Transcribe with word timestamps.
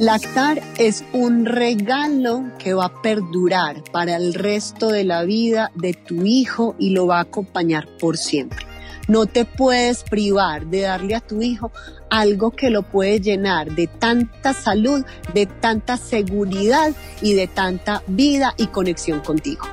Lactar 0.00 0.60
es 0.76 1.04
un 1.12 1.46
regalo 1.46 2.42
que 2.58 2.74
va 2.74 2.86
a 2.86 3.02
perdurar 3.02 3.80
para 3.92 4.16
el 4.16 4.34
resto 4.34 4.88
de 4.88 5.04
la 5.04 5.22
vida 5.22 5.70
de 5.76 5.94
tu 5.94 6.26
hijo 6.26 6.74
y 6.80 6.90
lo 6.90 7.06
va 7.06 7.18
a 7.18 7.22
acompañar 7.22 7.86
por 8.00 8.16
siempre. 8.16 8.66
No 9.06 9.26
te 9.26 9.44
puedes 9.44 10.02
privar 10.02 10.66
de 10.66 10.80
darle 10.80 11.14
a 11.14 11.20
tu 11.20 11.42
hijo 11.42 11.70
algo 12.10 12.50
que 12.50 12.70
lo 12.70 12.82
puede 12.82 13.20
llenar 13.20 13.70
de 13.70 13.86
tanta 13.86 14.52
salud, 14.52 15.04
de 15.32 15.46
tanta 15.46 15.96
seguridad 15.96 16.92
y 17.22 17.34
de 17.34 17.46
tanta 17.46 18.02
vida 18.08 18.52
y 18.56 18.66
conexión 18.66 19.20
contigo. 19.20 19.64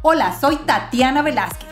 Hola, 0.00 0.34
soy 0.40 0.56
Tatiana 0.64 1.20
Velázquez 1.20 1.71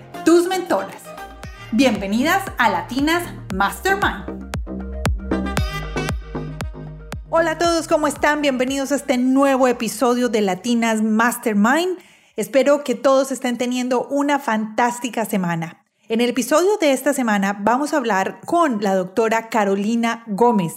tus 0.23 0.47
mentoras. 0.47 1.01
Bienvenidas 1.71 2.43
a 2.57 2.69
Latinas 2.69 3.23
Mastermind. 3.53 4.51
Hola 7.29 7.51
a 7.51 7.57
todos, 7.57 7.87
¿cómo 7.87 8.07
están? 8.07 8.41
Bienvenidos 8.41 8.91
a 8.91 8.95
este 8.95 9.17
nuevo 9.17 9.67
episodio 9.67 10.29
de 10.29 10.41
Latinas 10.41 11.01
Mastermind. 11.01 11.97
Espero 12.35 12.83
que 12.83 12.93
todos 12.93 13.31
estén 13.31 13.57
teniendo 13.57 14.05
una 14.07 14.37
fantástica 14.37 15.25
semana. 15.25 15.85
En 16.07 16.21
el 16.21 16.29
episodio 16.29 16.77
de 16.79 16.91
esta 16.91 17.13
semana 17.13 17.57
vamos 17.59 17.93
a 17.93 17.97
hablar 17.97 18.41
con 18.45 18.81
la 18.81 18.93
doctora 18.93 19.49
Carolina 19.49 20.23
Gómez. 20.27 20.73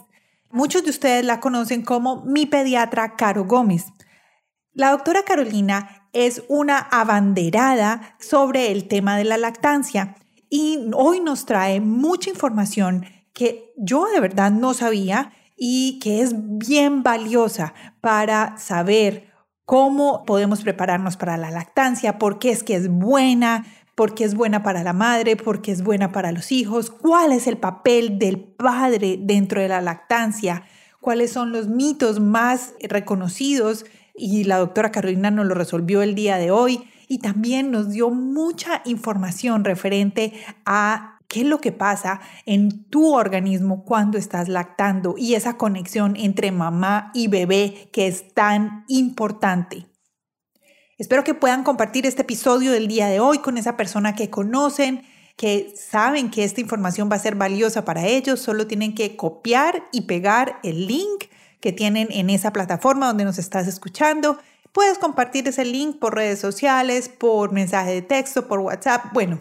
Muchos 0.51 0.85
de 0.85 0.91
ustedes 0.91 1.25
la 1.25 1.41
conocen 1.41 1.83
como 1.83 2.25
mi 2.25 2.47
pediatra 2.47 3.17
Caro 3.17 3.45
Gómez. 3.45 3.87
La 4.73 4.91
doctora 4.91 5.23
Carolina 5.23 5.94
es 6.15 6.45
una 6.49 6.79
abanderada 6.79 8.17
sobre 8.19 8.73
el 8.73 8.89
tema 8.89 9.19
de 9.19 9.25
la 9.25 9.37
lactancia. 9.37 10.17
Y 10.49 10.91
hoy 10.95 11.21
nos 11.21 11.45
trae 11.45 11.81
mucha 11.81 12.31
información 12.31 13.05
que 13.33 13.73
yo 13.77 14.07
de 14.07 14.21
verdad 14.21 14.53
no 14.53 14.73
sabía 14.73 15.33
y 15.57 15.99
que 15.99 16.23
es 16.23 16.33
bien 16.37 17.03
valiosa 17.03 17.75
para 18.01 18.57
saber 18.57 19.33
cómo 19.65 20.25
podemos 20.25 20.63
prepararnos 20.63 21.17
para 21.17 21.37
la 21.37 21.51
lactancia, 21.51 22.19
por 22.19 22.39
qué 22.39 22.51
es 22.51 22.63
que 22.63 22.77
es 22.77 22.89
buena, 22.89 23.67
por 23.95 24.15
qué 24.15 24.25
es 24.25 24.35
buena 24.35 24.63
para 24.63 24.83
la 24.83 24.93
madre, 24.93 25.37
por 25.37 25.63
qué 25.63 25.73
es 25.73 25.83
buena 25.83 26.13
para 26.13 26.33
los 26.33 26.53
hijos, 26.53 26.91
cuál 26.91 27.33
es 27.33 27.47
el 27.47 27.57
papel 27.57 28.19
del 28.19 28.39
padre 28.41 29.19
dentro 29.21 29.61
de 29.61 29.69
la 29.69 29.81
lactancia, 29.81 30.65
cuáles 31.01 31.33
son 31.33 31.53
los 31.53 31.69
mitos 31.69 32.21
más 32.21 32.75
reconocidos 32.81 33.85
y 34.15 34.45
la 34.45 34.59
doctora 34.59 34.93
Carolina 34.93 35.31
nos 35.31 35.47
lo 35.47 35.55
resolvió 35.55 36.03
el 36.03 36.15
día 36.15 36.39
de 36.39 36.51
hoy 36.51 36.89
y 37.09 37.19
también 37.19 37.71
nos 37.71 37.91
dio 37.91 38.11
mucha 38.11 38.83
información 38.85 39.65
referente 39.65 40.33
a 40.65 41.19
qué 41.29 41.41
es 41.41 41.47
lo 41.47 41.61
que 41.61 41.73
pasa 41.73 42.21
en 42.47 42.85
tu 42.85 43.13
organismo 43.13 43.85
cuando 43.85 44.19
estás 44.19 44.49
lactando 44.49 45.17
y 45.19 45.35
esa 45.35 45.57
conexión 45.57 46.15
entre 46.17 46.53
mamá 46.53 47.11
y 47.13 47.29
bebé 47.29 47.89
que 47.93 48.07
es 48.07 48.33
tan 48.33 48.85
importante. 48.89 49.87
Espero 50.97 51.25
que 51.25 51.35
puedan 51.35 51.65
compartir 51.65 52.07
este 52.07 52.23
episodio 52.23 52.71
del 52.71 52.87
día 52.87 53.09
de 53.09 53.19
hoy 53.19 53.39
con 53.39 53.59
esa 53.59 53.77
persona 53.77 54.15
que 54.15 54.31
conocen, 54.31 55.03
que 55.37 55.75
saben 55.77 56.31
que 56.31 56.45
esta 56.45 56.61
información 56.61 57.11
va 57.11 57.17
a 57.17 57.19
ser 57.19 57.35
valiosa 57.35 57.85
para 57.85 58.07
ellos. 58.07 58.39
Solo 58.39 58.69
tienen 58.69 58.95
que 58.95 59.17
copiar 59.17 59.89
y 59.91 60.03
pegar 60.03 60.61
el 60.63 60.87
link 60.87 61.24
que 61.65 61.73
tienen 61.73 62.09
en 62.11 62.29
esa 62.29 62.53
plataforma 62.53 63.07
donde 63.07 63.25
nos 63.25 63.39
estás 63.39 63.67
escuchando. 63.67 64.37
Puedes 64.71 64.99
compartir 64.99 65.49
ese 65.49 65.65
link 65.65 65.99
por 65.99 66.15
redes 66.15 66.39
sociales, 66.39 67.09
por 67.09 67.53
mensaje 67.53 67.91
de 67.91 68.03
texto, 68.03 68.49
por 68.49 68.59
WhatsApp, 68.59 69.15
bueno, 69.15 69.41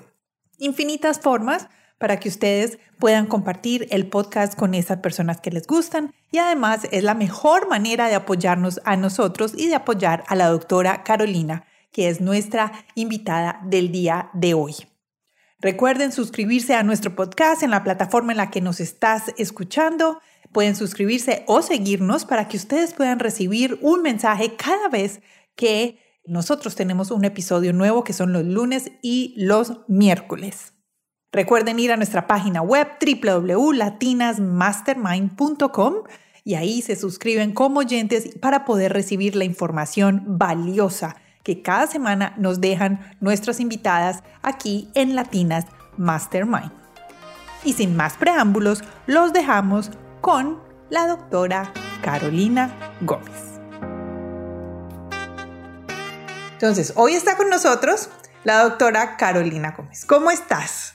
infinitas 0.58 1.20
formas 1.20 1.68
para 1.98 2.22
que 2.22 2.30
ustedes 2.30 2.80
puedan 2.98 3.26
compartir 3.26 3.88
el 3.92 4.08
podcast 4.08 4.58
con 4.58 4.74
esas 4.74 5.00
personas 5.00 5.42
que 5.42 5.52
les 5.52 5.68
gustan 5.68 6.14
y 6.32 6.38
además 6.38 6.88
es 6.92 7.04
la 7.04 7.14
mejor 7.14 7.68
manera 7.68 8.08
de 8.08 8.16
apoyarnos 8.16 8.80
a 8.86 8.96
nosotros 8.96 9.52
y 9.58 9.68
de 9.68 9.76
apoyar 9.76 10.24
a 10.30 10.36
la 10.36 10.48
doctora 10.48 11.04
Carolina, 11.04 11.66
que 11.92 12.08
es 12.08 12.22
nuestra 12.22 12.72
invitada 12.96 13.60
del 13.66 13.92
día 13.92 14.30
de 14.32 14.54
hoy. 14.54 14.76
Recuerden 15.60 16.14
suscribirse 16.14 16.74
a 16.74 16.84
nuestro 16.84 17.18
podcast 17.18 17.64
en 17.64 17.72
la 17.72 17.84
plataforma 17.84 18.32
en 18.32 18.38
la 18.38 18.50
que 18.50 18.62
nos 18.62 18.80
estás 18.80 19.34
escuchando 19.38 20.22
Pueden 20.54 20.76
suscribirse 20.76 21.44
o 21.48 21.62
seguirnos 21.62 22.26
para 22.26 22.48
que 22.48 22.58
ustedes 22.58 22.94
puedan 22.94 23.20
recibir 23.20 23.78
un 23.82 24.02
mensaje 24.02 24.56
cada 24.56 24.88
vez 24.88 25.22
que 25.56 26.00
nosotros 26.26 26.76
tenemos 26.76 27.12
un 27.12 27.26
episodio 27.26 27.74
nuevo 27.74 28.04
que 28.04 28.14
son 28.14 28.32
los 28.32 28.46
lunes 28.46 28.92
y 29.02 29.34
los 29.36 29.82
miércoles. 29.88 30.74
Recuerden 31.32 31.80
ir 31.80 31.92
a 31.92 31.98
nuestra 31.98 32.28
página 32.28 32.62
web 32.62 32.88
www.latinasmastermind.com 33.02 35.94
y 36.44 36.56
ahí 36.56 36.82
se 36.82 36.96
suscriben 36.96 37.54
como 37.54 37.80
oyentes 37.80 38.30
para 38.40 38.66
poder 38.66 38.94
recibir 38.94 39.36
la 39.36 39.44
información 39.44 40.24
valiosa 40.38 41.16
que 41.44 41.62
cada 41.62 41.88
semana 41.88 42.34
nos 42.38 42.62
dejan 42.62 43.02
nuestras 43.20 43.60
invitadas 43.60 44.24
aquí 44.44 44.90
en 44.94 45.16
Latinas 45.16 45.66
Mastermind. 45.98 46.72
Y 47.66 47.74
sin 47.74 47.96
más 47.96 48.18
preámbulos, 48.18 48.84
los 49.08 49.34
dejamos 49.34 49.90
con 50.24 50.58
la 50.90 51.06
doctora 51.06 51.74
Carolina 52.02 52.96
Gómez. 53.02 53.60
Entonces, 56.54 56.94
hoy 56.96 57.12
está 57.12 57.36
con 57.36 57.50
nosotros 57.50 58.08
la 58.46 58.64
doctora 58.64 59.18
Carolina 59.18 59.76
Gómez. 59.78 60.06
¿Cómo 60.06 60.32
estás? 60.32 60.94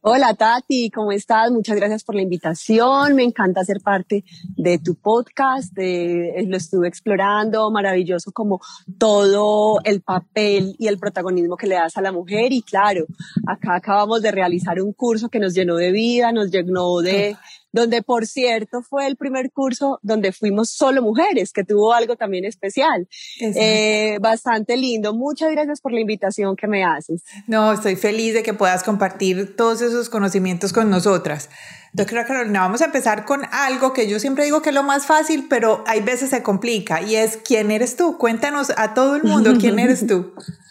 Hola 0.00 0.34
Tati, 0.34 0.90
¿cómo 0.90 1.12
estás? 1.12 1.52
Muchas 1.52 1.76
gracias 1.76 2.02
por 2.02 2.16
la 2.16 2.22
invitación. 2.22 3.14
Me 3.14 3.22
encanta 3.22 3.64
ser 3.64 3.80
parte 3.80 4.24
de 4.56 4.78
tu 4.78 4.96
podcast. 4.96 5.72
lo 5.76 6.56
estuve 6.56 6.88
explorando, 6.88 7.70
maravilloso 7.70 8.32
como 8.32 8.60
todo 8.98 9.78
el 9.84 10.00
papel 10.00 10.74
y 10.78 10.88
el 10.88 10.98
protagonismo 10.98 11.56
que 11.56 11.68
le 11.68 11.76
das 11.76 11.96
a 11.96 12.00
la 12.00 12.10
mujer. 12.10 12.52
Y 12.52 12.62
claro, 12.62 13.06
acá 13.46 13.76
acabamos 13.76 14.22
de 14.22 14.32
realizar 14.32 14.80
un 14.80 14.92
curso 14.92 15.28
que 15.28 15.38
nos 15.38 15.54
llenó 15.54 15.76
de 15.76 15.92
vida, 15.92 16.32
nos 16.32 16.50
llenó 16.50 16.98
de, 16.98 17.36
donde 17.72 18.02
por 18.02 18.26
cierto 18.26 18.82
fue 18.82 19.06
el 19.06 19.16
primer 19.16 19.50
curso 19.50 19.98
donde 20.02 20.32
fuimos 20.32 20.70
solo 20.70 21.02
mujeres, 21.02 21.52
que 21.52 21.64
tuvo 21.64 21.92
algo 21.92 22.16
también 22.16 22.44
especial. 22.44 23.08
Eh, 23.40 24.18
bastante 24.20 24.76
lindo. 24.76 25.14
Muchas 25.14 25.50
gracias 25.52 25.80
por 25.80 25.92
la 25.92 26.00
invitación 26.00 26.56
que 26.56 26.66
me 26.66 26.84
haces. 26.84 27.22
No, 27.46 27.72
estoy 27.72 27.96
feliz 27.96 28.34
de 28.34 28.42
que 28.42 28.54
puedas 28.54 28.82
compartir 28.82 29.56
todos 29.56 29.82
esos 29.82 30.08
conocimientos 30.08 30.72
con 30.72 30.90
nosotras. 30.90 31.50
Doctora 31.92 32.26
Carolina, 32.26 32.60
vamos 32.60 32.82
a 32.82 32.86
empezar 32.86 33.24
con 33.24 33.42
algo 33.50 33.92
que 33.92 34.08
yo 34.08 34.20
siempre 34.20 34.44
digo 34.44 34.60
que 34.60 34.68
es 34.68 34.74
lo 34.74 34.82
más 34.82 35.06
fácil, 35.06 35.46
pero 35.48 35.82
hay 35.86 36.00
veces 36.00 36.30
se 36.30 36.42
complica 36.42 37.00
y 37.00 37.16
es 37.16 37.38
¿quién 37.38 37.70
eres 37.70 37.96
tú? 37.96 38.18
Cuéntanos 38.18 38.70
a 38.76 38.94
todo 38.94 39.16
el 39.16 39.24
mundo 39.24 39.54
quién 39.58 39.78
eres 39.78 40.06
tú. 40.06 40.32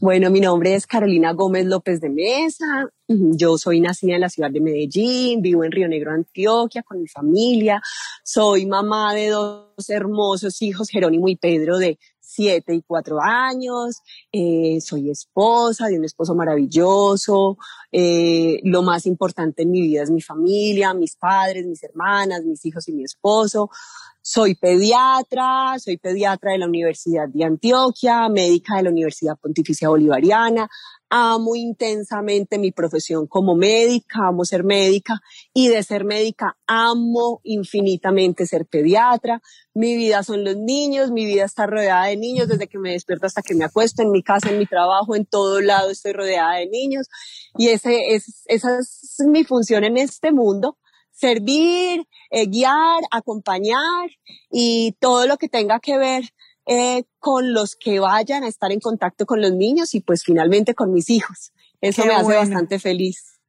Bueno, 0.00 0.30
mi 0.30 0.40
nombre 0.40 0.76
es 0.76 0.86
Carolina 0.86 1.32
Gómez 1.32 1.66
López 1.66 2.00
de 2.00 2.08
Mesa. 2.08 2.64
Yo 3.08 3.58
soy 3.58 3.80
nacida 3.80 4.14
en 4.14 4.20
la 4.20 4.28
ciudad 4.28 4.48
de 4.48 4.60
Medellín, 4.60 5.42
vivo 5.42 5.64
en 5.64 5.72
Río 5.72 5.88
Negro, 5.88 6.12
Antioquia, 6.12 6.84
con 6.84 7.00
mi 7.00 7.08
familia. 7.08 7.82
Soy 8.22 8.64
mamá 8.64 9.12
de 9.12 9.30
dos 9.30 9.90
hermosos 9.90 10.62
hijos, 10.62 10.88
Jerónimo 10.88 11.26
y 11.28 11.34
Pedro, 11.34 11.78
de 11.78 11.98
siete 12.38 12.72
y 12.72 12.82
cuatro 12.82 13.20
años. 13.20 14.00
Eh, 14.30 14.78
soy 14.80 15.10
esposa 15.10 15.88
de 15.88 15.98
un 15.98 16.04
esposo 16.04 16.36
maravilloso. 16.36 17.58
Eh, 17.90 18.60
lo 18.62 18.84
más 18.84 19.06
importante 19.06 19.62
en 19.62 19.72
mi 19.72 19.80
vida 19.80 20.04
es 20.04 20.10
mi 20.12 20.20
familia, 20.20 20.94
mis 20.94 21.16
padres, 21.16 21.66
mis 21.66 21.82
hermanas, 21.82 22.44
mis 22.44 22.64
hijos 22.64 22.86
y 22.86 22.92
mi 22.92 23.02
esposo. 23.02 23.70
Soy 24.22 24.54
pediatra, 24.54 25.78
soy 25.80 25.96
pediatra 25.96 26.52
de 26.52 26.58
la 26.58 26.66
Universidad 26.66 27.28
de 27.28 27.42
Antioquia, 27.44 28.28
médica 28.28 28.76
de 28.76 28.84
la 28.84 28.90
Universidad 28.90 29.36
Pontificia 29.36 29.88
Bolivariana. 29.88 30.68
Amo 31.10 31.56
intensamente 31.56 32.58
mi 32.58 32.72
profesión 32.72 33.26
como 33.26 33.54
médica, 33.54 34.28
amo 34.28 34.44
ser 34.44 34.64
médica 34.64 35.20
y 35.54 35.68
de 35.68 35.82
ser 35.82 36.04
médica 36.04 36.56
amo 36.66 37.40
infinitamente 37.44 38.46
ser 38.46 38.66
pediatra. 38.66 39.40
Mi 39.74 39.96
vida 39.96 40.22
son 40.22 40.44
los 40.44 40.56
niños, 40.56 41.10
mi 41.10 41.24
vida 41.24 41.44
está 41.44 41.66
rodeada 41.66 42.06
de 42.06 42.16
niños 42.16 42.48
desde 42.48 42.68
que 42.68 42.78
me 42.78 42.92
despierto 42.92 43.26
hasta 43.26 43.42
que 43.42 43.54
me 43.54 43.64
acuesto 43.64 44.02
en 44.02 44.10
mi 44.10 44.22
casa, 44.22 44.50
en 44.50 44.58
mi 44.58 44.66
trabajo, 44.66 45.14
en 45.14 45.24
todo 45.24 45.60
lado 45.60 45.90
estoy 45.90 46.12
rodeada 46.12 46.56
de 46.56 46.66
niños 46.66 47.08
y 47.56 47.68
ese 47.68 48.14
es, 48.14 48.42
esa 48.46 48.78
es 48.78 49.16
mi 49.26 49.44
función 49.44 49.84
en 49.84 49.96
este 49.96 50.32
mundo 50.32 50.78
servir, 51.18 52.06
eh, 52.30 52.46
guiar, 52.46 53.00
acompañar 53.10 54.10
y 54.50 54.92
todo 55.00 55.26
lo 55.26 55.36
que 55.36 55.48
tenga 55.48 55.80
que 55.80 55.98
ver 55.98 56.22
eh, 56.68 57.04
con 57.18 57.54
los 57.54 57.76
que 57.76 57.98
vayan 57.98 58.44
a 58.44 58.48
estar 58.48 58.70
en 58.72 58.80
contacto 58.80 59.24
con 59.24 59.40
los 59.40 59.52
niños 59.52 59.94
y 59.94 60.00
pues 60.00 60.22
finalmente 60.22 60.74
con 60.74 60.92
mis 60.92 61.08
hijos. 61.08 61.52
Eso 61.80 62.04
me 62.04 62.14
hace 62.14 62.36
bastante 62.36 62.78
feliz. 62.78 63.40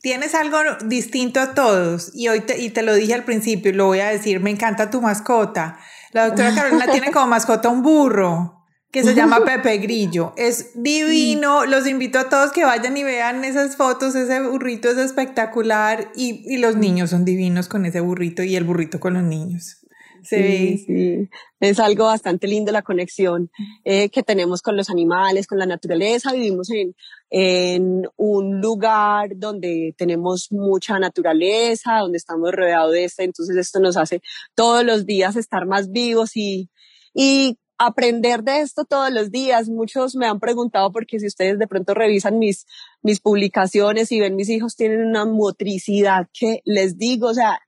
Tienes 0.00 0.34
algo 0.34 0.58
distinto 0.84 1.38
a 1.38 1.54
todos 1.54 2.10
y 2.14 2.26
hoy 2.26 2.40
te, 2.40 2.60
y 2.60 2.70
te 2.70 2.82
lo 2.82 2.94
dije 2.94 3.14
al 3.14 3.22
principio 3.22 3.70
y 3.70 3.74
lo 3.74 3.86
voy 3.86 4.00
a 4.00 4.08
decir, 4.08 4.40
me 4.40 4.50
encanta 4.50 4.90
tu 4.90 5.00
mascota. 5.00 5.78
La 6.10 6.26
doctora 6.26 6.52
Carolina 6.54 6.90
tiene 6.90 7.12
como 7.12 7.28
mascota 7.28 7.68
un 7.68 7.82
burro 7.82 8.66
que 8.90 9.04
se 9.04 9.14
llama 9.14 9.40
Pepe 9.44 9.78
Grillo. 9.78 10.34
Es 10.36 10.82
divino. 10.82 11.64
Los 11.64 11.86
invito 11.86 12.18
a 12.18 12.28
todos 12.28 12.50
que 12.50 12.64
vayan 12.64 12.96
y 12.96 13.04
vean 13.04 13.44
esas 13.44 13.76
fotos. 13.76 14.16
Ese 14.16 14.40
burrito 14.42 14.90
es 14.90 14.98
espectacular 14.98 16.10
y, 16.16 16.42
y 16.52 16.58
los 16.58 16.74
niños 16.74 17.10
son 17.10 17.24
divinos 17.24 17.68
con 17.68 17.86
ese 17.86 18.00
burrito 18.00 18.42
y 18.42 18.56
el 18.56 18.64
burrito 18.64 18.98
con 18.98 19.14
los 19.14 19.22
niños. 19.22 19.81
Sí, 20.22 20.78
sí, 20.78 21.28
es 21.60 21.80
algo 21.80 22.04
bastante 22.04 22.46
lindo 22.46 22.70
la 22.70 22.82
conexión 22.82 23.50
eh, 23.84 24.08
que 24.08 24.22
tenemos 24.22 24.62
con 24.62 24.76
los 24.76 24.88
animales, 24.88 25.46
con 25.46 25.58
la 25.58 25.66
naturaleza. 25.66 26.32
Vivimos 26.32 26.70
en, 26.70 26.94
en 27.30 28.08
un 28.16 28.60
lugar 28.60 29.30
donde 29.36 29.94
tenemos 29.98 30.52
mucha 30.52 30.98
naturaleza, 30.98 31.98
donde 31.98 32.18
estamos 32.18 32.52
rodeados 32.52 32.92
de 32.92 33.04
esto, 33.04 33.22
entonces 33.22 33.56
esto 33.56 33.80
nos 33.80 33.96
hace 33.96 34.22
todos 34.54 34.84
los 34.84 35.06
días 35.06 35.34
estar 35.36 35.66
más 35.66 35.90
vivos 35.90 36.36
y, 36.36 36.70
y 37.14 37.58
aprender 37.78 38.42
de 38.42 38.60
esto 38.60 38.84
todos 38.84 39.10
los 39.10 39.30
días. 39.30 39.68
Muchos 39.68 40.14
me 40.14 40.26
han 40.26 40.40
preguntado 40.40 40.92
porque 40.92 41.18
si 41.18 41.26
ustedes 41.26 41.58
de 41.58 41.66
pronto 41.66 41.94
revisan 41.94 42.38
mis, 42.38 42.66
mis 43.02 43.20
publicaciones 43.20 44.12
y 44.12 44.20
ven 44.20 44.36
mis 44.36 44.48
hijos 44.48 44.76
tienen 44.76 45.04
una 45.04 45.24
motricidad 45.24 46.28
que 46.32 46.60
les 46.64 46.96
digo, 46.96 47.28
o 47.28 47.34
sea, 47.34 47.60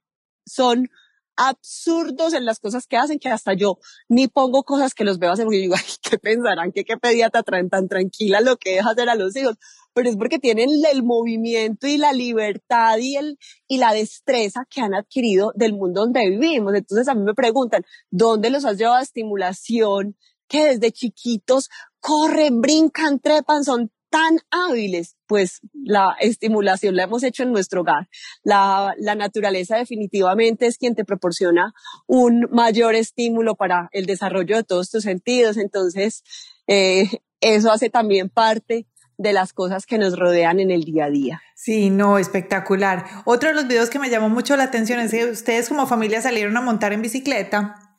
son 0.45 0.89
absurdos 1.37 2.33
en 2.33 2.45
las 2.45 2.59
cosas 2.59 2.87
que 2.87 2.97
hacen 2.97 3.19
que 3.19 3.29
hasta 3.29 3.53
yo 3.53 3.77
ni 4.09 4.27
pongo 4.27 4.63
cosas 4.63 4.93
que 4.93 5.03
los 5.03 5.19
veo 5.19 5.31
hacer 5.31 5.45
porque 5.45 5.59
digo, 5.59 5.75
ay, 5.77 5.83
¿qué 6.01 6.17
pensarán? 6.17 6.71
¿Qué, 6.71 6.83
qué 6.83 6.97
pediatra 6.97 7.43
traen 7.43 7.69
tan 7.69 7.87
tranquila 7.87 8.41
lo 8.41 8.57
que 8.57 8.75
deja 8.75 8.91
hacer 8.91 9.09
a 9.09 9.15
los 9.15 9.35
hijos? 9.35 9.55
Pero 9.93 10.09
es 10.09 10.17
porque 10.17 10.39
tienen 10.39 10.69
el 10.91 11.03
movimiento 11.03 11.87
y 11.87 11.97
la 11.97 12.11
libertad 12.11 12.97
y, 12.99 13.15
el, 13.15 13.37
y 13.67 13.77
la 13.77 13.93
destreza 13.93 14.65
que 14.69 14.81
han 14.81 14.93
adquirido 14.93 15.53
del 15.55 15.73
mundo 15.73 16.01
donde 16.01 16.29
vivimos. 16.29 16.73
Entonces 16.73 17.07
a 17.07 17.15
mí 17.15 17.21
me 17.23 17.33
preguntan, 17.33 17.83
¿dónde 18.09 18.49
los 18.49 18.65
has 18.65 18.77
llevado 18.77 18.97
a 18.97 19.01
estimulación? 19.01 20.15
que 20.47 20.65
desde 20.65 20.91
chiquitos 20.91 21.69
corren, 21.99 22.61
brincan, 22.61 23.19
trepan, 23.19 23.63
son 23.63 23.91
tan 24.15 24.39
hábiles, 24.49 25.17
pues 25.27 25.59
la 25.73 26.15
estimulación 26.21 26.95
la 26.95 27.03
hemos 27.03 27.21
hecho 27.21 27.43
en 27.43 27.51
nuestro 27.51 27.81
hogar. 27.81 28.07
La, 28.43 28.93
la 28.97 29.13
naturaleza 29.13 29.75
definitivamente 29.75 30.67
es 30.67 30.77
quien 30.77 30.95
te 30.95 31.03
proporciona 31.03 31.73
un 32.07 32.47
mayor 32.49 32.95
estímulo 32.95 33.55
para 33.55 33.89
el 33.91 34.05
desarrollo 34.05 34.55
de 34.55 34.63
todos 34.63 34.89
tus 34.89 35.03
sentidos. 35.03 35.57
Entonces, 35.57 36.23
eh, 36.65 37.09
eso 37.41 37.73
hace 37.73 37.89
también 37.89 38.29
parte 38.29 38.87
de 39.17 39.33
las 39.33 39.51
cosas 39.51 39.85
que 39.85 39.97
nos 39.97 40.17
rodean 40.17 40.61
en 40.61 40.71
el 40.71 40.85
día 40.85 41.05
a 41.05 41.09
día. 41.09 41.41
Sí, 41.53 41.89
no, 41.89 42.17
espectacular. 42.17 43.05
Otro 43.25 43.49
de 43.49 43.55
los 43.55 43.67
videos 43.67 43.89
que 43.89 43.99
me 43.99 44.09
llamó 44.09 44.29
mucho 44.29 44.55
la 44.55 44.63
atención 44.63 45.01
es 45.01 45.11
que 45.11 45.25
ustedes 45.25 45.67
como 45.67 45.87
familia 45.87 46.21
salieron 46.21 46.55
a 46.55 46.61
montar 46.61 46.93
en 46.93 47.01
bicicleta 47.01 47.97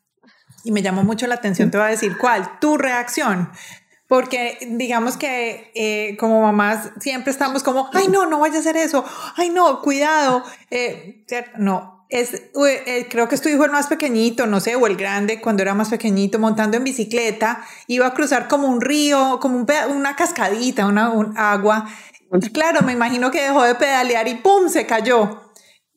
y 0.65 0.73
me 0.73 0.81
llamó 0.81 1.03
mucho 1.03 1.27
la 1.27 1.35
atención, 1.35 1.71
te 1.71 1.77
voy 1.77 1.89
a 1.89 1.91
decir 1.91 2.17
cuál, 2.17 2.59
tu 2.59 2.79
reacción. 2.79 3.51
Porque 4.09 4.59
digamos 4.71 5.17
que 5.17 5.73
eh, 5.75 6.17
como 6.19 6.43
mamás 6.43 6.91
siempre 7.01 7.33
estamos 7.33 7.63
como, 7.63 7.91
ay 7.93 8.07
no, 8.09 8.27
no 8.27 8.39
vaya 8.39 8.57
a 8.57 8.61
hacer 8.61 8.77
eso, 8.77 9.05
ay 9.37 9.51
no, 9.51 9.83
cuidado. 9.83 10.45
Eh, 10.71 11.25
no, 11.59 12.07
es, 12.09 12.35
eh, 12.35 13.07
creo 13.11 13.29
que 13.29 13.35
es 13.35 13.41
tu 13.41 13.49
hijo 13.49 13.65
el 13.65 13.73
más 13.73 13.89
pequeñito, 13.89 14.47
no 14.47 14.61
sé, 14.61 14.77
o 14.77 14.87
el 14.87 14.97
grande, 14.97 15.41
cuando 15.41 15.63
era 15.63 15.75
más 15.75 15.89
pequeñito, 15.89 16.39
montando 16.39 16.77
en 16.77 16.85
bicicleta, 16.85 17.65
iba 17.89 18.07
a 18.07 18.15
cruzar 18.15 18.47
como 18.47 18.69
un 18.69 18.81
río, 18.81 19.39
como 19.41 19.57
un, 19.57 19.67
una 19.91 20.15
cascadita, 20.15 20.87
una 20.87 21.11
un 21.11 21.37
agua. 21.37 21.89
Claro, 22.53 22.83
me 22.83 22.93
imagino 22.93 23.31
que 23.31 23.43
dejó 23.43 23.63
de 23.65 23.75
pedalear 23.75 24.29
y 24.29 24.37
¡pum! 24.37 24.69
se 24.69 24.87
cayó. 24.87 25.46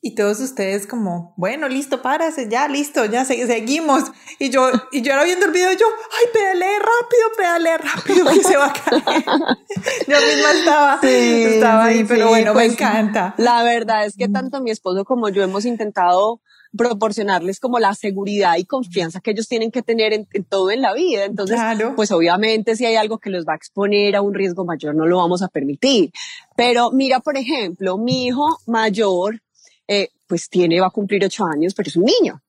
Y 0.02 0.14
todos 0.14 0.40
ustedes 0.40 0.86
como, 0.86 1.34
bueno, 1.36 1.68
listo, 1.68 2.00
párase, 2.00 2.48
ya, 2.48 2.68
listo, 2.68 3.04
ya 3.04 3.24
seguimos. 3.24 4.04
Y 4.38 4.48
yo, 4.48 4.70
y 4.92 5.02
yo 5.02 5.12
ahora 5.12 5.24
viendo 5.24 5.46
el 5.46 5.52
video, 5.52 5.72
yo, 5.72 5.86
ay, 5.86 6.26
pedale 6.32 6.66
rápido, 6.78 7.28
pedale 7.36 7.78
rápido, 7.78 8.26
que 8.32 8.42
se 8.42 8.56
va 8.56 8.66
a 8.66 8.72
caer. 8.72 9.24
yo 10.08 10.16
misma 10.16 10.52
estaba, 10.52 10.98
estaba 11.02 11.84
ahí, 11.84 12.04
pero 12.04 12.28
bueno, 12.28 12.54
me 12.54 12.60
pues, 12.60 12.72
encanta. 12.72 13.34
La 13.36 13.62
verdad 13.62 14.06
es 14.06 14.16
que 14.16 14.28
tanto 14.28 14.62
mi 14.62 14.70
esposo 14.70 15.04
como 15.04 15.28
yo 15.28 15.42
hemos 15.42 15.66
intentado 15.66 16.40
proporcionarles 16.76 17.58
como 17.58 17.78
la 17.78 17.94
seguridad 17.94 18.56
y 18.56 18.64
confianza 18.64 19.20
que 19.20 19.32
ellos 19.32 19.48
tienen 19.48 19.70
que 19.70 19.82
tener 19.82 20.12
en, 20.12 20.26
todo 20.48 20.70
en 20.70 20.82
la 20.82 20.94
vida. 20.94 21.24
Entonces, 21.24 21.58
pues 21.96 22.12
obviamente 22.12 22.76
si 22.76 22.86
hay 22.86 22.96
algo 22.96 23.18
que 23.18 23.30
los 23.30 23.44
va 23.44 23.54
a 23.54 23.56
exponer 23.56 24.16
a 24.16 24.22
un 24.22 24.34
riesgo 24.34 24.64
mayor, 24.64 24.94
no 24.94 25.06
lo 25.06 25.18
vamos 25.18 25.42
a 25.42 25.48
permitir. 25.48 26.12
Pero 26.56 26.90
mira, 26.92 27.20
por 27.20 27.36
ejemplo, 27.36 27.98
mi 27.98 28.26
hijo 28.26 28.46
mayor, 28.66 29.42
eh, 29.90 30.10
pues 30.28 30.48
tiene, 30.48 30.80
va 30.80 30.86
a 30.86 30.90
cumplir 30.90 31.24
ocho 31.24 31.44
años, 31.44 31.74
pero 31.74 31.88
es 31.88 31.96
un 31.96 32.04
niño. 32.04 32.40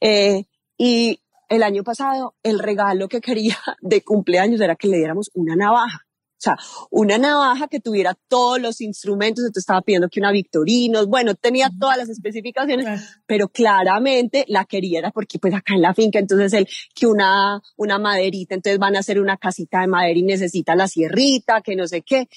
Eh, 0.00 0.42
y 0.76 1.20
el 1.48 1.62
año 1.62 1.84
pasado, 1.84 2.34
el 2.42 2.58
regalo 2.58 3.08
que 3.08 3.20
quería 3.20 3.56
de 3.80 4.02
cumpleaños 4.02 4.60
era 4.60 4.74
que 4.74 4.88
le 4.88 4.96
diéramos 4.96 5.30
una 5.34 5.54
navaja. 5.54 6.04
O 6.06 6.40
sea, 6.40 6.56
una 6.90 7.18
navaja 7.18 7.68
que 7.68 7.78
tuviera 7.78 8.16
todos 8.28 8.60
los 8.60 8.80
instrumentos, 8.80 9.42
entonces 9.44 9.62
estaba 9.62 9.82
pidiendo 9.82 10.08
que 10.08 10.18
una 10.18 10.32
Victorino, 10.32 11.06
bueno, 11.06 11.34
tenía 11.36 11.70
todas 11.80 11.96
las 11.96 12.08
especificaciones, 12.08 12.86
pero 13.26 13.48
claramente 13.48 14.44
la 14.48 14.64
quería 14.64 15.00
era 15.00 15.10
porque 15.10 15.40
pues 15.40 15.54
acá 15.54 15.74
en 15.74 15.82
la 15.82 15.94
finca, 15.94 16.20
entonces 16.20 16.52
él, 16.52 16.68
que 16.94 17.06
una, 17.06 17.60
una 17.76 17.98
maderita, 17.98 18.54
entonces 18.54 18.78
van 18.78 18.94
a 18.94 19.00
hacer 19.00 19.20
una 19.20 19.36
casita 19.36 19.80
de 19.80 19.88
madera 19.88 20.18
y 20.18 20.22
necesita 20.22 20.76
la 20.76 20.86
sierrita, 20.86 21.60
que 21.60 21.74
no 21.74 21.88
sé 21.88 22.02
qué. 22.02 22.28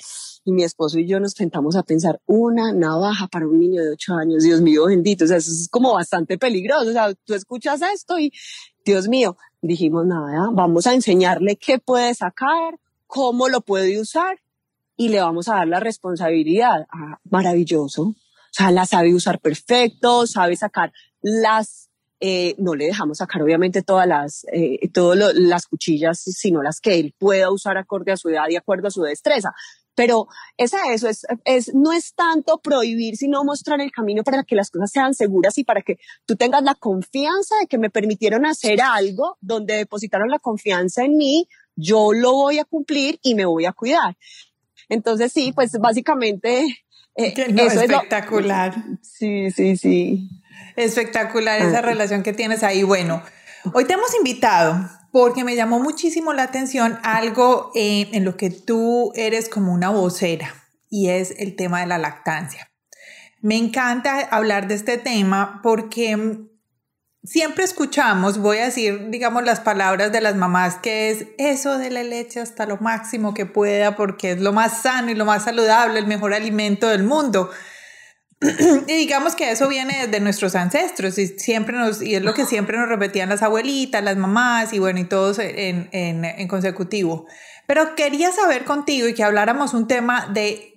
Y 0.43 0.51
mi 0.51 0.63
esposo 0.63 0.97
y 0.97 1.07
yo 1.07 1.19
nos 1.19 1.33
sentamos 1.33 1.75
a 1.75 1.83
pensar, 1.83 2.19
una 2.25 2.73
navaja 2.73 3.27
para 3.27 3.47
un 3.47 3.59
niño 3.59 3.83
de 3.83 3.91
ocho 3.91 4.15
años, 4.15 4.43
Dios 4.43 4.61
mío 4.61 4.85
bendito, 4.85 5.25
o 5.25 5.27
sea, 5.27 5.37
eso 5.37 5.51
es 5.51 5.67
como 5.69 5.93
bastante 5.93 6.37
peligroso, 6.37 6.89
o 6.89 6.93
sea, 6.93 7.13
tú 7.25 7.33
escuchas 7.35 7.81
esto 7.81 8.17
y, 8.17 8.33
Dios 8.83 9.07
mío, 9.07 9.37
dijimos, 9.61 10.05
nada, 10.05 10.49
vamos 10.51 10.87
a 10.87 10.93
enseñarle 10.93 11.55
qué 11.55 11.77
puede 11.77 12.13
sacar, 12.15 12.79
cómo 13.05 13.49
lo 13.49 13.61
puede 13.61 13.99
usar 13.99 14.39
y 14.97 15.09
le 15.09 15.19
vamos 15.19 15.49
a 15.49 15.55
dar 15.55 15.67
la 15.67 15.79
responsabilidad. 15.79 16.85
Ah, 16.91 17.19
maravilloso. 17.29 18.03
O 18.03 18.15
sea, 18.53 18.71
la 18.71 18.85
sabe 18.85 19.13
usar 19.13 19.39
perfecto, 19.39 20.27
sabe 20.27 20.55
sacar 20.55 20.91
las, 21.21 21.89
eh, 22.19 22.55
no 22.57 22.75
le 22.75 22.85
dejamos 22.85 23.19
sacar 23.19 23.41
obviamente 23.41 23.81
todas 23.81 24.07
las, 24.07 24.45
eh, 24.51 24.89
todas 24.93 25.33
las 25.35 25.67
cuchillas, 25.67 26.19
sino 26.19 26.61
las 26.61 26.81
que 26.81 26.99
él 26.99 27.15
pueda 27.17 27.51
usar 27.51 27.77
acorde 27.77 28.11
a 28.11 28.17
su 28.17 28.29
edad 28.29 28.45
y 28.49 28.55
acuerdo 28.55 28.87
a 28.87 28.91
su 28.91 29.01
destreza. 29.01 29.53
Pero 29.95 30.27
es 30.57 30.71
eso, 30.91 31.07
es, 31.07 31.25
es, 31.43 31.73
no 31.73 31.91
es 31.91 32.13
tanto 32.13 32.59
prohibir, 32.59 33.17
sino 33.17 33.43
mostrar 33.43 33.81
el 33.81 33.91
camino 33.91 34.23
para 34.23 34.43
que 34.43 34.55
las 34.55 34.69
cosas 34.69 34.91
sean 34.91 35.13
seguras 35.13 35.57
y 35.57 35.63
para 35.63 35.81
que 35.81 35.97
tú 36.25 36.35
tengas 36.35 36.63
la 36.63 36.75
confianza 36.75 37.55
de 37.59 37.67
que 37.67 37.77
me 37.77 37.89
permitieron 37.89 38.45
hacer 38.45 38.81
algo 38.81 39.37
donde 39.41 39.75
depositaron 39.75 40.29
la 40.29 40.39
confianza 40.39 41.03
en 41.03 41.17
mí, 41.17 41.47
yo 41.75 42.13
lo 42.13 42.31
voy 42.33 42.59
a 42.59 42.65
cumplir 42.65 43.19
y 43.21 43.35
me 43.35 43.45
voy 43.45 43.65
a 43.65 43.73
cuidar. 43.73 44.17
Entonces 44.89 45.31
sí, 45.31 45.51
pues 45.53 45.71
básicamente 45.79 46.65
eh, 47.15 47.33
eso 47.35 47.81
espectacular. 47.81 48.73
sí, 49.01 49.51
sí, 49.51 49.77
sí. 49.77 50.29
Espectacular 50.75 51.61
esa 51.61 51.79
ah. 51.79 51.81
relación 51.81 52.23
que 52.23 52.33
tienes 52.33 52.63
ahí. 52.63 52.83
Bueno, 52.83 53.21
hoy 53.73 53.85
te 53.85 53.93
hemos 53.93 54.15
invitado 54.15 54.89
porque 55.11 55.43
me 55.43 55.55
llamó 55.55 55.79
muchísimo 55.79 56.33
la 56.33 56.43
atención 56.43 56.99
algo 57.03 57.71
eh, 57.75 58.09
en 58.13 58.25
lo 58.25 58.37
que 58.37 58.49
tú 58.49 59.11
eres 59.15 59.49
como 59.49 59.73
una 59.73 59.89
vocera 59.89 60.55
y 60.89 61.09
es 61.09 61.33
el 61.37 61.55
tema 61.55 61.81
de 61.81 61.87
la 61.87 61.97
lactancia. 61.97 62.69
Me 63.41 63.57
encanta 63.57 64.19
hablar 64.19 64.67
de 64.67 64.75
este 64.75 64.97
tema 64.97 65.59
porque 65.63 66.47
siempre 67.23 67.63
escuchamos, 67.63 68.37
voy 68.37 68.57
a 68.57 68.65
decir, 68.65 69.09
digamos, 69.09 69.43
las 69.43 69.59
palabras 69.59 70.11
de 70.11 70.21
las 70.21 70.35
mamás, 70.35 70.75
que 70.75 71.09
es 71.09 71.27
eso 71.37 71.77
de 71.77 71.89
la 71.89 72.03
leche 72.03 72.39
hasta 72.39 72.65
lo 72.65 72.77
máximo 72.77 73.33
que 73.33 73.45
pueda, 73.45 73.95
porque 73.95 74.31
es 74.31 74.41
lo 74.41 74.53
más 74.53 74.81
sano 74.81 75.11
y 75.11 75.15
lo 75.15 75.25
más 75.25 75.43
saludable, 75.43 75.99
el 75.99 76.07
mejor 76.07 76.33
alimento 76.33 76.87
del 76.87 77.03
mundo. 77.03 77.49
y 78.87 78.93
digamos 78.93 79.35
que 79.35 79.51
eso 79.51 79.67
viene 79.67 80.07
de 80.07 80.19
nuestros 80.19 80.55
ancestros 80.55 81.17
y 81.19 81.27
siempre 81.27 81.77
nos, 81.77 82.01
y 82.01 82.15
es 82.15 82.23
lo 82.23 82.33
que 82.33 82.45
siempre 82.45 82.77
nos 82.77 82.89
repetían 82.89 83.29
las 83.29 83.43
abuelitas, 83.43 84.03
las 84.03 84.17
mamás 84.17 84.73
y 84.73 84.79
bueno, 84.79 84.99
y 84.99 85.05
todos 85.05 85.37
en, 85.39 85.89
en, 85.91 86.25
en 86.25 86.47
consecutivo. 86.47 87.27
Pero 87.67 87.95
quería 87.95 88.31
saber 88.31 88.65
contigo 88.65 89.07
y 89.07 89.13
que 89.13 89.23
habláramos 89.23 89.73
un 89.73 89.87
tema 89.87 90.27
de 90.33 90.67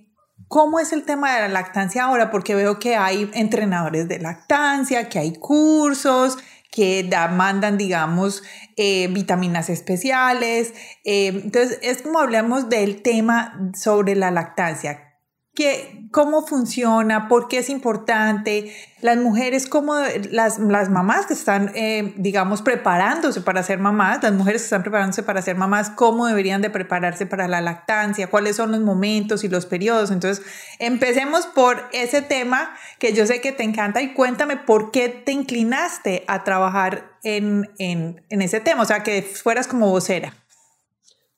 ¿Cómo 0.48 0.78
es 0.78 0.92
el 0.92 1.04
tema 1.04 1.34
de 1.34 1.40
la 1.40 1.48
lactancia 1.48 2.04
ahora? 2.04 2.30
Porque 2.30 2.54
veo 2.54 2.78
que 2.78 2.96
hay 2.96 3.30
entrenadores 3.34 4.08
de 4.08 4.18
lactancia, 4.18 5.08
que 5.08 5.18
hay 5.18 5.32
cursos, 5.32 6.36
que 6.70 7.08
mandan, 7.32 7.78
digamos, 7.78 8.42
eh, 8.76 9.08
vitaminas 9.08 9.70
especiales. 9.70 10.74
Eh, 11.04 11.28
entonces, 11.28 11.78
es 11.82 12.02
como 12.02 12.18
hablamos 12.18 12.68
del 12.68 13.02
tema 13.02 13.72
sobre 13.74 14.14
la 14.16 14.30
lactancia 14.30 15.13
que, 15.54 16.08
cómo 16.10 16.44
funciona, 16.44 17.28
por 17.28 17.46
qué 17.46 17.58
es 17.58 17.70
importante, 17.70 18.74
las 19.00 19.18
mujeres, 19.18 19.68
cómo 19.68 19.94
las, 20.30 20.58
las 20.58 20.90
mamás 20.90 21.26
que 21.26 21.34
están, 21.34 21.70
eh, 21.74 22.12
digamos, 22.16 22.60
preparándose 22.60 23.40
para 23.40 23.62
ser 23.62 23.78
mamás, 23.78 24.22
las 24.22 24.32
mujeres 24.32 24.62
que 24.62 24.66
están 24.66 24.82
preparándose 24.82 25.22
para 25.22 25.42
ser 25.42 25.56
mamás, 25.56 25.90
cómo 25.90 26.26
deberían 26.26 26.60
de 26.60 26.70
prepararse 26.70 27.26
para 27.26 27.46
la 27.46 27.60
lactancia, 27.60 28.26
cuáles 28.26 28.56
son 28.56 28.72
los 28.72 28.80
momentos 28.80 29.44
y 29.44 29.48
los 29.48 29.66
periodos. 29.66 30.10
Entonces, 30.10 30.44
empecemos 30.80 31.46
por 31.46 31.84
ese 31.92 32.20
tema 32.20 32.74
que 32.98 33.12
yo 33.12 33.24
sé 33.26 33.40
que 33.40 33.52
te 33.52 33.62
encanta 33.62 34.02
y 34.02 34.12
cuéntame 34.12 34.56
por 34.56 34.90
qué 34.90 35.08
te 35.08 35.30
inclinaste 35.30 36.24
a 36.26 36.42
trabajar 36.42 37.12
en, 37.22 37.70
en, 37.78 38.24
en 38.28 38.42
ese 38.42 38.58
tema, 38.58 38.82
o 38.82 38.86
sea, 38.86 39.04
que 39.04 39.22
fueras 39.22 39.68
como 39.68 39.90
vocera. 39.90 40.34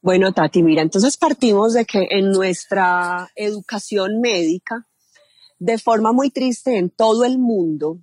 Bueno, 0.07 0.33
Tati, 0.33 0.63
mira, 0.63 0.83
entonces 0.83 1.17
partimos 1.17 1.73
de 1.73 1.85
que 1.85 2.07
en 2.13 2.31
nuestra 2.31 3.29
educación 3.35 4.21
médica, 4.21 4.87
de 5.59 5.79
forma 5.79 6.13
muy 6.13 6.31
triste 6.31 6.79
en 6.79 6.91
todo 6.91 7.25
el 7.25 7.41
mundo, 7.41 7.99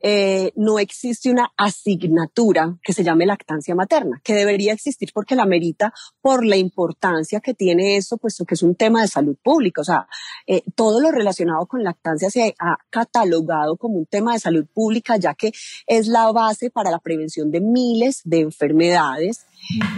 eh, 0.00 0.52
no 0.56 0.78
existe 0.78 1.30
una 1.30 1.52
asignatura 1.58 2.78
que 2.82 2.94
se 2.94 3.04
llame 3.04 3.26
lactancia 3.26 3.74
materna, 3.74 4.18
que 4.24 4.32
debería 4.32 4.72
existir 4.72 5.10
porque 5.12 5.36
la 5.36 5.44
merita 5.44 5.92
por 6.22 6.42
la 6.42 6.56
importancia 6.56 7.40
que 7.40 7.52
tiene 7.52 7.98
eso, 7.98 8.16
puesto 8.16 8.46
que 8.46 8.54
es 8.54 8.62
un 8.62 8.74
tema 8.74 9.02
de 9.02 9.08
salud 9.08 9.36
pública. 9.42 9.82
O 9.82 9.84
sea, 9.84 10.08
eh, 10.46 10.62
todo 10.74 11.02
lo 11.02 11.10
relacionado 11.10 11.66
con 11.66 11.84
lactancia 11.84 12.30
se 12.30 12.54
ha 12.58 12.78
catalogado 12.88 13.76
como 13.76 13.98
un 13.98 14.06
tema 14.06 14.32
de 14.32 14.40
salud 14.40 14.64
pública, 14.72 15.18
ya 15.18 15.34
que 15.34 15.52
es 15.86 16.06
la 16.06 16.32
base 16.32 16.70
para 16.70 16.90
la 16.90 16.98
prevención 16.98 17.50
de 17.50 17.60
miles 17.60 18.22
de 18.24 18.40
enfermedades 18.40 19.44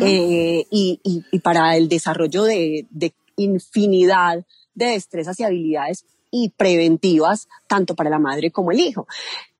eh, 0.00 0.64
y, 0.70 1.20
para 1.42 1.76
el 1.76 1.88
desarrollo 1.88 2.44
de, 2.44 2.86
de 2.90 3.14
infinidad 3.36 4.44
de 4.74 4.86
destrezas 4.86 5.38
y 5.40 5.44
habilidades 5.44 6.04
y 6.30 6.50
preventivas 6.50 7.48
tanto 7.66 7.94
para 7.94 8.10
la 8.10 8.18
madre 8.18 8.50
como 8.50 8.70
el 8.70 8.80
hijo. 8.80 9.06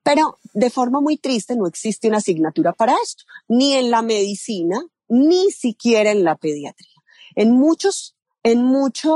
Pero 0.03 0.39
de 0.55 0.71
forma 0.71 1.01
muy 1.01 1.17
triste 1.17 1.57
no 1.57 1.67
existe 1.67 2.09
una 2.09 2.19
asignatura 2.19 2.73
para 2.73 2.95
esto, 3.03 3.25
ni 3.49 3.75
en 3.75 3.91
la 3.91 4.03
medicina, 4.03 4.81
ni 5.09 5.51
siquiera 5.51 6.11
en 6.11 6.25
la 6.25 6.37
pediatría. 6.37 7.03
En 7.35 7.53
muchos 7.53 8.15
en 8.43 8.65
mucho, 8.65 9.15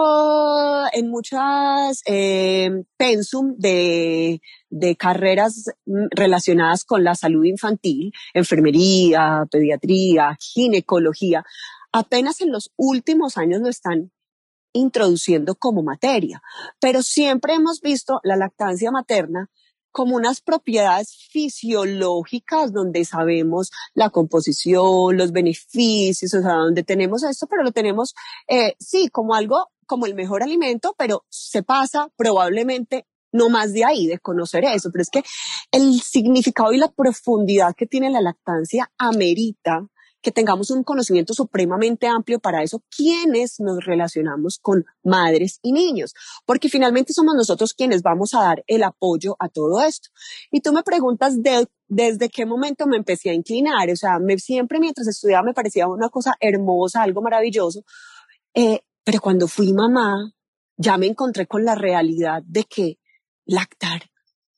en 0.93 1.09
muchas 1.09 2.03
eh, 2.07 2.85
pensum 2.97 3.55
de, 3.57 4.43
de 4.73 4.97
carreras 4.97 5.67
relacionadas 6.11 6.85
con 6.85 7.05
la 7.05 7.15
salud 7.15 7.45
infantil, 7.45 8.11
enfermería, 8.33 9.47
pediatría, 9.51 10.35
ginecología, 10.41 11.45
apenas 11.93 12.41
en 12.41 12.51
los 12.51 12.73
últimos 12.77 13.37
años 13.37 13.61
lo 13.61 13.69
están 13.69 14.11
introduciendo 14.73 15.57
como 15.57 15.83
materia, 15.83 16.43
pero 16.81 17.03
siempre 17.03 17.53
hemos 17.53 17.83
visto 17.83 18.21
la 18.25 18.37
lactancia 18.37 18.91
materna 18.91 19.51
como 19.91 20.17
unas 20.17 20.41
propiedades 20.41 21.29
fisiológicas 21.31 22.73
donde 22.73 23.05
sabemos 23.05 23.71
la 23.93 24.09
composición, 24.09 25.19
los 25.19 25.33
beneficios, 25.33 26.33
o 26.33 26.41
sea, 26.41 26.55
donde 26.55 26.83
tenemos 26.83 27.23
esto, 27.25 27.47
pero 27.47 27.63
lo 27.63 27.73
tenemos, 27.73 28.15
eh, 28.49 28.75
sí, 28.79 29.09
como 29.09 29.35
algo, 29.35 29.69
como 29.85 30.07
el 30.07 30.15
mejor 30.15 30.43
alimento, 30.43 30.95
pero 30.97 31.27
se 31.29 31.63
pasa 31.63 32.09
probablemente 32.17 33.05
no 33.33 33.49
más 33.49 33.73
de 33.73 33.85
ahí, 33.85 34.07
de 34.07 34.19
conocer 34.19 34.65
eso, 34.65 34.91
pero 34.93 35.03
es 35.03 35.11
que 35.11 35.23
el 35.71 36.01
significado 36.01 36.73
y 36.73 36.79
la 36.79 36.93
profundidad 36.93 37.75
que 37.75 37.87
tiene 37.87 38.11
la 38.11 38.21
lactancia 38.21 38.91
amerita 38.99 39.89
que 40.23 40.31
tengamos 40.31 40.71
un 40.71 40.85
conocimiento 40.85 41.35
supremamente 41.35 42.07
amplio 42.07 42.39
para 42.39 42.63
eso, 42.63 42.83
quienes 42.97 43.59
nos 43.59 43.85
relacionamos 43.85 44.59
con 44.63 44.85
madres 45.03 45.59
y 45.63 45.73
niños, 45.73 46.15
porque 46.47 46.69
finalmente 46.69 47.13
somos 47.13 47.35
nosotros 47.35 47.75
quienes 47.75 48.03
vamos 48.03 48.33
a 48.35 48.43
dar 48.43 48.65
el 48.69 48.85
apoyo 48.85 49.37
a 49.41 49.49
todo 49.49 49.83
esto. 49.83 50.11
Y 50.51 50.61
tú 50.61 50.73
me 50.73 50.85
preguntas 50.85 51.43
de, 51.43 51.67
desde 51.89 52.31
qué 52.31 52.47
momento 52.47 52.87
me 52.87 52.97
empecé 52.97 53.31
a 53.31 53.35
inclinar, 53.35 53.91
o 53.91 53.97
sea, 53.97 54.19
siempre 54.39 54.79
mientras 54.79 55.09
estudiaba 55.09 55.43
me 55.43 55.55
parecía 55.55 55.89
una 55.89 56.09
cosa 56.09 56.37
hermosa, 56.41 57.03
algo 57.03 57.21
maravilloso, 57.21 57.83
eh, 58.55 58.81
pero 59.05 59.21
cuando 59.21 59.49
fui 59.49 59.73
mamá, 59.73 60.33
ya 60.77 60.97
me 60.99 61.07
encontré 61.07 61.47
con 61.47 61.65
la 61.65 61.75
realidad 61.75 62.43
de 62.47 62.65
que 62.65 62.99
lactar 63.45 64.11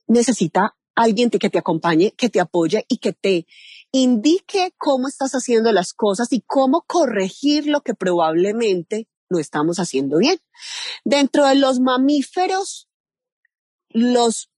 necesita 0.07 0.77
alguien 0.95 1.31
que 1.31 1.51
te 1.51 1.59
acompañe, 1.59 2.13
que 2.13 2.29
te 2.29 2.41
apoye 2.41 2.85
y 2.89 2.99
que 2.99 3.13
te 3.13 3.47
indique 3.91 4.73
cómo 4.79 5.09
estás 5.09 5.33
haciendo 5.33 5.73
las 5.73 5.93
cosas 5.93 6.33
y 6.33 6.43
cómo 6.47 6.83
corregir 6.87 7.67
lo 7.67 7.83
que 7.83 7.95
probablemente 7.95 9.09
no 9.29 9.39
estamos 9.39 9.79
haciendo 9.79 10.19
bien. 10.19 10.39
Dentro 11.05 11.47
de 11.47 11.57
los 11.57 11.81
mamíferos, 11.81 12.89
los 13.89 14.51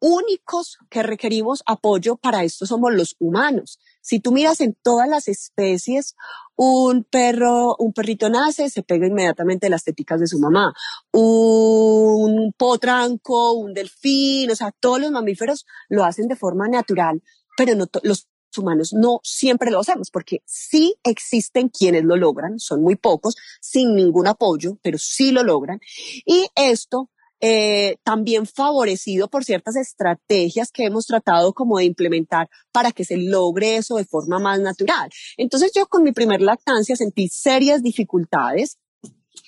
únicos 0.00 0.78
que 0.90 1.02
requerimos 1.02 1.62
apoyo 1.66 2.16
para 2.16 2.44
esto 2.44 2.66
somos 2.66 2.94
los 2.94 3.16
humanos. 3.18 3.78
Si 4.00 4.20
tú 4.20 4.32
miras 4.32 4.60
en 4.60 4.74
todas 4.82 5.08
las 5.08 5.28
especies, 5.28 6.14
un 6.60 7.04
perro, 7.04 7.76
un 7.78 7.92
perrito 7.92 8.28
nace, 8.28 8.68
se 8.68 8.82
pega 8.82 9.06
inmediatamente 9.06 9.70
las 9.70 9.84
teticas 9.84 10.18
de 10.18 10.26
su 10.26 10.40
mamá. 10.40 10.74
Un 11.12 12.52
potranco, 12.56 13.52
un 13.52 13.72
delfín, 13.72 14.50
o 14.50 14.56
sea, 14.56 14.72
todos 14.72 15.00
los 15.00 15.12
mamíferos 15.12 15.66
lo 15.88 16.04
hacen 16.04 16.26
de 16.26 16.34
forma 16.34 16.66
natural, 16.66 17.22
pero 17.56 17.76
no 17.76 17.86
los 18.02 18.26
humanos 18.56 18.92
no 18.92 19.20
siempre 19.22 19.70
lo 19.70 19.78
hacemos, 19.78 20.10
porque 20.10 20.42
sí 20.46 20.96
existen 21.04 21.68
quienes 21.68 22.02
lo 22.02 22.16
logran, 22.16 22.58
son 22.58 22.82
muy 22.82 22.96
pocos, 22.96 23.36
sin 23.60 23.94
ningún 23.94 24.26
apoyo, 24.26 24.78
pero 24.82 24.98
sí 24.98 25.30
lo 25.30 25.44
logran. 25.44 25.78
Y 26.26 26.48
esto 26.56 27.08
eh, 27.40 27.96
también 28.02 28.46
favorecido 28.46 29.28
por 29.28 29.44
ciertas 29.44 29.76
estrategias 29.76 30.70
que 30.72 30.84
hemos 30.84 31.06
tratado 31.06 31.52
como 31.52 31.78
de 31.78 31.84
implementar 31.84 32.48
para 32.72 32.92
que 32.92 33.04
se 33.04 33.16
logre 33.16 33.76
eso 33.76 33.96
de 33.96 34.04
forma 34.04 34.38
más 34.38 34.60
natural. 34.60 35.10
Entonces 35.36 35.72
yo 35.74 35.86
con 35.86 36.02
mi 36.02 36.12
primer 36.12 36.40
lactancia 36.40 36.96
sentí 36.96 37.28
serias 37.28 37.82
dificultades 37.82 38.78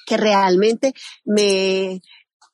que 0.06 0.16
realmente 0.16 0.92
me, 1.24 2.00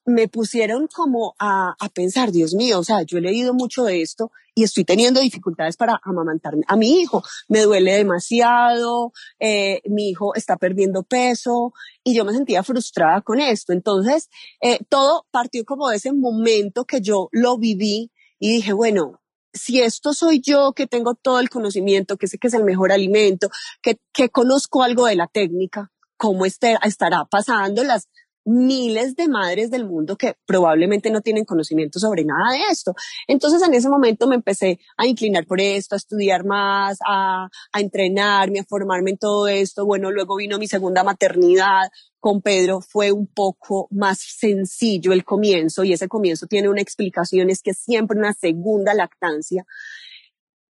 me 0.07 0.29
pusieron 0.29 0.87
como 0.87 1.35
a, 1.39 1.75
a, 1.79 1.89
pensar, 1.89 2.31
Dios 2.31 2.55
mío, 2.55 2.79
o 2.79 2.85
sea, 2.85 3.03
yo 3.03 3.19
he 3.19 3.21
leído 3.21 3.53
mucho 3.53 3.85
de 3.85 4.03
esto 4.03 4.31
y 4.55 4.63
estoy 4.63 4.85
teniendo 4.85 5.21
dificultades 5.21 5.77
para 5.77 6.01
amamantarme 6.03 6.63
a 6.67 6.77
mi 6.77 7.01
hijo. 7.01 7.23
Me 7.47 7.61
duele 7.61 7.93
demasiado, 7.93 9.13
eh, 9.39 9.83
mi 9.85 10.09
hijo 10.09 10.35
está 10.35 10.57
perdiendo 10.57 11.03
peso 11.03 11.75
y 12.03 12.15
yo 12.15 12.25
me 12.25 12.33
sentía 12.33 12.63
frustrada 12.63 13.21
con 13.21 13.39
esto. 13.39 13.75
Entonces, 13.75 14.31
eh, 14.63 14.79
todo 14.89 15.27
partió 15.31 15.65
como 15.67 15.89
de 15.89 15.97
ese 15.97 16.13
momento 16.13 16.87
que 16.87 17.03
yo 17.03 17.29
lo 17.33 17.59
viví 17.59 18.11
y 18.39 18.51
dije, 18.51 18.73
bueno, 18.73 19.21
si 19.53 19.83
esto 19.83 20.15
soy 20.15 20.41
yo 20.41 20.73
que 20.73 20.87
tengo 20.87 21.15
todo 21.15 21.41
el 21.41 21.51
conocimiento, 21.51 22.17
que 22.17 22.27
sé 22.27 22.39
que 22.39 22.49
es 22.49 22.55
el 22.55 22.65
mejor 22.65 22.93
alimento, 22.93 23.51
que, 23.83 23.99
que 24.13 24.31
conozco 24.31 24.83
algo 24.83 25.05
de 25.05 25.17
la 25.17 25.27
técnica, 25.27 25.93
¿cómo 26.17 26.47
este, 26.47 26.79
estará 26.83 27.27
pasando 27.27 27.85
las 27.85 28.09
miles 28.47 29.17
de 29.17 29.29
madres 29.29 29.71
del 29.71 29.85
mundo 29.85 30.17
que 30.17 30.37
probablemente 30.47 31.11
no 31.11 31.21
tienen 31.21 31.45
conocimiento 31.45 31.99
sobre 31.99 32.25
nada 32.25 32.53
de 32.53 32.61
esto. 32.71 32.95
Entonces 33.27 33.61
en 33.67 33.75
ese 33.75 33.89
momento 33.89 34.27
me 34.27 34.37
empecé 34.37 34.79
a 34.97 35.07
inclinar 35.07 35.47
por 35.47 35.61
esto, 35.61 35.95
a 35.95 35.99
estudiar 35.99 36.45
más, 36.45 36.99
a, 37.07 37.49
a 37.73 37.81
entrenarme, 37.81 38.61
a 38.61 38.65
formarme 38.65 39.11
en 39.11 39.19
todo 39.19 39.49
esto. 39.49 39.85
Bueno, 39.85 40.11
luego 40.11 40.37
vino 40.37 40.59
mi 40.59 40.69
segunda 40.69 41.03
maternidad 41.05 41.91
con 42.21 42.41
Pedro, 42.41 42.81
fue 42.81 43.13
un 43.13 43.27
poco 43.27 43.89
más 43.91 44.19
sencillo 44.19 45.13
el 45.13 45.25
comienzo 45.25 45.85
y 45.85 45.93
ese 45.93 46.09
comienzo 46.09 46.47
tiene 46.47 46.69
una 46.69 46.81
explicación, 46.81 47.51
es 47.51 47.63
que 47.63 47.73
siempre 47.75 48.19
una 48.19 48.33
segunda 48.33 48.95
lactancia 48.95 49.65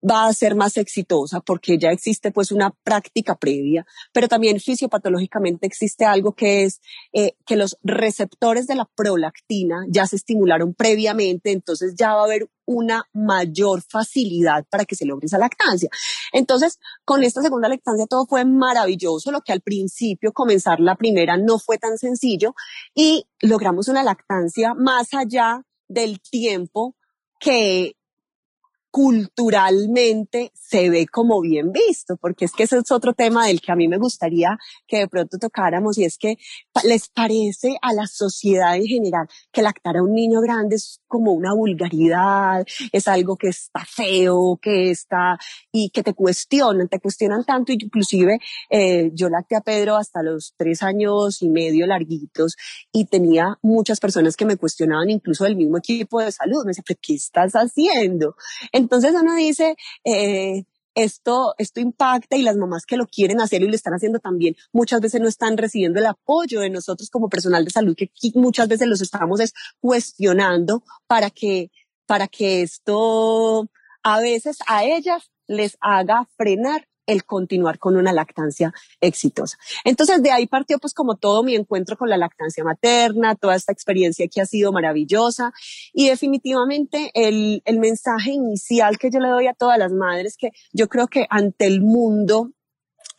va 0.08 0.26
a 0.26 0.32
ser 0.32 0.54
más 0.54 0.76
exitosa 0.76 1.40
porque 1.40 1.78
ya 1.78 1.90
existe 1.90 2.30
pues 2.30 2.52
una 2.52 2.70
práctica 2.70 3.36
previa, 3.36 3.86
pero 4.12 4.28
también 4.28 4.60
fisiopatológicamente 4.60 5.66
existe 5.66 6.04
algo 6.04 6.32
que 6.32 6.64
es 6.64 6.80
eh, 7.12 7.34
que 7.46 7.56
los 7.56 7.78
receptores 7.82 8.66
de 8.66 8.76
la 8.76 8.88
prolactina 8.94 9.84
ya 9.88 10.06
se 10.06 10.16
estimularon 10.16 10.74
previamente, 10.74 11.50
entonces 11.50 11.94
ya 11.96 12.14
va 12.14 12.22
a 12.22 12.24
haber 12.24 12.48
una 12.66 13.04
mayor 13.12 13.82
facilidad 13.82 14.66
para 14.68 14.84
que 14.84 14.96
se 14.96 15.06
logre 15.06 15.26
esa 15.26 15.38
lactancia. 15.38 15.88
Entonces, 16.32 16.78
con 17.04 17.22
esta 17.22 17.40
segunda 17.40 17.68
lactancia 17.68 18.06
todo 18.06 18.26
fue 18.26 18.44
maravilloso, 18.44 19.30
lo 19.30 19.40
que 19.40 19.52
al 19.52 19.60
principio 19.60 20.32
comenzar 20.32 20.80
la 20.80 20.96
primera 20.96 21.36
no 21.36 21.58
fue 21.58 21.78
tan 21.78 21.96
sencillo 21.96 22.54
y 22.94 23.26
logramos 23.40 23.88
una 23.88 24.02
lactancia 24.02 24.74
más 24.74 25.14
allá 25.14 25.62
del 25.88 26.20
tiempo 26.20 26.96
que 27.38 27.96
culturalmente 28.96 30.52
se 30.54 30.88
ve 30.88 31.06
como 31.06 31.42
bien 31.42 31.70
visto, 31.70 32.16
porque 32.16 32.46
es 32.46 32.52
que 32.52 32.62
ese 32.62 32.78
es 32.78 32.90
otro 32.90 33.12
tema 33.12 33.46
del 33.46 33.60
que 33.60 33.70
a 33.70 33.76
mí 33.76 33.88
me 33.88 33.98
gustaría 33.98 34.56
que 34.86 35.00
de 35.00 35.06
pronto 35.06 35.36
tocáramos 35.36 35.98
y 35.98 36.04
es 36.04 36.16
que 36.16 36.38
les 36.82 37.10
parece 37.10 37.76
a 37.82 37.92
la 37.92 38.06
sociedad 38.06 38.74
en 38.74 38.86
general 38.86 39.28
que 39.52 39.60
lactar 39.60 39.98
a 39.98 40.02
un 40.02 40.14
niño 40.14 40.40
grande 40.40 40.76
es 40.76 41.02
como 41.08 41.32
una 41.32 41.52
vulgaridad, 41.52 42.64
es 42.90 43.06
algo 43.06 43.36
que 43.36 43.48
está 43.48 43.84
feo, 43.84 44.58
que 44.62 44.90
está 44.90 45.38
y 45.70 45.90
que 45.90 46.02
te 46.02 46.14
cuestionan, 46.14 46.88
te 46.88 46.98
cuestionan 46.98 47.44
tanto, 47.44 47.72
inclusive 47.72 48.38
eh, 48.70 49.10
yo 49.12 49.28
lacté 49.28 49.56
a 49.56 49.60
Pedro 49.60 49.96
hasta 49.96 50.22
los 50.22 50.54
tres 50.56 50.82
años 50.82 51.42
y 51.42 51.50
medio 51.50 51.86
larguitos 51.86 52.56
y 52.92 53.04
tenía 53.04 53.58
muchas 53.60 54.00
personas 54.00 54.36
que 54.36 54.46
me 54.46 54.56
cuestionaban, 54.56 55.10
incluso 55.10 55.44
del 55.44 55.56
mismo 55.56 55.76
equipo 55.76 56.22
de 56.22 56.32
salud, 56.32 56.64
me 56.64 56.70
decían, 56.70 56.84
¿qué 57.02 57.14
estás 57.14 57.52
haciendo? 57.52 58.36
Entonces 58.72 58.85
uno 58.90 59.34
dice, 59.34 59.76
eh, 60.04 60.64
esto, 60.96 61.54
esto 61.58 61.80
impacta 61.80 62.36
y 62.36 62.42
las 62.42 62.56
mamás 62.56 62.86
que 62.86 62.96
lo 62.96 63.06
quieren 63.06 63.40
hacer 63.40 63.62
y 63.62 63.68
lo 63.68 63.74
están 63.74 63.92
haciendo 63.92 64.18
también 64.18 64.56
muchas 64.72 65.00
veces 65.00 65.20
no 65.20 65.28
están 65.28 65.58
recibiendo 65.58 66.00
el 66.00 66.06
apoyo 66.06 66.60
de 66.60 66.70
nosotros 66.70 67.10
como 67.10 67.28
personal 67.28 67.64
de 67.64 67.70
salud 67.70 67.94
que 67.94 68.10
muchas 68.34 68.66
veces 68.66 68.88
los 68.88 69.02
estamos 69.02 69.40
cuestionando 69.78 70.82
para 71.06 71.28
que, 71.30 71.70
para 72.06 72.28
que 72.28 72.62
esto 72.62 73.68
a 74.02 74.20
veces 74.20 74.56
a 74.66 74.84
ellas 74.84 75.30
les 75.46 75.76
haga 75.80 76.26
frenar 76.36 76.88
el 77.06 77.24
continuar 77.24 77.78
con 77.78 77.96
una 77.96 78.12
lactancia 78.12 78.72
exitosa. 79.00 79.58
Entonces 79.84 80.22
de 80.22 80.30
ahí 80.30 80.46
partió 80.46 80.78
pues 80.78 80.94
como 80.94 81.16
todo 81.16 81.42
mi 81.42 81.54
encuentro 81.54 81.96
con 81.96 82.10
la 82.10 82.16
lactancia 82.16 82.64
materna, 82.64 83.34
toda 83.34 83.54
esta 83.54 83.72
experiencia 83.72 84.28
que 84.28 84.40
ha 84.40 84.46
sido 84.46 84.72
maravillosa 84.72 85.52
y 85.92 86.08
definitivamente 86.08 87.10
el, 87.14 87.62
el 87.64 87.78
mensaje 87.78 88.32
inicial 88.32 88.98
que 88.98 89.10
yo 89.10 89.20
le 89.20 89.28
doy 89.28 89.46
a 89.46 89.54
todas 89.54 89.78
las 89.78 89.92
madres 89.92 90.36
que 90.36 90.50
yo 90.72 90.88
creo 90.88 91.06
que 91.06 91.26
ante 91.30 91.66
el 91.66 91.80
mundo 91.80 92.52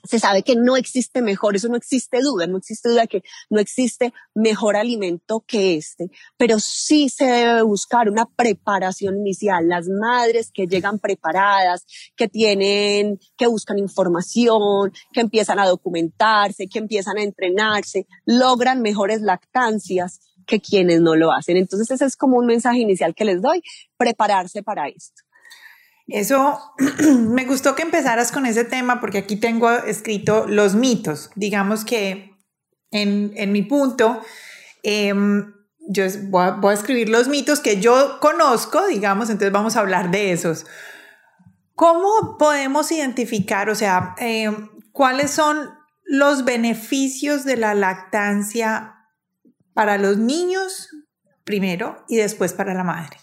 se 0.07 0.19
sabe 0.19 0.43
que 0.43 0.55
no 0.55 0.77
existe 0.77 1.21
mejor, 1.21 1.55
eso 1.55 1.67
no 1.67 1.75
existe 1.75 2.19
duda, 2.21 2.47
no 2.47 2.57
existe 2.57 2.89
duda 2.89 3.07
que 3.07 3.23
no 3.49 3.59
existe 3.59 4.13
mejor 4.33 4.75
alimento 4.75 5.43
que 5.45 5.75
este, 5.75 6.09
pero 6.37 6.59
sí 6.59 7.09
se 7.09 7.25
debe 7.25 7.61
buscar 7.61 8.09
una 8.09 8.25
preparación 8.25 9.17
inicial. 9.17 9.67
Las 9.67 9.87
madres 9.87 10.51
que 10.51 10.67
llegan 10.67 10.99
preparadas, 10.99 11.85
que 12.15 12.27
tienen, 12.27 13.19
que 13.37 13.47
buscan 13.47 13.77
información, 13.79 14.91
que 15.11 15.21
empiezan 15.21 15.59
a 15.59 15.67
documentarse, 15.67 16.67
que 16.67 16.79
empiezan 16.79 17.17
a 17.17 17.23
entrenarse, 17.23 18.07
logran 18.25 18.81
mejores 18.81 19.21
lactancias 19.21 20.19
que 20.45 20.61
quienes 20.61 21.01
no 21.01 21.15
lo 21.15 21.31
hacen. 21.31 21.57
Entonces 21.57 21.91
ese 21.91 22.05
es 22.05 22.15
como 22.15 22.37
un 22.37 22.45
mensaje 22.45 22.79
inicial 22.79 23.13
que 23.13 23.25
les 23.25 23.41
doy, 23.41 23.61
prepararse 23.97 24.63
para 24.63 24.87
esto. 24.87 25.26
Eso 26.07 26.73
me 27.29 27.45
gustó 27.45 27.75
que 27.75 27.83
empezaras 27.83 28.31
con 28.31 28.45
ese 28.45 28.63
tema 28.63 28.99
porque 28.99 29.19
aquí 29.19 29.35
tengo 29.35 29.69
escrito 29.69 30.45
los 30.47 30.75
mitos. 30.75 31.29
Digamos 31.35 31.83
que 31.83 32.31
en, 32.91 33.33
en 33.35 33.51
mi 33.51 33.63
punto, 33.63 34.21
em, 34.83 35.53
yo 35.89 36.03
voy 36.29 36.71
a, 36.71 36.73
escribir 36.73 37.09
los 37.09 37.27
mitos 37.27 37.59
que 37.59 37.81
yo 37.81 38.19
conozco, 38.21 38.87
digamos, 38.87 39.29
entonces 39.29 39.51
vamos 39.51 39.75
a 39.75 39.81
hablar 39.81 40.09
de 40.09 40.31
esos. 40.31 40.65
¿Cómo 41.75 42.37
podemos 42.37 42.91
identificar, 42.91 43.69
o 43.69 43.75
sea, 43.75 44.15
em, 44.17 44.69
cuáles 44.93 45.31
son 45.31 45.69
los 46.05 46.45
beneficios 46.45 47.43
de 47.43 47.57
la 47.57 47.75
lactancia 47.75 48.95
para 49.73 49.97
los 49.97 50.17
niños 50.17 50.89
primero 51.43 52.05
y 52.07 52.15
después 52.15 52.53
para 52.53 52.73
la 52.73 52.85
madre? 52.85 53.17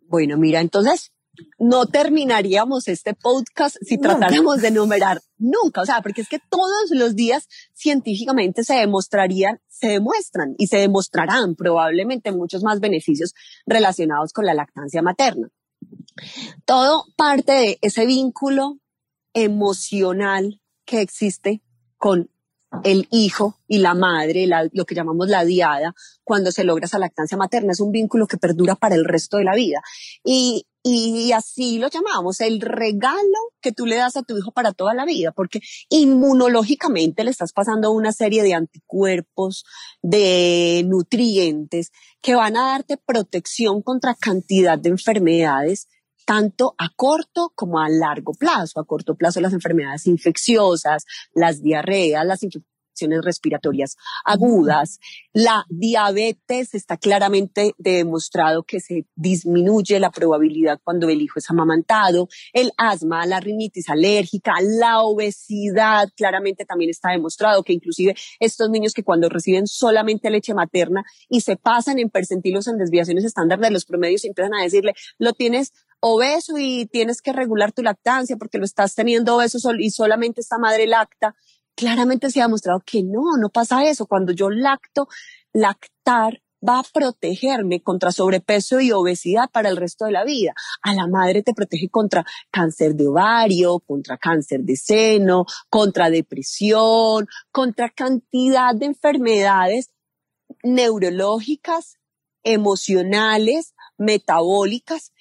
Bueno, 0.00 0.36
mira, 0.36 0.60
entonces 0.60 1.12
no 1.58 1.86
terminaríamos 1.86 2.88
este 2.88 3.14
podcast 3.14 3.76
si 3.80 3.98
tratáramos 3.98 4.60
de 4.60 4.70
numerar 4.70 5.20
nunca, 5.38 5.82
o 5.82 5.86
sea, 5.86 6.02
porque 6.02 6.20
es 6.20 6.28
que 6.28 6.40
todos 6.50 6.90
los 6.90 7.14
días 7.14 7.48
científicamente 7.74 8.64
se 8.64 8.74
demostrarían, 8.74 9.60
se 9.68 9.88
demuestran 9.88 10.54
y 10.58 10.66
se 10.66 10.78
demostrarán 10.78 11.54
probablemente 11.54 12.32
muchos 12.32 12.62
más 12.62 12.80
beneficios 12.80 13.34
relacionados 13.66 14.32
con 14.32 14.44
la 14.44 14.54
lactancia 14.54 15.02
materna. 15.02 15.48
Todo 16.64 17.04
parte 17.16 17.52
de 17.52 17.78
ese 17.80 18.06
vínculo 18.06 18.78
emocional 19.34 20.60
que 20.84 21.00
existe 21.00 21.62
con 21.96 22.30
el 22.84 23.06
hijo 23.10 23.58
y 23.66 23.78
la 23.78 23.94
madre, 23.94 24.48
lo 24.72 24.84
que 24.84 24.94
llamamos 24.94 25.28
la 25.28 25.44
diada, 25.44 25.94
cuando 26.24 26.52
se 26.52 26.64
logra 26.64 26.86
esa 26.86 26.98
lactancia 26.98 27.36
materna, 27.36 27.72
es 27.72 27.80
un 27.80 27.92
vínculo 27.92 28.26
que 28.26 28.38
perdura 28.38 28.76
para 28.76 28.94
el 28.94 29.04
resto 29.04 29.36
de 29.36 29.44
la 29.44 29.54
vida. 29.54 29.82
Y 30.24 30.66
y 30.82 31.30
así 31.32 31.78
lo 31.78 31.88
llamamos, 31.88 32.40
el 32.40 32.60
regalo 32.60 33.52
que 33.60 33.72
tú 33.72 33.86
le 33.86 33.96
das 33.96 34.16
a 34.16 34.22
tu 34.22 34.36
hijo 34.36 34.50
para 34.50 34.72
toda 34.72 34.94
la 34.94 35.04
vida, 35.04 35.30
porque 35.32 35.60
inmunológicamente 35.88 37.22
le 37.22 37.30
estás 37.30 37.52
pasando 37.52 37.92
una 37.92 38.12
serie 38.12 38.42
de 38.42 38.54
anticuerpos, 38.54 39.64
de 40.02 40.84
nutrientes 40.86 41.92
que 42.20 42.34
van 42.34 42.56
a 42.56 42.66
darte 42.72 42.96
protección 42.96 43.82
contra 43.82 44.14
cantidad 44.14 44.78
de 44.78 44.90
enfermedades 44.90 45.88
tanto 46.24 46.74
a 46.78 46.88
corto 46.94 47.52
como 47.54 47.80
a 47.80 47.88
largo 47.88 48.32
plazo. 48.32 48.80
A 48.80 48.84
corto 48.84 49.16
plazo 49.16 49.40
las 49.40 49.52
enfermedades 49.52 50.06
infecciosas, 50.06 51.04
las 51.34 51.62
diarreas, 51.62 52.24
las 52.24 52.42
infecciones 52.42 52.71
respiratorias 53.22 53.96
agudas. 54.24 54.98
La 55.32 55.64
diabetes 55.68 56.74
está 56.74 56.96
claramente 56.96 57.74
demostrado 57.78 58.62
que 58.62 58.80
se 58.80 59.06
disminuye 59.14 59.98
la 60.00 60.10
probabilidad 60.10 60.80
cuando 60.84 61.08
el 61.08 61.20
hijo 61.22 61.38
es 61.38 61.50
amamantado. 61.50 62.28
El 62.52 62.72
asma, 62.76 63.26
la 63.26 63.40
rinitis 63.40 63.88
alérgica, 63.88 64.54
la 64.60 65.00
obesidad, 65.00 66.08
claramente 66.16 66.64
también 66.64 66.90
está 66.90 67.10
demostrado 67.10 67.62
que 67.62 67.72
inclusive 67.72 68.14
estos 68.40 68.70
niños 68.70 68.92
que 68.92 69.02
cuando 69.02 69.28
reciben 69.28 69.66
solamente 69.66 70.30
leche 70.30 70.54
materna 70.54 71.04
y 71.28 71.40
se 71.40 71.56
pasan 71.56 71.98
en 71.98 72.10
percentilos 72.10 72.66
en 72.68 72.78
desviaciones 72.78 73.24
estándar 73.24 73.58
de 73.58 73.70
los 73.70 73.84
promedios, 73.84 74.24
empiezan 74.24 74.54
a 74.54 74.62
decirle, 74.62 74.94
lo 75.18 75.32
tienes 75.32 75.72
obeso 76.00 76.54
y 76.58 76.86
tienes 76.86 77.22
que 77.22 77.32
regular 77.32 77.72
tu 77.72 77.82
lactancia 77.82 78.36
porque 78.36 78.58
lo 78.58 78.64
estás 78.64 78.94
teniendo 78.94 79.36
obeso 79.36 79.58
y 79.78 79.90
solamente 79.90 80.40
esta 80.40 80.58
madre 80.58 80.86
lacta 80.86 81.36
claramente 81.74 82.30
se 82.30 82.40
ha 82.40 82.44
demostrado 82.44 82.82
que 82.84 83.02
no, 83.02 83.36
no 83.40 83.48
pasa 83.50 83.84
eso. 83.84 84.06
Cuando 84.06 84.32
yo 84.32 84.50
lacto, 84.50 85.08
lactar 85.52 86.42
va 86.66 86.78
a 86.78 86.84
protegerme 86.84 87.82
contra 87.82 88.12
sobrepeso 88.12 88.80
y 88.80 88.92
obesidad 88.92 89.50
para 89.50 89.68
el 89.68 89.76
resto 89.76 90.04
de 90.04 90.12
la 90.12 90.24
vida. 90.24 90.54
A 90.82 90.94
la 90.94 91.08
madre 91.08 91.42
te 91.42 91.54
protege 91.54 91.88
contra 91.88 92.24
cáncer 92.50 92.94
de 92.94 93.08
ovario, 93.08 93.80
contra 93.80 94.16
cáncer 94.16 94.60
de 94.60 94.76
seno, 94.76 95.44
contra 95.68 96.10
depresión, 96.10 97.26
contra 97.50 97.90
cantidad 97.90 98.74
de 98.74 98.86
enfermedades 98.86 99.90
neurológicas, 100.62 101.96
emocionales, 102.44 103.74
metabólicas 103.98 105.12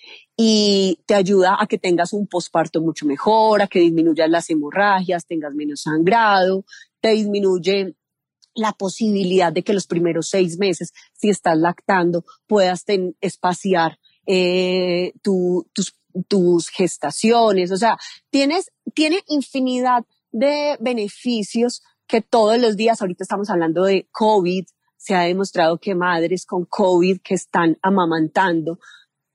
y 0.43 0.97
te 1.06 1.13
ayuda 1.13 1.56
a 1.60 1.67
que 1.67 1.77
tengas 1.77 2.13
un 2.13 2.25
posparto 2.25 2.82
mucho 2.82 3.06
mejor, 3.06 3.62
a 3.62 3.67
que 3.67 3.77
disminuyas 3.77 4.27
las 4.27 4.49
hemorragias, 4.49 5.27
tengas 5.27 5.54
menos 5.54 5.82
sangrado, 5.82 6.65
te 6.99 7.10
disminuye 7.10 7.95
la 8.56 8.71
posibilidad 8.71 9.54
de 9.54 9.62
que 9.62 9.75
los 9.75 9.86
primeros 9.86 10.30
seis 10.30 10.58
meses, 10.58 10.93
si 11.13 11.30
estás 11.30 11.60
lactando, 11.60 12.25
puedas 12.47 12.84
espaciar 13.21 13.99
eh, 14.25 15.13
tus, 15.21 15.93
tus 16.27 16.69
gestaciones. 16.69 17.71
O 17.71 17.77
sea, 17.77 17.99
tienes, 18.32 18.71
tiene 18.95 19.19
infinidad 19.27 20.06
de 20.32 20.75
beneficios 20.80 21.84
que 22.08 22.21
todos 22.21 22.58
los 22.58 22.75
días, 22.77 22.99
ahorita 22.99 23.23
estamos 23.23 23.51
hablando 23.51 23.84
de 23.84 24.08
COVID, 24.12 24.65
se 24.97 25.13
ha 25.13 25.21
demostrado 25.21 25.77
que 25.77 25.93
madres 25.93 26.47
con 26.47 26.65
COVID 26.65 27.21
que 27.21 27.36
están 27.36 27.77
amamantando 27.84 28.80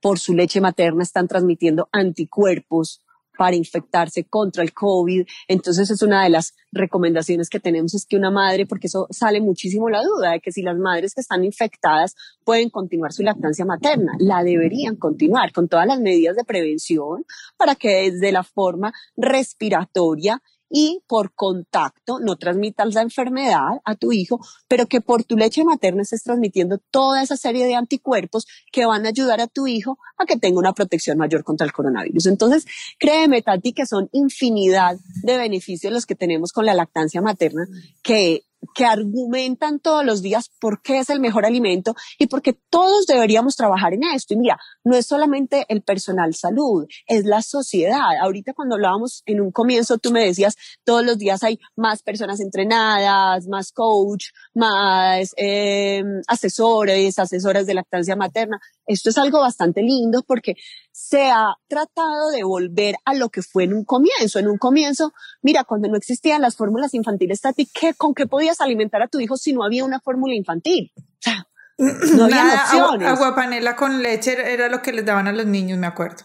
por 0.01 0.19
su 0.19 0.33
leche 0.33 0.61
materna 0.61 1.03
están 1.03 1.27
transmitiendo 1.27 1.89
anticuerpos 1.91 3.01
para 3.37 3.55
infectarse 3.55 4.25
contra 4.25 4.63
el 4.63 4.73
COVID. 4.73 5.25
Entonces 5.47 5.89
es 5.89 6.01
una 6.01 6.23
de 6.23 6.29
las 6.29 6.55
recomendaciones 6.71 7.49
que 7.49 7.59
tenemos 7.59 7.93
es 7.93 8.05
que 8.05 8.17
una 8.17 8.31
madre, 8.31 8.65
porque 8.65 8.87
eso 8.87 9.07
sale 9.11 9.39
muchísimo 9.39 9.89
la 9.89 10.01
duda 10.01 10.31
de 10.31 10.39
que 10.41 10.51
si 10.51 10.63
las 10.63 10.77
madres 10.77 11.13
que 11.13 11.21
están 11.21 11.45
infectadas 11.45 12.15
pueden 12.43 12.69
continuar 12.69 13.13
su 13.13 13.23
lactancia 13.23 13.63
materna, 13.63 14.13
la 14.19 14.43
deberían 14.43 14.95
continuar 14.95 15.53
con 15.53 15.69
todas 15.69 15.87
las 15.87 16.01
medidas 16.01 16.35
de 16.35 16.43
prevención 16.43 17.25
para 17.55 17.75
que 17.75 18.11
desde 18.11 18.31
la 18.31 18.43
forma 18.43 18.93
respiratoria 19.15 20.41
y 20.69 21.01
por 21.07 21.33
contacto 21.33 22.19
no 22.19 22.35
transmitas 22.35 22.93
la 22.93 23.01
enfermedad 23.01 23.81
a 23.83 23.95
tu 23.95 24.11
hijo, 24.11 24.39
pero 24.67 24.87
que 24.87 25.01
por 25.01 25.23
tu 25.23 25.37
leche 25.37 25.63
materna 25.63 26.01
estés 26.01 26.23
transmitiendo 26.23 26.79
toda 26.91 27.21
esa 27.21 27.37
serie 27.37 27.65
de 27.65 27.75
anticuerpos 27.75 28.45
que 28.71 28.85
van 28.85 29.05
a 29.05 29.09
ayudar 29.09 29.41
a 29.41 29.47
tu 29.47 29.67
hijo 29.67 29.97
a 30.17 30.25
que 30.25 30.37
tenga 30.37 30.59
una 30.59 30.73
protección 30.73 31.17
mayor 31.17 31.43
contra 31.43 31.65
el 31.65 31.73
coronavirus. 31.73 32.25
Entonces, 32.27 32.65
créeme, 32.99 33.41
Tati, 33.41 33.73
que 33.73 33.85
son 33.85 34.09
infinidad 34.11 34.97
de 35.23 35.37
beneficios 35.37 35.93
los 35.93 36.05
que 36.05 36.15
tenemos 36.15 36.51
con 36.51 36.65
la 36.65 36.73
lactancia 36.73 37.21
materna, 37.21 37.67
que 38.01 38.46
que 38.73 38.85
argumentan 38.85 39.79
todos 39.79 40.05
los 40.05 40.21
días 40.21 40.49
por 40.59 40.81
qué 40.81 40.99
es 40.99 41.09
el 41.09 41.19
mejor 41.19 41.45
alimento 41.45 41.95
y 42.17 42.27
porque 42.27 42.53
todos 42.69 43.05
deberíamos 43.05 43.55
trabajar 43.55 43.93
en 43.93 44.03
esto. 44.03 44.33
Y 44.33 44.37
mira, 44.37 44.59
no 44.83 44.95
es 44.95 45.05
solamente 45.05 45.65
el 45.69 45.81
personal 45.81 46.33
salud, 46.35 46.85
es 47.05 47.25
la 47.25 47.41
sociedad. 47.41 47.99
Ahorita 48.21 48.53
cuando 48.53 48.75
hablábamos 48.75 49.23
en 49.25 49.41
un 49.41 49.51
comienzo, 49.51 49.97
tú 49.97 50.11
me 50.11 50.25
decías, 50.25 50.55
todos 50.83 51.05
los 51.05 51.17
días 51.17 51.43
hay 51.43 51.59
más 51.75 52.03
personas 52.03 52.39
entrenadas, 52.39 53.47
más 53.47 53.71
coach, 53.71 54.27
más 54.53 55.33
eh, 55.37 56.03
asesores, 56.27 57.19
asesoras 57.19 57.65
de 57.65 57.73
lactancia 57.73 58.15
materna. 58.15 58.59
Esto 58.87 59.09
es 59.09 59.17
algo 59.17 59.41
bastante 59.41 59.81
lindo 59.81 60.23
porque 60.25 60.55
se 60.91 61.29
ha 61.29 61.55
tratado 61.67 62.29
de 62.31 62.43
volver 62.43 62.95
a 63.05 63.13
lo 63.13 63.29
que 63.29 63.41
fue 63.41 63.65
en 63.65 63.73
un 63.73 63.83
comienzo. 63.83 64.39
En 64.39 64.47
un 64.47 64.57
comienzo, 64.57 65.13
mira, 65.41 65.65
cuando 65.65 65.89
no 65.89 65.97
existían 65.97 66.41
las 66.41 66.55
fórmulas 66.55 66.93
infantiles, 66.93 67.41
Tati, 67.41 67.67
¿qué, 67.67 67.93
¿con 67.93 68.13
qué 68.13 68.25
podías 68.25 68.61
alimentar 68.61 69.03
a 69.03 69.07
tu 69.07 69.19
hijo 69.19 69.37
si 69.37 69.53
no 69.53 69.63
había 69.63 69.83
una 69.85 69.99
fórmula 69.99 70.33
infantil? 70.33 70.91
O 70.97 71.01
sea, 71.19 71.47
no 71.77 72.23
había 72.23 72.63
opciones. 72.63 73.07
Agua, 73.07 73.27
agua 73.27 73.35
panela 73.35 73.75
con 73.75 74.01
leche 74.01 74.53
era 74.53 74.69
lo 74.69 74.81
que 74.81 74.93
les 74.93 75.05
daban 75.05 75.27
a 75.27 75.33
los 75.33 75.45
niños, 75.45 75.77
me 75.77 75.87
acuerdo. 75.87 76.23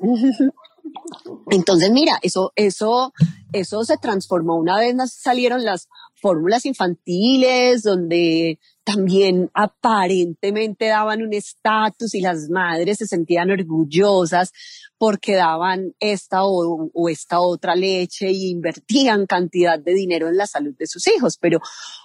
Entonces, 1.50 1.90
mira, 1.90 2.18
eso, 2.22 2.52
eso, 2.56 3.12
eso 3.52 3.84
se 3.84 3.96
transformó. 3.98 4.56
Una 4.56 4.78
vez 4.78 4.94
salieron 5.12 5.64
las 5.64 5.88
fórmulas 6.20 6.66
infantiles, 6.66 7.82
donde 7.82 8.58
también 8.84 9.50
aparentemente 9.54 10.86
daban 10.86 11.22
un 11.22 11.32
estatus 11.32 12.14
y 12.14 12.20
las 12.20 12.48
madres 12.48 12.98
se 12.98 13.06
sentían 13.06 13.50
orgullosas 13.50 14.52
porque 15.00 15.34
daban 15.34 15.94
esta 15.98 16.44
o, 16.44 17.08
esta 17.08 17.40
otra 17.40 17.74
leche 17.74 18.26
e 18.26 18.32
invertían 18.32 19.24
cantidad 19.24 19.78
de 19.78 19.94
dinero 19.94 20.28
en 20.28 20.36
la 20.36 20.46
salud 20.46 20.74
de 20.78 20.86
sus 20.86 21.06
hijos. 21.06 21.38
Pero 21.40 21.60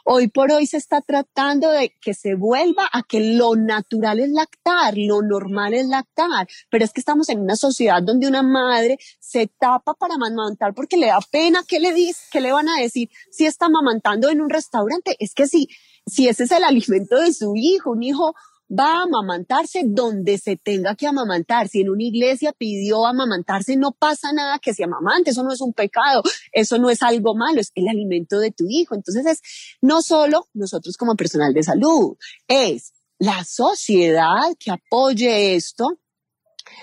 hoy 0.06 0.30
por 0.30 0.50
hoy 0.54 0.66
se 0.66 0.78
está 0.78 1.02
tratando 1.02 1.72
de 1.72 1.94
que 2.02 2.14
se 2.14 2.36
vuelva 2.36 2.88
a 2.94 3.04
que 3.04 3.36
lo 3.36 3.58
natural 3.58 4.22
es 4.22 4.30
lactar, 4.30 4.94
lo 4.96 5.22
normal 5.22 5.74
es 5.74 5.88
lactar. 5.88 6.48
Pero 6.70 6.86
es 6.86 6.94
que 6.94 7.02
estamos 7.02 7.28
en 7.28 7.42
una 7.42 7.58
sociedad 7.58 8.02
donde 8.02 8.30
una 8.30 8.44
madre 8.44 8.98
se 9.20 9.48
tapa 9.48 9.94
para 9.96 10.16
amamantar 10.16 10.74
porque 10.74 10.96
le 10.96 11.08
da 11.08 11.20
pena. 11.30 11.64
¿Qué 11.68 11.82
le 11.82 11.94
dice? 11.94 12.22
¿Qué 12.32 12.40
le 12.40 12.54
van 12.54 12.70
a 12.70 12.80
decir 12.80 13.10
si 13.30 13.46
está 13.46 13.66
en 14.14 14.42
un 14.42 14.50
restaurante? 14.50 15.16
Es 15.20 15.34
que 15.34 15.48
si, 15.48 15.68
si 16.06 16.28
ese 16.28 16.44
es 16.44 16.52
el 16.52 16.64
alimento 16.64 17.20
de 17.20 17.34
su 17.34 17.54
hijo, 17.56 17.92
un 17.92 18.04
hijo 18.04 18.34
va 18.68 19.00
a 19.00 19.04
amamantarse 19.04 19.84
donde 19.86 20.38
se 20.38 20.58
tenga 20.58 20.96
que 20.96 21.08
amamantar. 21.08 21.68
Si 21.68 21.82
en 21.82 21.90
una 21.90 22.04
iglesia 22.04 22.54
pidió 22.54 23.06
amamantarse, 23.06 23.76
no 23.76 23.92
pasa 23.92 24.32
nada 24.34 24.60
que 24.60 24.74
se 24.74 24.84
amamante, 24.84 25.32
eso 25.32 25.44
no 25.44 25.52
es 25.54 25.62
un 25.62 25.74
pecado, 25.74 26.24
eso 26.52 26.78
no 26.78 26.90
es 26.90 27.02
algo 27.04 27.36
malo, 27.36 27.62
es 27.62 27.72
el 27.76 27.88
alimento 27.88 28.40
de 28.40 28.52
tu 28.52 28.66
hijo. 28.70 28.96
Entonces 28.96 29.26
es 29.26 29.42
no 29.82 30.02
solo 30.02 30.48
nosotros 30.54 30.98
como 30.98 31.16
personal 31.16 31.54
de 31.54 31.64
salud, 31.64 32.18
es 32.48 32.94
la 33.20 33.44
sociedad 33.46 34.56
que 34.60 34.72
apoye 34.72 35.56
esto, 35.56 36.00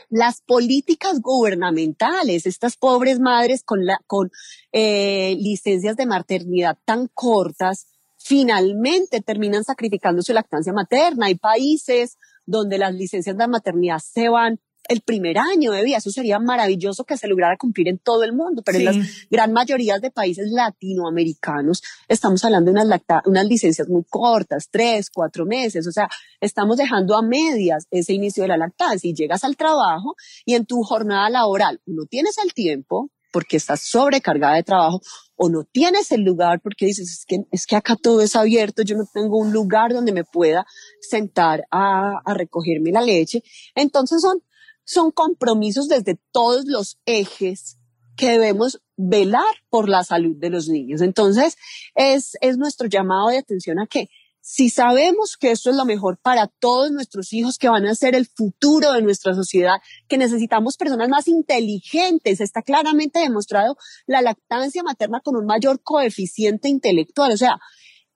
las 0.09 0.41
políticas 0.41 1.21
gubernamentales, 1.21 2.47
estas 2.47 2.77
pobres 2.77 3.21
madres 3.21 3.63
con, 3.65 3.81
con 4.07 4.31
eh, 4.73 5.37
licencias 5.39 5.97
de 5.97 6.07
maternidad 6.07 6.79
tan 6.85 7.09
cortas, 7.13 7.87
finalmente 8.19 9.21
terminan 9.21 9.65
sacrificando 9.65 10.23
su 10.23 10.33
lactancia 10.33 10.73
materna. 10.73 11.27
Hay 11.27 11.35
países 11.35 12.19
donde 12.47 12.79
las 12.79 12.95
licencias 12.95 13.37
de 13.37 13.49
maternidad 13.49 13.99
se 13.99 14.29
van 14.29 14.61
el 14.89 15.01
primer 15.01 15.39
año 15.39 15.73
de 15.73 15.83
vida. 15.85 15.99
Eso 15.99 16.11
sería 16.11 16.39
maravilloso 16.39 17.05
que 17.05 17.17
se 17.17 17.29
lograra 17.29 17.57
cumplir 17.57 17.89
en 17.89 17.99
todo 17.99 18.25
el 18.25 18.33
mundo, 18.33 18.63
pero 18.65 18.79
en 18.79 18.85
las 18.85 18.97
gran 19.31 19.53
mayorías 19.53 20.01
de 20.01 20.11
países 20.11 20.51
latinoamericanos 20.51 21.83
estamos 22.09 22.45
hablando 22.45 22.73
de 22.73 22.81
unas, 22.81 23.01
unas 23.27 23.47
licencias 23.47 23.89
muy 23.89 24.05
cortas, 24.09 24.69
tres, 24.71 25.11
cuatro 25.11 25.47
meses. 25.47 25.87
O 25.87 25.93
sea, 25.93 26.09
estamos 26.41 26.77
dejando 26.77 27.17
a 27.17 27.23
medias 27.23 27.87
ese 27.91 28.13
inicio 28.13 28.43
de 28.43 28.49
la 28.49 28.57
lactancia 28.57 29.09
y 29.09 29.15
llegas 29.15 29.45
al 29.45 29.57
trabajo 29.57 30.15
y 30.45 30.55
en 30.55 30.67
tu 30.67 30.83
jornada 30.83 31.31
laboral 31.31 31.81
no 31.87 32.07
tienes 32.07 32.39
el 32.39 32.53
tiempo 32.53 33.11
porque 33.33 33.57
estás 33.57 33.81
sobrecargada 33.81 34.57
de 34.57 34.63
trabajo 34.63 35.01
o 35.35 35.49
no 35.49 35.65
tienes 35.65 36.13
el 36.13 36.23
lugar 36.23 36.61
porque 36.61 36.87
dices, 36.87 37.11
es 37.11 37.25
que, 37.27 37.39
es 37.51 37.67
que 37.67 37.75
acá 37.75 37.97
todo 37.97 38.21
es 38.21 38.37
abierto, 38.37 38.83
yo 38.83 38.97
no 38.97 39.05
tengo 39.13 39.39
un 39.39 39.53
lugar 39.53 39.93
donde 39.93 40.13
me 40.13 40.23
pueda 40.23 40.67
sentar 41.01 41.65
a, 41.71 42.21
a 42.25 42.35
recogerme 42.35 42.93
la 42.93 43.01
leche. 43.01 43.43
Entonces 43.75 44.21
son, 44.21 44.43
son 44.85 45.11
compromisos 45.11 45.89
desde 45.89 46.19
todos 46.33 46.67
los 46.67 46.99
ejes 47.07 47.79
que 48.17 48.31
debemos 48.31 48.81
velar 48.97 49.55
por 49.71 49.89
la 49.89 50.05
salud 50.05 50.37
de 50.37 50.51
los 50.51 50.69
niños. 50.69 51.01
Entonces, 51.01 51.57
es, 51.95 52.37
es 52.41 52.59
nuestro 52.59 52.89
llamado 52.89 53.29
de 53.29 53.39
atención 53.39 53.79
a 53.81 53.87
que 53.87 54.09
si 54.45 54.71
sabemos 54.71 55.37
que 55.37 55.53
esto 55.53 55.71
es 55.71 55.77
lo 55.77 55.85
mejor 55.85 56.19
para 56.19 56.49
todos 56.49 56.91
nuestros 56.91 57.33
hijos 57.33 57.59
que 57.59 57.69
van 57.69 57.87
a 57.87 57.95
ser 57.95 58.17
el 58.17 58.27
futuro 58.27 58.93
de 58.93 59.01
nuestra 59.01 59.35
sociedad, 59.35 59.77
que 60.09 60.19
necesitamos 60.19 60.77
personas 60.77 61.09
más 61.09 61.29
inteligentes, 61.29 62.41
está 62.41 62.61
claramente 62.61 63.21
demostrado 63.21 63.77
la 64.05 64.21
lactancia 64.21 64.83
materna 64.83 65.21
con 65.21 65.37
un 65.37 65.47
mayor 65.47 65.81
coeficiente 65.81 66.69
intelectual. 66.69 67.31
O 67.31 67.37
sea, 67.37 67.61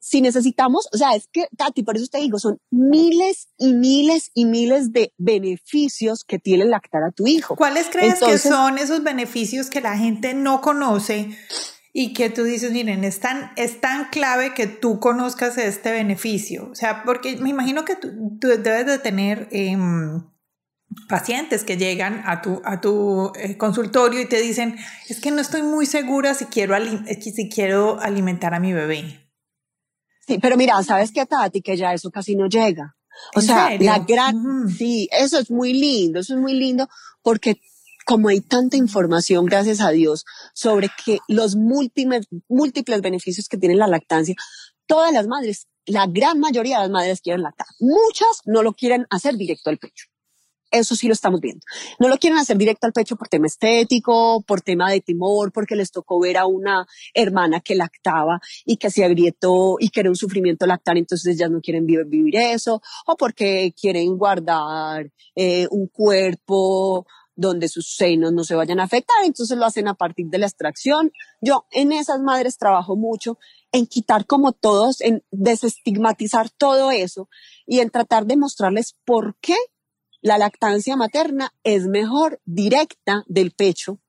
si 0.07 0.21
necesitamos, 0.21 0.89
o 0.93 0.99
sea, 0.99 1.17
es 1.17 1.27
que, 1.33 1.49
Tati, 1.57 1.83
por 1.83 1.97
eso 1.97 2.07
te 2.07 2.19
digo, 2.19 2.39
son 2.39 2.61
miles 2.71 3.49
y 3.59 3.75
miles 3.75 4.31
y 4.35 4.45
miles 4.45 4.93
de 4.93 5.13
beneficios 5.19 6.23
que 6.23 6.39
tiene 6.39 6.65
lactar 6.65 7.03
a 7.03 7.11
tu 7.11 7.27
hijo. 7.27 7.57
¿Cuáles 7.57 7.89
crees 7.91 8.21
que 8.21 8.39
son 8.39 8.79
esos 8.79 9.03
beneficios 9.03 9.69
que 9.69 9.81
la 9.81 9.99
gente 9.99 10.33
no 10.33 10.61
conoce 10.61 11.37
y 11.93 12.13
que 12.13 12.31
tú 12.31 12.45
dices, 12.45 12.71
miren, 12.71 13.03
es 13.03 13.19
tan, 13.19 13.51
es 13.57 13.81
tan 13.81 14.09
clave 14.11 14.55
que 14.55 14.69
tú 14.69 15.01
conozcas 15.01 15.59
este 15.59 15.91
beneficio. 15.91 16.69
O 16.71 16.77
sea, 16.77 17.03
porque 17.03 17.39
me 17.39 17.51
imagino 17.51 17.85
que 17.85 17.97
tú, 17.97 18.09
debes 18.41 18.87
de 18.87 19.01
tener 19.01 19.49
em, 19.51 20.23
pacientes 21.09 21.65
que 21.65 21.79
llegan 21.79 22.23
a 22.27 22.43
tu, 22.43 22.63
a 22.65 22.81
tu 22.81 23.33
eh, 23.35 23.57
consultorio 23.57 24.21
y 24.21 24.27
te 24.27 24.41
dicen, 24.41 24.77
es 25.09 25.19
que 25.19 25.33
no 25.33 25.41
estoy 25.41 25.63
muy 25.63 25.85
segura 25.85 26.35
si 26.35 26.45
quiero, 26.45 26.77
eh, 26.77 27.21
si 27.21 27.49
quiero 27.49 27.99
alimentar 28.01 28.55
a 28.55 28.61
mi 28.61 28.73
bebé. 28.73 29.26
Sí, 30.27 30.39
pero 30.41 30.57
mira, 30.57 30.83
¿sabes 30.83 31.13
qué, 31.13 31.25
Tati? 31.27 31.63
Que 31.63 31.77
ya 31.77 31.93
eso 31.93 32.11
casi 32.11 32.35
no 32.35 32.49
llega. 32.49 32.97
O 33.35 33.41
sea, 33.41 33.77
la 33.79 34.01
gran, 34.01 34.69
sí, 34.69 35.09
eso 35.11 35.39
es 35.39 35.51
muy 35.51 35.73
lindo, 35.73 36.21
eso 36.21 36.35
es 36.35 36.41
muy 36.41 36.55
lindo 36.55 36.89
porque 37.23 37.61
como 38.05 38.29
hay 38.29 38.41
tanta 38.41 38.77
información, 38.77 39.47
gracias 39.47 39.81
a 39.81 39.91
Dios, 39.91 40.25
sobre 40.55 40.91
que 41.05 41.19
los 41.27 41.57
múltiples, 41.57 42.29
múltiples 42.49 43.01
beneficios 43.01 43.49
que 43.49 43.57
tiene 43.57 43.75
la 43.75 43.89
lactancia, 43.89 44.37
todas 44.87 45.13
las 45.13 45.27
madres, 45.27 45.67
la 45.87 46.07
gran 46.07 46.39
mayoría 46.39 46.77
de 46.77 46.83
las 46.83 46.91
madres 46.91 47.21
quieren 47.21 47.43
lactar. 47.43 47.67
Muchas 47.81 48.43
no 48.45 48.63
lo 48.63 48.75
quieren 48.75 49.07
hacer 49.11 49.37
directo 49.37 49.71
al 49.71 49.79
pecho. 49.79 50.07
Eso 50.71 50.97
sí 50.97 51.07
lo 51.07 51.13
estamos 51.13 51.41
viendo. 51.41 51.61
No 51.99 52.09
lo 52.09 52.19
quieren 52.19 52.39
hacer 52.39 52.57
directo 52.57 52.87
al 52.87 52.93
pecho 52.93 53.17
por 53.17 53.29
tema 53.29 53.47
estético, 53.47 54.43
por 54.43 54.61
tema 54.61 54.91
de 54.91 55.01
temor, 55.01 55.53
porque 55.53 55.77
les 55.77 55.93
tocó 55.93 56.19
ver 56.21 56.37
a 56.37 56.47
una 56.47 56.87
hermana 57.15 57.61
que 57.61 57.75
lactaba 57.75 58.41
y 58.65 58.77
que 58.77 58.91
se 58.91 59.05
agrietó 59.05 59.77
y 59.79 59.91
que 59.91 60.01
era 60.01 60.11
un 60.11 60.17
sufrimiento 60.17 60.67
lactar, 60.67 60.97
entonces 60.97 61.39
ya 61.39 61.49
no 61.49 61.61
quieren 61.61 61.87
vivir, 61.87 62.07
vivir 62.07 62.37
eso, 62.37 62.83
o 63.07 63.17
porque 63.17 63.73
quieren 63.81 64.17
guardar 64.17 65.11
eh, 65.35 65.67
un 65.71 65.87
cuerpo 65.89 67.07
donde 67.37 67.69
sus 67.69 67.95
senos 67.95 68.33
no 68.33 68.45
se 68.45 68.55
vayan 68.55 68.81
a 68.81 68.85
afectar, 68.85 69.17
entonces 69.25 69.57
lo 69.57 69.67
hacen 69.67 69.87
a 69.89 69.95
partir 69.95 70.27
de 70.29 70.39
la 70.39 70.47
extracción. 70.47 71.13
Yo 71.41 71.67
en 71.71 71.93
esas 71.93 72.21
madres 72.21 72.57
trabajo 72.57 72.97
mucho 72.97 73.39
en 73.73 73.87
quitar 73.87 74.27
como 74.27 74.53
todos, 74.53 75.01
en 75.03 75.23
desestigmatizar 75.31 76.49
todo 76.51 76.91
eso 76.91 77.29
y 77.67 77.81
en 77.81 77.91
tratar 77.91 78.27
de 78.27 78.39
mostrarles 78.39 78.97
por 79.05 79.37
qué 79.41 79.57
la 80.21 80.39
lactancia 80.39 80.97
materna 80.97 81.53
es 81.63 81.87
mejor 81.87 82.41
directa 82.45 83.25
del 83.27 83.53
pecho 83.53 84.01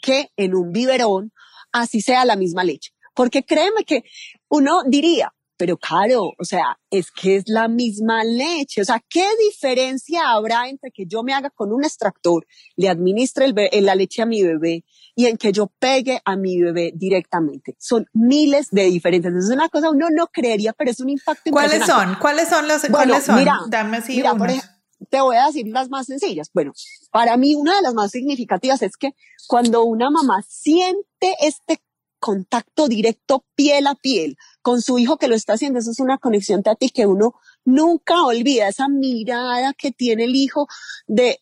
que 0.00 0.30
en 0.36 0.54
un 0.54 0.72
biberón, 0.72 1.32
así 1.72 2.00
sea 2.00 2.24
la 2.24 2.36
misma 2.36 2.64
leche. 2.64 2.92
Porque 3.14 3.44
créeme 3.44 3.84
que 3.84 4.04
uno 4.48 4.82
diría, 4.86 5.32
pero 5.62 5.76
claro, 5.76 6.32
o 6.36 6.44
sea, 6.44 6.76
es 6.90 7.12
que 7.12 7.36
es 7.36 7.44
la 7.46 7.68
misma 7.68 8.24
leche. 8.24 8.82
O 8.82 8.84
sea, 8.84 9.00
¿qué 9.08 9.24
diferencia 9.48 10.30
habrá 10.30 10.68
entre 10.68 10.90
que 10.90 11.06
yo 11.06 11.22
me 11.22 11.34
haga 11.34 11.50
con 11.50 11.72
un 11.72 11.84
extractor, 11.84 12.46
le 12.74 12.88
administre 12.88 13.44
el 13.44 13.86
la 13.86 13.94
leche 13.94 14.22
a 14.22 14.26
mi 14.26 14.42
bebé 14.42 14.84
y 15.14 15.26
en 15.26 15.36
que 15.36 15.52
yo 15.52 15.70
pegue 15.78 16.20
a 16.24 16.36
mi 16.36 16.60
bebé 16.60 16.92
directamente? 16.96 17.76
Son 17.78 18.06
miles 18.12 18.70
de 18.70 18.86
diferencias. 18.86 19.34
Es 19.34 19.50
una 19.50 19.68
cosa 19.68 19.90
uno 19.90 20.08
no 20.10 20.26
creería, 20.28 20.72
pero 20.72 20.90
es 20.90 20.98
un 20.98 21.10
impacto 21.10 21.52
¿Cuáles 21.52 21.86
son? 21.86 22.16
¿Cuáles 22.20 22.48
son 22.48 22.66
los? 22.66 22.82
¿cuáles 22.86 23.22
son? 23.22 23.36
Mira, 23.36 23.60
Dame 23.68 23.98
así 23.98 24.16
mira, 24.16 24.34
por 24.34 24.50
ejemplo, 24.50 24.68
te 25.10 25.20
voy 25.20 25.36
a 25.36 25.46
decir 25.46 25.66
las 25.68 25.88
más 25.88 26.06
sencillas. 26.06 26.50
Bueno, 26.52 26.72
para 27.10 27.36
mí 27.36 27.54
una 27.54 27.76
de 27.76 27.82
las 27.82 27.94
más 27.94 28.10
significativas 28.10 28.82
es 28.82 28.96
que 28.96 29.14
cuando 29.46 29.84
una 29.84 30.10
mamá 30.10 30.42
siente 30.48 31.36
este 31.40 31.82
contacto 32.22 32.86
directo 32.86 33.44
piel 33.56 33.88
a 33.88 33.96
piel 33.96 34.36
con 34.62 34.80
su 34.80 34.96
hijo 34.96 35.16
que 35.16 35.26
lo 35.26 35.34
está 35.34 35.54
haciendo. 35.54 35.80
Eso 35.80 35.90
es 35.90 35.98
una 35.98 36.18
conexión 36.18 36.62
ti 36.78 36.90
que 36.90 37.04
uno 37.04 37.34
nunca 37.64 38.24
olvida, 38.24 38.68
esa 38.68 38.88
mirada 38.88 39.72
que 39.76 39.90
tiene 39.90 40.24
el 40.24 40.36
hijo 40.36 40.68
de 41.08 41.40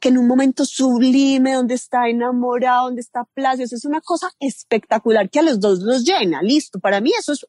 que 0.00 0.08
en 0.08 0.18
un 0.18 0.26
momento 0.26 0.64
sublime, 0.64 1.54
donde 1.54 1.74
está 1.74 2.08
enamorado, 2.08 2.86
donde 2.86 3.02
está 3.02 3.24
plácido, 3.34 3.66
eso 3.66 3.76
es 3.76 3.84
una 3.84 4.00
cosa 4.00 4.30
espectacular 4.40 5.30
que 5.30 5.38
a 5.38 5.42
los 5.42 5.60
dos 5.60 5.80
los 5.80 6.04
llena. 6.04 6.42
Listo, 6.42 6.80
para 6.80 7.00
mí 7.00 7.12
eso 7.16 7.32
es 7.32 7.46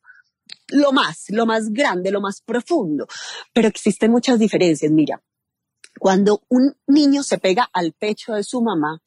lo 0.67 0.91
más, 0.91 1.25
lo 1.29 1.45
más 1.45 1.69
grande, 1.69 2.11
lo 2.11 2.21
más 2.21 2.41
profundo. 2.41 3.07
Pero 3.53 3.67
existen 3.67 4.11
muchas 4.11 4.37
diferencias. 4.37 4.91
Mira, 4.91 5.23
cuando 5.99 6.41
un 6.49 6.75
niño 6.87 7.21
se 7.23 7.37
pega 7.37 7.69
al 7.71 7.93
pecho 7.93 8.33
de 8.33 8.43
su 8.43 8.61
mamá, 8.61 9.01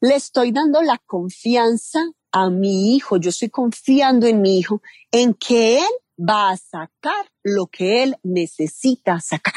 le 0.00 0.14
estoy 0.14 0.52
dando 0.52 0.82
la 0.82 0.98
confianza 0.98 2.00
a 2.30 2.50
mi 2.50 2.94
hijo, 2.94 3.16
yo 3.16 3.30
estoy 3.30 3.48
confiando 3.48 4.26
en 4.26 4.42
mi 4.42 4.58
hijo, 4.58 4.82
en 5.10 5.34
que 5.34 5.78
él 5.78 5.90
va 6.18 6.50
a 6.50 6.56
sacar 6.56 7.30
lo 7.42 7.66
que 7.66 8.02
él 8.02 8.16
necesita 8.22 9.20
sacar. 9.20 9.54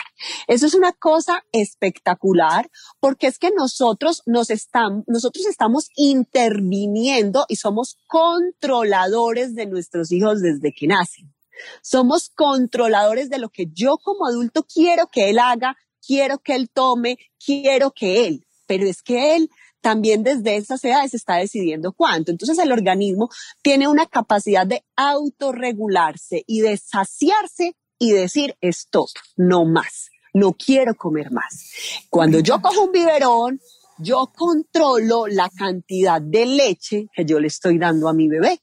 Eso 0.48 0.66
es 0.66 0.74
una 0.74 0.92
cosa 0.92 1.44
espectacular 1.52 2.70
porque 3.00 3.28
es 3.28 3.38
que 3.38 3.52
nosotros 3.52 4.24
nos 4.26 4.50
estamos, 4.50 5.04
nosotros 5.08 5.46
estamos 5.46 5.90
interviniendo 5.96 7.46
y 7.48 7.58
somos 7.58 7.98
controladores 8.08 9.56
de 9.56 9.68
nuestros 9.68 10.12
hijos 10.12 10.42
desde 10.42 10.74
que 10.74 10.88
nacen. 10.88 11.34
Somos 11.82 12.30
controladores 12.30 13.30
de 13.30 13.40
lo 13.40 13.50
que 13.50 13.68
yo 13.72 13.98
como 13.98 14.28
adulto 14.28 14.64
quiero 14.64 15.08
que 15.08 15.30
él 15.30 15.40
haga, 15.40 15.76
quiero 16.08 16.40
que 16.40 16.56
él 16.56 16.70
tome, 16.74 17.18
quiero 17.44 17.92
que 17.92 18.28
él, 18.28 18.46
pero 18.66 18.86
es 18.88 19.02
que 19.04 19.36
él 19.36 19.50
también 19.82 20.24
desde 20.24 20.56
esas 20.56 20.84
edades 20.84 21.14
está 21.14 21.36
decidiendo 21.36 21.92
cuánto. 21.92 22.32
Entonces 22.32 22.58
el 22.60 22.72
organismo 22.72 23.30
tiene 23.62 23.88
una 23.88 24.06
capacidad 24.06 24.66
de 24.66 24.84
autorregularse 24.96 26.44
y 26.48 26.62
de 26.62 26.78
saciarse 26.78 27.76
y 28.00 28.12
decir 28.12 28.56
stop, 28.62 29.10
no 29.36 29.66
más, 29.66 30.10
no 30.34 30.54
quiero 30.54 30.96
comer 30.96 31.32
más. 31.32 31.72
Cuando 32.10 32.40
yo 32.40 32.62
cojo 32.62 32.86
un 32.86 32.92
biberón, 32.92 33.60
yo 34.00 34.32
controlo 34.36 35.28
la 35.28 35.50
cantidad 35.50 36.22
de 36.22 36.46
leche 36.46 37.08
que 37.14 37.26
yo 37.26 37.40
le 37.40 37.48
estoy 37.48 37.78
dando 37.78 38.08
a 38.08 38.14
mi 38.14 38.28
bebé. 38.28 38.62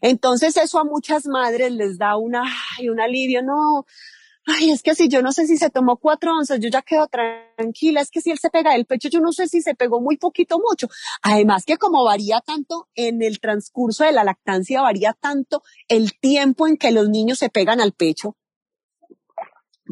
Entonces 0.00 0.56
eso 0.56 0.80
a 0.80 0.84
muchas 0.84 1.26
madres 1.26 1.72
les 1.72 1.96
da 1.96 2.16
una, 2.16 2.42
un 2.90 3.00
alivio, 3.00 3.42
no, 3.42 3.86
ay, 4.46 4.70
es 4.70 4.82
que 4.82 4.94
si 4.94 5.08
yo 5.08 5.22
no 5.22 5.32
sé 5.32 5.46
si 5.46 5.56
se 5.56 5.70
tomó 5.70 5.96
cuatro 5.96 6.36
onzas, 6.36 6.58
yo 6.60 6.68
ya 6.68 6.82
quedo 6.82 7.08
tranquila, 7.08 8.00
es 8.00 8.10
que 8.10 8.20
si 8.20 8.30
él 8.30 8.38
se 8.38 8.50
pega 8.50 8.74
el 8.74 8.86
pecho, 8.86 9.08
yo 9.08 9.20
no 9.20 9.32
sé 9.32 9.48
si 9.48 9.62
se 9.62 9.74
pegó 9.74 10.00
muy 10.00 10.16
poquito 10.16 10.58
mucho. 10.58 10.88
Además 11.22 11.64
que 11.64 11.78
como 11.78 12.04
varía 12.04 12.40
tanto 12.40 12.88
en 12.94 13.22
el 13.22 13.40
transcurso 13.40 14.04
de 14.04 14.12
la 14.12 14.24
lactancia, 14.24 14.82
varía 14.82 15.12
tanto 15.12 15.62
el 15.88 16.18
tiempo 16.18 16.66
en 16.66 16.76
que 16.76 16.90
los 16.92 17.08
niños 17.08 17.38
se 17.38 17.50
pegan 17.50 17.80
al 17.80 17.92
pecho, 17.92 18.36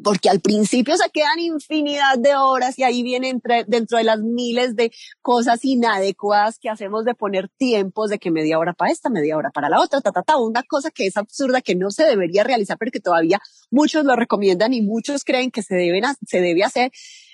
porque 0.03 0.29
al 0.29 0.40
principio 0.40 0.96
se 0.96 1.11
quedan 1.11 1.38
infinidad 1.38 2.18
de 2.18 2.35
horas 2.35 2.79
y 2.79 2.85
ahí 2.85 3.03
viene 3.03 3.29
entre, 3.29 3.64
dentro 3.64 3.98
de 3.98 4.05
las 4.05 4.20
miles 4.20 4.76
de 4.76 4.92
cosas 5.20 5.64
inadecuadas 5.64 6.59
que 6.59 6.68
hacemos 6.68 7.05
de 7.05 7.14
poner 7.14 7.48
tiempos 7.48 8.11
de 8.11 8.18
que 8.18 8.31
media 8.31 8.59
hora 8.59 8.72
para 8.72 8.92
esta, 8.92 9.11
media 9.11 9.37
hora 9.37 9.50
para 9.50 9.68
la 9.68 9.81
otra, 9.81 10.00
ta, 10.00 10.12
ta, 10.12 10.22
ta, 10.22 10.37
una 10.37 10.62
cosa 10.62 10.90
que 10.90 11.07
es 11.07 11.16
absurda, 11.16 11.61
que 11.61 11.74
no 11.74 11.90
se 11.90 12.05
debería 12.05 12.44
realizar, 12.44 12.79
pero 12.79 12.92
que 12.92 13.00
todavía 13.00 13.40
muchos 13.70 14.05
lo 14.05 14.16
recomiendan 14.16 14.72
y 14.72 14.83
muchos 14.83 15.24
creen 15.24 15.50
que 15.50 15.62
se, 15.62 15.74
deben, 15.74 16.05
se 16.26 16.40
debe 16.40 16.62
hacer. 16.62 16.92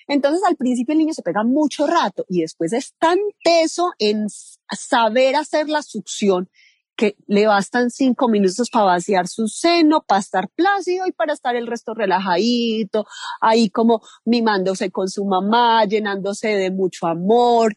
Entonces 0.08 0.42
al 0.46 0.56
principio 0.56 0.92
el 0.92 0.98
niño 0.98 1.14
se 1.14 1.22
pega 1.22 1.42
mucho 1.42 1.86
rato 1.86 2.24
y 2.28 2.40
después 2.40 2.72
es 2.72 2.94
tan 2.98 3.18
teso 3.42 3.92
en 3.98 4.26
saber 4.28 5.36
hacer 5.36 5.68
la 5.68 5.82
succión 5.82 6.48
que 6.96 7.16
le 7.26 7.46
bastan 7.46 7.90
cinco 7.90 8.28
minutos 8.28 8.70
para 8.70 8.86
vaciar 8.86 9.28
su 9.28 9.48
seno, 9.48 10.02
para 10.02 10.20
estar 10.20 10.48
plácido 10.48 11.06
y 11.06 11.12
para 11.12 11.34
estar 11.34 11.54
el 11.56 11.66
resto 11.66 11.94
relajadito, 11.94 13.06
ahí 13.40 13.70
como 13.70 14.02
mimándose 14.24 14.90
con 14.90 15.08
su 15.08 15.24
mamá, 15.24 15.84
llenándose 15.84 16.48
de 16.48 16.70
mucho 16.70 17.06
amor, 17.06 17.76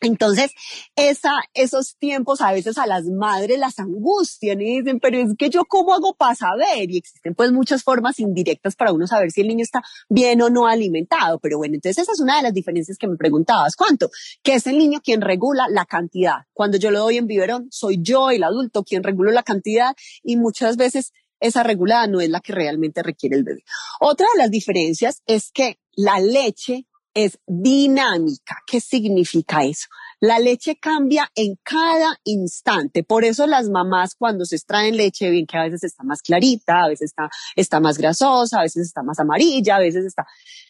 entonces, 0.00 0.52
esa, 0.94 1.32
esos 1.54 1.96
tiempos 1.96 2.40
a 2.40 2.52
veces 2.52 2.78
a 2.78 2.86
las 2.86 3.04
madres 3.04 3.58
las 3.58 3.78
angustian 3.78 4.60
y 4.60 4.80
dicen, 4.80 5.00
pero 5.00 5.18
es 5.18 5.34
que 5.38 5.50
yo 5.50 5.64
cómo 5.64 5.94
hago 5.94 6.14
para 6.14 6.34
saber? 6.34 6.90
Y 6.90 6.98
existen 6.98 7.34
pues 7.34 7.52
muchas 7.52 7.82
formas 7.82 8.18
indirectas 8.20 8.76
para 8.76 8.92
uno 8.92 9.06
saber 9.06 9.30
si 9.30 9.40
el 9.40 9.48
niño 9.48 9.62
está 9.62 9.82
bien 10.08 10.42
o 10.42 10.50
no 10.50 10.66
alimentado. 10.66 11.38
Pero 11.38 11.58
bueno, 11.58 11.74
entonces 11.74 12.02
esa 12.02 12.12
es 12.12 12.20
una 12.20 12.36
de 12.36 12.42
las 12.42 12.54
diferencias 12.54 12.98
que 12.98 13.08
me 13.08 13.16
preguntabas. 13.16 13.76
¿Cuánto? 13.76 14.10
Que 14.42 14.54
es 14.54 14.66
el 14.66 14.78
niño 14.78 15.00
quien 15.02 15.20
regula 15.20 15.66
la 15.70 15.86
cantidad. 15.86 16.46
Cuando 16.52 16.78
yo 16.78 16.90
lo 16.90 17.00
doy 17.00 17.16
en 17.16 17.26
biberón, 17.26 17.68
soy 17.70 17.98
yo, 18.00 18.30
el 18.30 18.44
adulto, 18.44 18.84
quien 18.84 19.02
regula 19.02 19.32
la 19.32 19.42
cantidad 19.42 19.94
y 20.22 20.36
muchas 20.36 20.76
veces 20.76 21.12
esa 21.40 21.62
regulada 21.62 22.06
no 22.06 22.20
es 22.20 22.30
la 22.30 22.40
que 22.40 22.52
realmente 22.52 23.02
requiere 23.02 23.36
el 23.36 23.44
bebé. 23.44 23.62
Otra 24.00 24.26
de 24.34 24.38
las 24.38 24.50
diferencias 24.50 25.22
es 25.26 25.50
que 25.52 25.78
la 25.94 26.18
leche 26.18 26.86
es 27.16 27.38
dinámica. 27.46 28.62
¿Qué 28.66 28.78
significa 28.78 29.64
eso? 29.64 29.88
La 30.20 30.38
leche 30.38 30.76
cambia 30.76 31.30
en 31.34 31.58
cada 31.62 32.20
instante. 32.24 33.04
Por 33.04 33.24
eso 33.24 33.46
las 33.46 33.70
mamás 33.70 34.14
cuando 34.14 34.44
se 34.44 34.56
extraen 34.56 34.96
leche, 34.96 35.30
bien 35.30 35.46
que 35.46 35.56
a 35.56 35.64
veces 35.64 35.82
está 35.84 36.04
más 36.04 36.20
clarita, 36.20 36.84
a 36.84 36.88
veces 36.88 37.10
está, 37.10 37.30
está 37.56 37.80
más 37.80 37.96
grasosa, 37.96 38.58
a 38.58 38.62
veces 38.62 38.86
está 38.86 39.02
más 39.02 39.18
amarilla, 39.18 39.76
a 39.76 39.80
veces 39.80 40.04
está... 40.04 40.26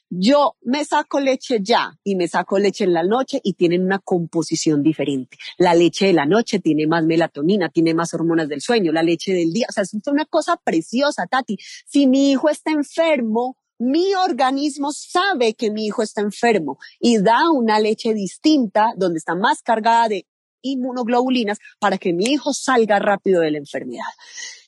Yo 0.08 0.54
me 0.62 0.84
saco 0.84 1.18
leche 1.18 1.58
ya 1.60 1.98
y 2.04 2.14
me 2.14 2.28
saco 2.28 2.60
leche 2.60 2.84
en 2.84 2.92
la 2.92 3.02
noche 3.02 3.40
y 3.42 3.54
tienen 3.54 3.84
una 3.84 3.98
composición 3.98 4.84
diferente. 4.84 5.36
La 5.58 5.74
leche 5.74 6.06
de 6.06 6.12
la 6.12 6.26
noche 6.26 6.60
tiene 6.60 6.86
más 6.86 7.04
melatonina, 7.04 7.70
tiene 7.70 7.92
más 7.92 8.14
hormonas 8.14 8.48
del 8.48 8.60
sueño, 8.60 8.92
la 8.92 9.02
leche 9.02 9.32
del 9.32 9.52
día, 9.52 9.66
o 9.68 9.72
sea, 9.72 9.82
es 9.82 9.92
una 10.06 10.26
cosa 10.26 10.56
preciosa, 10.62 11.26
Tati. 11.26 11.58
Si 11.86 12.06
mi 12.06 12.30
hijo 12.30 12.48
está 12.48 12.70
enfermo, 12.70 13.56
mi 13.78 14.14
organismo 14.14 14.92
sabe 14.92 15.54
que 15.54 15.70
mi 15.70 15.86
hijo 15.86 16.02
está 16.02 16.20
enfermo 16.20 16.78
y 17.00 17.18
da 17.18 17.50
una 17.50 17.78
leche 17.78 18.14
distinta 18.14 18.92
donde 18.96 19.18
está 19.18 19.34
más 19.34 19.62
cargada 19.62 20.08
de 20.08 20.26
inmunoglobulinas 20.62 21.58
para 21.78 21.98
que 21.98 22.12
mi 22.12 22.24
hijo 22.24 22.52
salga 22.52 22.98
rápido 22.98 23.40
de 23.40 23.50
la 23.52 23.58
enfermedad. 23.58 24.04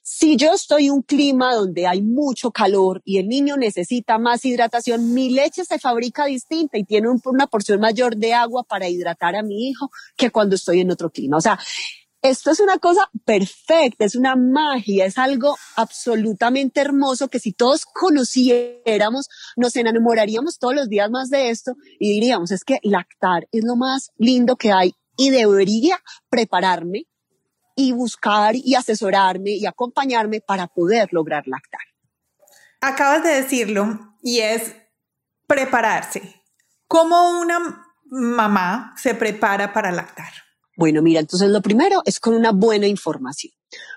Si 0.03 0.37
yo 0.37 0.53
estoy 0.53 0.87
en 0.87 0.92
un 0.92 1.03
clima 1.03 1.55
donde 1.55 1.87
hay 1.87 2.03
mucho 2.03 2.51
calor 2.51 3.03
y 3.05 3.18
el 3.18 3.29
niño 3.29 3.57
necesita 3.57 4.18
más 4.18 4.44
hidratación, 4.44 5.12
mi 5.12 5.31
leche 5.31 5.64
se 5.64 5.79
fabrica 5.79 6.25
distinta 6.25 6.79
y 6.79 6.85
tiene 6.85 7.09
una 7.25 7.47
porción 7.47 7.81
mayor 7.81 8.16
de 8.16 8.33
agua 8.33 8.64
para 8.64 8.88
hidratar 8.88 9.37
a 9.37 9.42
mi 9.42 9.68
hijo 9.68 9.90
que 10.16 10.31
cuando 10.31 10.57
estoy 10.57 10.81
en 10.81 10.90
otro 10.90 11.11
clima. 11.11 11.37
O 11.37 11.40
sea, 11.40 11.59
esto 12.22 12.50
es 12.50 12.61
una 12.61 12.78
cosa 12.78 13.09
perfecta, 13.24 14.04
es 14.04 14.16
una 14.16 14.35
magia, 14.35 15.07
es 15.07 15.18
algo 15.18 15.57
absolutamente 15.76 16.81
hermoso 16.81 17.28
que 17.28 17.38
si 17.38 17.52
todos 17.52 17.85
conociéramos, 17.87 19.28
nos 19.57 19.76
enamoraríamos 19.76 20.59
todos 20.59 20.74
los 20.74 20.88
días 20.88 21.11
más 21.11 21.31
de 21.31 21.50
esto 21.50 21.74
y 21.98 22.12
diríamos, 22.12 22.50
es 22.50 22.64
que 22.64 22.81
lactar 22.83 23.46
es 23.52 23.64
lo 23.64 23.76
más 23.76 24.11
lindo 24.16 24.57
que 24.57 24.72
hay 24.72 24.94
y 25.16 25.31
debería 25.31 26.02
prepararme 26.28 27.07
y 27.76 27.92
buscar 27.92 28.57
y 28.57 28.74
asesorarme 28.74 29.50
y 29.50 29.66
acompañarme 29.66 30.40
para 30.40 30.66
poder 30.66 31.09
lograr 31.12 31.46
lactar. 31.46 31.81
Acabas 32.81 33.22
de 33.22 33.31
decirlo 33.31 34.16
y 34.22 34.40
es 34.40 34.74
prepararse. 35.46 36.42
¿Cómo 36.88 37.38
una 37.40 37.85
mamá 38.07 38.94
se 38.96 39.14
prepara 39.14 39.72
para 39.72 39.92
lactar? 39.92 40.47
Bueno, 40.79 41.03
mira, 41.03 41.19
entonces 41.19 41.51
lo 41.51 41.61
primero 41.61 42.03
es 42.05 42.21
con 42.21 42.35
una 42.35 42.53
buena 42.53 42.87
información. 42.87 43.53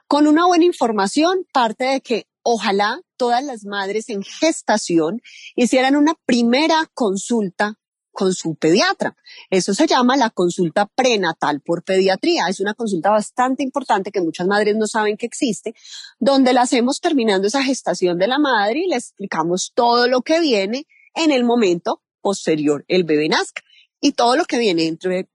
Con 0.08 0.26
una 0.26 0.48
buena 0.48 0.66
información 0.66 1.46
parte 1.54 1.86
de 1.86 2.02
que 2.02 2.26
ojalá 2.42 3.00
todas 3.18 3.44
las 3.44 3.66
madres 3.66 4.10
en 4.10 4.24
gestación 4.24 5.22
hicieran 5.56 5.96
una 5.96 6.16
primera 6.26 6.90
consulta 6.96 7.78
con 8.12 8.34
su 8.34 8.56
pediatra. 8.56 9.16
Eso 9.52 9.76
se 9.76 9.86
llama 9.86 10.18
la 10.18 10.32
consulta 10.32 10.88
prenatal 10.88 11.62
por 11.62 11.84
pediatría. 11.84 12.46
Es 12.50 12.60
una 12.60 12.74
consulta 12.74 13.12
bastante 13.12 13.62
importante 13.62 14.12
que 14.12 14.20
muchas 14.20 14.48
madres 14.48 14.76
no 14.76 14.88
saben 14.88 15.18
que 15.18 15.28
existe, 15.28 15.76
donde 16.18 16.52
la 16.52 16.64
hacemos 16.64 17.00
terminando 17.00 17.48
esa 17.48 17.62
gestación 17.62 18.18
de 18.18 18.28
la 18.28 18.40
madre 18.40 18.80
y 18.80 18.88
le 18.88 18.96
explicamos 18.96 19.72
todo 19.76 20.08
lo 20.08 20.22
que 20.22 20.40
viene 20.40 20.88
en 21.14 21.30
el 21.30 21.44
momento 21.44 22.02
posterior 22.22 22.84
el 22.88 23.04
bebé 23.04 23.30
nazca 23.30 23.62
y 24.00 24.14
todo 24.14 24.36
lo 24.36 24.46
que 24.46 24.58
viene 24.58 24.88
entre 24.88 25.30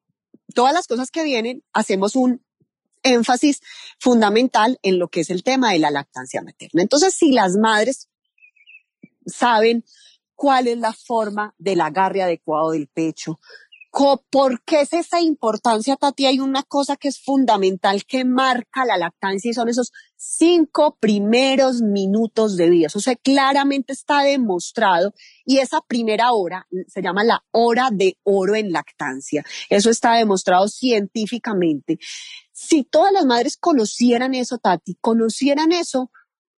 todas 0.54 0.72
las 0.72 0.86
cosas 0.86 1.10
que 1.10 1.24
vienen, 1.24 1.62
hacemos 1.72 2.16
un 2.16 2.44
énfasis 3.02 3.60
fundamental 3.98 4.78
en 4.82 4.98
lo 4.98 5.08
que 5.08 5.20
es 5.20 5.30
el 5.30 5.42
tema 5.42 5.72
de 5.72 5.78
la 5.78 5.90
lactancia 5.90 6.42
materna. 6.42 6.82
Entonces, 6.82 7.14
si 7.14 7.32
las 7.32 7.56
madres 7.56 8.08
saben 9.26 9.84
cuál 10.34 10.68
es 10.68 10.78
la 10.78 10.92
forma 10.92 11.54
del 11.58 11.80
agarre 11.80 12.22
adecuado 12.22 12.72
del 12.72 12.88
pecho, 12.88 13.40
¿Por 13.96 14.62
qué 14.66 14.82
es 14.82 14.92
esa 14.92 15.22
importancia, 15.22 15.96
Tati? 15.96 16.26
Hay 16.26 16.38
una 16.38 16.62
cosa 16.64 16.96
que 16.96 17.08
es 17.08 17.18
fundamental 17.18 18.04
que 18.04 18.26
marca 18.26 18.84
la 18.84 18.98
lactancia 18.98 19.50
y 19.50 19.54
son 19.54 19.70
esos 19.70 19.90
cinco 20.16 20.98
primeros 21.00 21.80
minutos 21.80 22.58
de 22.58 22.68
vida. 22.68 22.88
Eso 22.88 23.00
se 23.00 23.16
claramente 23.16 23.94
está 23.94 24.20
demostrado 24.20 25.14
y 25.46 25.58
esa 25.58 25.80
primera 25.80 26.32
hora 26.32 26.66
se 26.88 27.00
llama 27.00 27.24
la 27.24 27.42
hora 27.52 27.88
de 27.90 28.18
oro 28.22 28.54
en 28.54 28.70
lactancia. 28.70 29.46
Eso 29.70 29.88
está 29.88 30.12
demostrado 30.16 30.68
científicamente. 30.68 31.98
Si 32.52 32.84
todas 32.84 33.14
las 33.14 33.24
madres 33.24 33.56
conocieran 33.56 34.34
eso, 34.34 34.58
Tati, 34.58 34.96
conocieran 35.00 35.72
eso, 35.72 36.10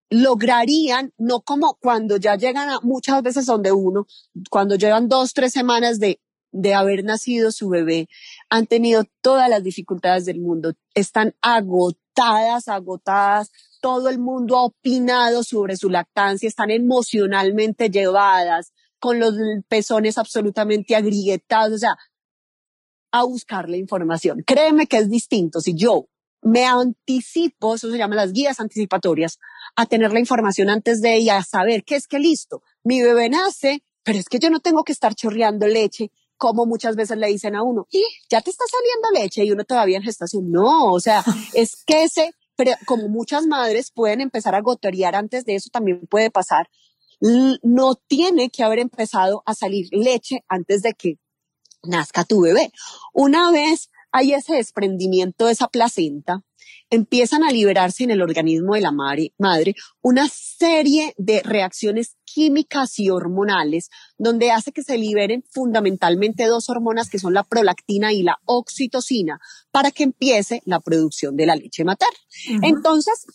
lograrían, 0.10 1.14
no 1.20 1.42
como 1.42 1.78
cuando 1.80 2.18
ya 2.18 2.36
llegan 2.36 2.70
a 2.70 2.80
muchas 2.82 3.22
veces 3.22 3.46
donde 3.46 3.72
uno, 3.72 4.08
cuando 4.50 4.74
llevan 4.74 5.08
dos, 5.08 5.34
tres 5.34 5.54
semanas 5.54 6.00
de 6.00 6.20
de 6.52 6.74
haber 6.74 7.04
nacido 7.04 7.52
su 7.52 7.70
bebé 7.70 8.08
han 8.50 8.68
tenido 8.68 9.04
todas 9.22 9.50
las 9.50 9.64
dificultades 9.64 10.26
del 10.26 10.40
mundo, 10.40 10.74
están 10.94 11.36
agotadas, 11.42 12.68
agotadas, 12.68 13.52
todo 13.82 14.10
el 14.10 14.20
mundo 14.20 14.58
ha 14.58 14.64
opinado 14.64 15.44
sobre 15.44 15.78
su 15.78 15.90
lactancia, 15.90 16.48
están 16.48 16.72
emocionalmente 16.72 17.90
llevadas, 17.90 18.74
con 19.00 19.20
los 19.20 19.36
pezones 19.68 20.18
absolutamente 20.18 20.96
agriegados, 20.96 21.74
o 21.74 21.78
sea, 21.78 21.98
a 23.12 23.24
buscar 23.24 23.70
la 23.70 23.78
información. 23.78 24.44
Créeme 24.46 24.88
que 24.88 24.98
es 24.98 25.10
distinto. 25.10 25.62
Si 25.62 25.76
yo 25.76 26.08
me 26.42 26.66
anticipo, 26.66 27.76
eso 27.76 27.92
se 27.92 27.98
llama 27.98 28.16
las 28.16 28.34
guías 28.34 28.60
anticipatorias, 28.60 29.40
a 29.76 29.86
tener 29.86 30.12
la 30.12 30.20
información 30.20 30.70
antes 30.70 31.02
de 31.02 31.16
ella, 31.16 31.38
a 31.38 31.44
saber 31.44 31.84
que 31.84 31.96
es 31.96 32.08
que 32.08 32.20
listo, 32.20 32.62
mi 32.84 33.02
bebé 33.02 33.30
nace, 33.30 33.84
pero 34.04 34.20
es 34.20 34.30
que 34.30 34.40
yo 34.40 34.50
no 34.50 34.60
tengo 34.60 34.84
que 34.84 34.94
estar 34.94 35.16
chorreando 35.16 35.68
leche, 35.68 36.12
como 36.38 36.66
muchas 36.66 36.96
veces 36.96 37.18
le 37.18 37.28
dicen 37.28 37.56
a 37.56 37.64
uno, 37.64 37.88
y 37.92 38.04
ya 38.30 38.42
te 38.42 38.50
está 38.50 38.64
saliendo 38.70 39.22
leche 39.22 39.44
y 39.44 39.52
uno 39.52 39.64
todavía 39.66 39.98
en 39.98 40.04
gestación. 40.04 40.52
No, 40.52 40.92
o 40.94 41.00
sea, 41.00 41.24
es 41.54 41.84
que 41.86 42.04
ese, 42.04 42.32
pero 42.56 42.72
como 42.86 43.10
muchas 43.10 43.46
madres 43.46 43.92
pueden 43.92 44.22
empezar 44.22 44.56
a 44.56 44.62
gotear 44.62 45.16
antes 45.16 45.46
de 45.46 45.56
eso, 45.56 45.70
también 45.72 46.08
puede 46.08 46.32
pasar. 46.32 46.70
No 47.20 47.96
tiene 47.96 48.50
que 48.50 48.64
haber 48.64 48.80
empezado 48.80 49.42
a 49.46 49.56
salir 49.56 49.88
leche 49.92 50.44
antes 50.48 50.84
de 50.84 50.94
que 50.94 51.16
nazca 51.84 52.24
tu 52.24 52.42
bebé. 52.42 52.72
Una 53.14 53.52
vez 53.52 53.90
hay 54.18 54.34
ese 54.34 54.56
desprendimiento 54.56 55.46
de 55.46 55.52
esa 55.52 55.68
placenta, 55.68 56.44
empiezan 56.90 57.44
a 57.44 57.52
liberarse 57.52 58.04
en 58.04 58.12
el 58.12 58.24
organismo 58.24 58.74
de 58.74 58.82
la 58.82 58.92
madre, 58.92 59.34
madre 59.38 59.76
una 60.02 60.28
serie 60.28 61.14
de 61.18 61.44
reacciones 61.44 62.16
químicas 62.24 62.98
y 62.98 63.12
hormonales, 63.12 63.90
donde 64.18 64.52
hace 64.52 64.72
que 64.72 64.82
se 64.82 64.98
liberen 64.98 65.44
fundamentalmente 65.52 66.46
dos 66.46 66.70
hormonas 66.70 67.10
que 67.10 67.20
son 67.20 67.36
la 67.36 67.44
prolactina 67.44 68.12
y 68.12 68.24
la 68.24 68.40
oxitocina, 68.46 69.40
para 69.72 69.92
que 69.92 70.04
empiece 70.04 70.64
la 70.66 70.80
producción 70.80 71.36
de 71.36 71.46
la 71.46 71.56
leche 71.56 71.84
materna. 71.84 72.18
Entonces, 72.64 73.26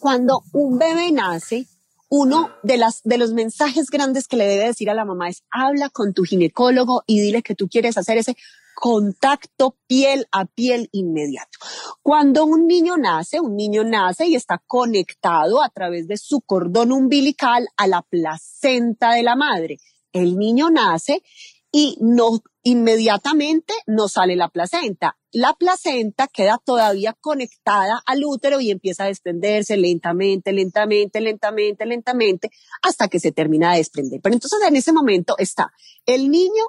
cuando 0.00 0.42
un 0.52 0.78
bebé 0.78 1.12
nace, 1.12 1.66
uno 2.08 2.50
de, 2.64 2.78
las, 2.78 3.02
de 3.04 3.18
los 3.18 3.32
mensajes 3.32 3.86
grandes 3.90 4.26
que 4.26 4.36
le 4.36 4.48
debe 4.48 4.64
decir 4.64 4.90
a 4.90 4.94
la 4.94 5.04
mamá 5.04 5.28
es 5.28 5.44
habla 5.52 5.88
con 5.90 6.12
tu 6.12 6.24
ginecólogo 6.24 7.04
y 7.06 7.20
dile 7.20 7.42
que 7.42 7.54
tú 7.54 7.68
quieres 7.68 7.96
hacer 7.96 8.18
ese 8.18 8.36
contacto 8.80 9.76
piel 9.86 10.26
a 10.32 10.46
piel 10.46 10.88
inmediato. 10.92 11.58
Cuando 12.02 12.46
un 12.46 12.66
niño 12.66 12.96
nace, 12.96 13.38
un 13.38 13.54
niño 13.54 13.84
nace 13.84 14.26
y 14.26 14.34
está 14.34 14.56
conectado 14.66 15.62
a 15.62 15.68
través 15.68 16.08
de 16.08 16.16
su 16.16 16.40
cordón 16.40 16.90
umbilical 16.90 17.68
a 17.76 17.86
la 17.86 18.00
placenta 18.00 19.12
de 19.12 19.22
la 19.22 19.36
madre. 19.36 19.76
El 20.14 20.38
niño 20.38 20.70
nace 20.70 21.22
y 21.70 21.98
no 22.00 22.40
inmediatamente 22.62 23.74
no 23.86 24.08
sale 24.08 24.34
la 24.34 24.48
placenta. 24.48 25.18
La 25.30 25.52
placenta 25.52 26.26
queda 26.26 26.58
todavía 26.64 27.12
conectada 27.20 28.02
al 28.06 28.24
útero 28.24 28.62
y 28.62 28.70
empieza 28.70 29.04
a 29.04 29.08
desprenderse 29.08 29.76
lentamente, 29.76 30.54
lentamente, 30.54 31.20
lentamente, 31.20 31.84
lentamente, 31.84 32.50
hasta 32.80 33.08
que 33.08 33.20
se 33.20 33.30
termina 33.30 33.72
de 33.72 33.78
desprender. 33.78 34.20
Pero 34.22 34.34
entonces 34.34 34.58
en 34.66 34.74
ese 34.74 34.94
momento 34.94 35.36
está 35.36 35.70
el 36.06 36.30
niño 36.30 36.64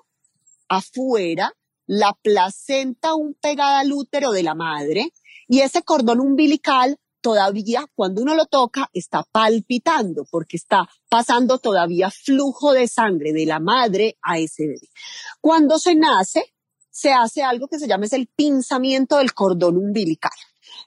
afuera, 0.68 1.54
la 1.92 2.18
placenta 2.22 3.10
aún 3.10 3.36
pegada 3.42 3.82
al 3.82 3.92
útero 3.92 4.32
de 4.32 4.44
la 4.44 4.56
madre 4.56 5.12
y 5.50 5.60
ese 5.60 5.82
cordón 5.82 6.22
umbilical 6.22 6.98
todavía 7.20 7.86
cuando 7.96 8.22
uno 8.22 8.34
lo 8.34 8.46
toca 8.46 8.90
está 8.94 9.26
palpitando 9.30 10.26
porque 10.32 10.56
está 10.56 10.88
pasando 11.10 11.58
todavía 11.58 12.10
flujo 12.10 12.72
de 12.72 12.88
sangre 12.88 13.34
de 13.34 13.46
la 13.46 13.60
madre 13.60 14.18
a 14.22 14.40
ese 14.40 14.68
bebé. 14.68 14.88
Cuando 15.42 15.80
se 15.80 15.96
nace, 15.96 16.54
se 16.90 17.12
hace 17.12 17.44
algo 17.44 17.68
que 17.68 17.78
se 17.78 17.90
llama 17.90 18.06
es 18.06 18.14
el 18.14 18.28
pinzamiento 18.28 19.18
del 19.18 19.34
cordón 19.34 19.76
umbilical. 19.76 20.32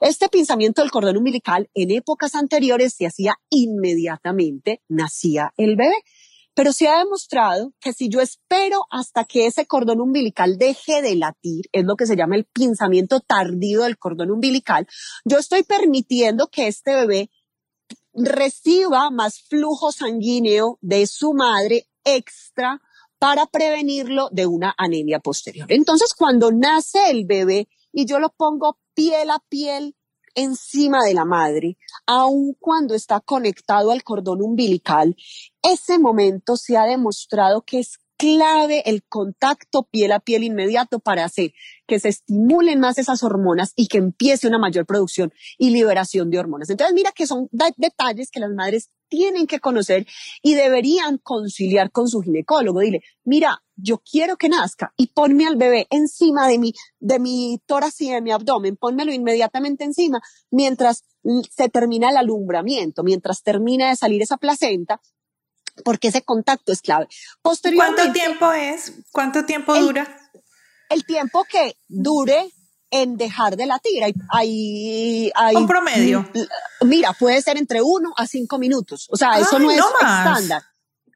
Este 0.01 0.31
pinzamiento 0.31 0.81
del 0.81 0.91
cordón 0.91 1.19
umbilical 1.19 1.69
en 1.75 1.91
épocas 1.91 2.35
anteriores 2.35 2.95
se 2.95 3.07
hacía 3.07 3.35
inmediatamente, 3.51 4.81
nacía 4.89 5.53
el 5.59 5.77
bebé. 5.77 6.03
Pero 6.55 6.73
se 6.73 6.89
ha 6.89 6.99
demostrado 6.99 7.73
que 7.81 7.93
si 7.93 8.09
yo 8.09 8.21
espero 8.21 8.85
hasta 8.91 9.25
que 9.25 9.47
ese 9.47 9.67
cordón 9.67 10.01
umbilical 10.01 10.57
deje 10.57 11.03
de 11.03 11.17
latir, 11.17 11.67
es 11.73 11.85
lo 11.85 11.97
que 11.97 12.07
se 12.07 12.17
llama 12.17 12.37
el 12.37 12.45
pinzamiento 12.45 13.21
tardío 13.21 13.83
del 13.83 13.99
cordón 13.99 14.31
umbilical, 14.31 14.87
yo 15.25 15.39
estoy 15.39 15.65
permitiendo 15.65 16.49
que 16.49 16.69
este 16.69 16.95
bebé 16.95 17.31
reciba 18.13 19.11
más 19.11 19.41
flujo 19.43 19.91
sanguíneo 19.91 20.79
de 20.81 21.07
su 21.07 21.35
madre 21.35 21.89
extra 22.05 22.81
para 23.19 23.47
prevenirlo 23.47 24.29
de 24.31 24.47
una 24.47 24.75
anemia 24.77 25.19
posterior. 25.19 25.67
Entonces, 25.73 26.15
cuando 26.15 26.53
nace 26.53 27.11
el 27.11 27.25
bebé 27.25 27.69
y 27.93 28.07
yo 28.07 28.19
lo 28.19 28.31
pongo 28.31 28.79
piel 28.95 29.31
a 29.31 29.43
piel 29.49 29.97
encima 30.35 31.05
de 31.05 31.15
la 31.15 31.25
madre, 31.25 31.77
aun 32.07 32.55
cuando 32.59 32.95
está 32.95 33.21
conectado 33.21 33.91
al 33.91 34.03
cordón 34.03 34.43
umbilical, 34.43 35.17
ese 35.63 35.99
momento 35.99 36.57
se 36.57 36.77
ha 36.77 36.85
demostrado 36.85 37.63
que 37.63 37.81
es 37.81 37.99
clave 38.17 38.83
el 38.87 39.03
contacto 39.05 39.85
piel 39.91 40.13
a 40.13 40.21
piel 40.21 40.45
inmediato 40.45 41.01
para 41.01 41.25
hacer 41.25 41.53
que 41.87 41.99
se 41.99 42.09
estimulen 42.09 42.81
más 42.81 42.99
esas 42.99 43.23
hormonas 43.23 43.73
y 43.77 43.89
que 43.89 43.99
empiece 43.99 44.47
una 44.47 44.59
mayor 44.59 44.87
producción 44.87 45.33
y 45.59 45.71
liberación 45.71 46.31
de 46.31 46.39
hormonas. 46.39 46.71
Entonces, 46.71 46.95
mira 46.95 47.13
que 47.13 47.27
son 47.27 47.49
detalles 47.77 48.31
que 48.31 48.41
las 48.41 48.51
madres 48.51 48.89
tienen 49.09 49.47
que 49.47 49.61
conocer 49.61 50.07
y 50.43 50.55
deberían 50.55 51.19
conciliar 51.19 51.91
con 51.91 52.09
su 52.09 52.21
ginecólogo. 52.21 52.81
Dile, 52.81 53.03
mira, 53.25 53.63
yo 53.77 53.99
quiero 53.99 54.37
que 54.37 54.49
nazca 54.49 54.93
y 54.97 55.09
ponme 55.09 55.47
al 55.47 55.57
bebé 55.57 55.87
encima 55.91 56.49
de 56.49 56.59
mi, 56.59 56.73
de 57.01 57.19
mi 57.19 57.61
tórax 57.67 58.01
y 58.01 58.11
de 58.11 58.23
mi 58.23 58.33
abdomen, 58.33 58.77
pónmelo 58.77 59.13
inmediatamente 59.13 59.85
encima 59.85 60.21
mientras 60.51 61.05
se 61.51 61.69
termina 61.69 62.11
el 62.11 62.17
alumbramiento, 62.17 63.03
mientras 63.03 63.43
termina 63.43 63.89
de 63.89 63.97
salir 63.97 64.23
esa 64.23 64.37
placenta, 64.37 65.01
porque 65.85 66.09
ese 66.09 66.23
contacto 66.23 66.73
es 66.73 66.83
clave. 66.83 67.09
¿Cuánto 67.95 68.13
tiempo 68.13 68.53
es? 68.53 68.93
¿Cuánto 69.11 69.45
tiempo 69.45 69.75
dura? 69.75 70.21
El 70.91 71.05
tiempo 71.05 71.45
que 71.45 71.77
dure 71.89 72.51
en 72.95 73.17
dejar 73.17 73.57
de 73.57 73.67
latir. 73.67 74.05
Hay, 74.05 74.15
hay, 74.31 75.33
hay, 75.35 75.57
un 75.57 75.67
promedio. 75.67 76.29
Mira, 76.83 77.13
puede 77.13 77.43
ser 77.43 77.59
entre 77.59 77.83
uno 77.83 78.15
a 78.17 78.27
cinco 78.27 78.57
minutos. 78.59 79.09
O 79.11 79.17
sea, 79.17 79.39
eso 79.39 79.59
no, 79.59 79.71
es 79.71 79.79
estándar. 79.79 80.63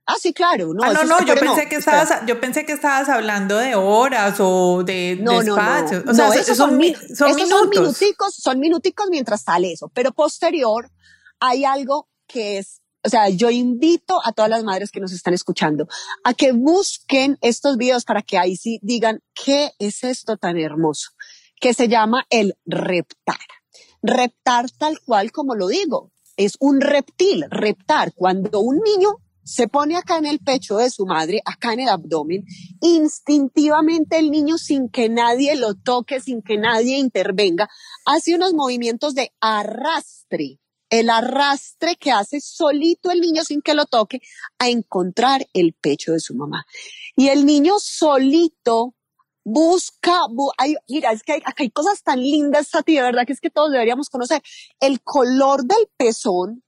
Ah, 0.05 0.17
sí, 0.21 0.33
claro. 0.33 0.73
No, 0.75 0.83
ah, 0.83 0.93
no, 0.93 1.05
no, 1.05 1.25
yo 1.25 1.37
pensé 1.37 1.69
que 1.69 1.77
estabas, 1.77 2.27
yo 2.27 2.41
pensé 2.41 2.67
que 2.67 2.73
estabas 2.73 3.09
hablando 3.09 3.59
de 3.59 3.77
horas 3.77 4.37
o 4.41 4.83
de, 4.83 5.19
no, 5.21 5.41
espacios. 5.41 6.03
o 6.07 6.15
sea, 6.15 6.29
esos 6.31 6.57
son, 6.57 6.77
minutos. 6.79 7.17
son 7.17 7.37
minuticos, 7.69 8.35
son 8.35 8.59
minuticos 8.59 9.07
mientras 9.11 9.43
sale 9.43 9.73
eso. 9.73 9.89
Pero 9.95 10.13
posterior 10.13 10.91
hay 11.39 11.65
algo 11.65 12.09
que 12.27 12.59
es 12.59 12.81
o 13.05 13.09
sea, 13.09 13.29
yo 13.29 13.49
invito 13.49 14.21
a 14.25 14.33
todas 14.33 14.51
las 14.51 14.65
madres 14.65 14.91
que 14.91 15.01
nos 15.01 15.13
están 15.13 15.33
escuchando 15.33 15.87
a 16.25 16.35
que 16.35 16.51
busquen 16.51 17.39
estos 17.41 17.77
videos 17.77 18.05
para 18.05 18.23
que 18.23 18.37
ahí 18.37 18.57
sí 18.57 18.81
digan 18.83 19.23
qué 19.33 19.71
es 19.79 20.03
esto 20.03 20.37
tan 20.37 20.59
hermoso 20.59 21.11
que 21.61 21.75
se 21.75 21.89
llama 21.89 22.27
el 22.31 22.55
reptar. 22.65 23.37
Reptar 24.03 24.71
tal 24.71 25.01
cual 25.01 25.33
como 25.33 25.55
lo 25.55 25.69
digo, 25.69 26.13
es 26.37 26.57
un 26.61 26.81
reptil, 26.81 27.45
reptar. 27.51 28.13
Cuando 28.15 28.61
un 28.61 28.79
niño 28.79 29.17
se 29.49 29.67
pone 29.67 29.97
acá 29.97 30.19
en 30.19 30.27
el 30.27 30.41
pecho 30.41 30.77
de 30.77 30.91
su 30.91 31.07
madre, 31.07 31.41
acá 31.45 31.73
en 31.73 31.81
el 31.81 31.89
abdomen, 31.89 32.45
instintivamente 32.83 34.19
el 34.19 34.31
niño, 34.31 34.59
sin 34.59 34.91
que 34.91 35.09
nadie 35.09 35.57
lo 35.57 35.75
toque, 35.75 36.21
sin 36.21 36.43
que 36.43 36.59
nadie 36.59 36.99
intervenga, 36.99 37.69
hace 38.05 38.35
unos 38.35 38.53
movimientos 38.53 39.15
de 39.15 39.33
arrastre. 39.41 40.61
El 40.91 41.11
arrastre 41.11 41.97
que 41.97 42.11
hace 42.11 42.41
solito 42.41 43.11
el 43.11 43.21
niño 43.21 43.43
sin 43.45 43.61
que 43.61 43.75
lo 43.75 43.85
toque 43.85 44.21
a 44.59 44.69
encontrar 44.69 45.47
el 45.53 45.75
pecho 45.75 46.13
de 46.13 46.21
su 46.21 46.35
mamá. 46.35 46.67
Y 47.17 47.29
el 47.29 47.45
niño 47.45 47.75
solito 47.79 48.95
busca, 49.49 50.21
mira, 50.89 51.13
es 51.13 51.23
que 51.23 51.33
hay, 51.33 51.41
acá 51.41 51.63
hay 51.63 51.71
cosas 51.71 52.03
tan 52.03 52.21
lindas, 52.21 52.69
Sati, 52.69 52.95
de 52.95 53.03
verdad 53.03 53.27
que 53.27 53.33
es 53.33 53.41
que 53.41 53.51
todos 53.51 53.71
deberíamos 53.71 54.11
conocer. 54.11 54.43
El 54.81 55.01
color 55.03 55.65
del 55.65 55.89
pezón 55.97 56.63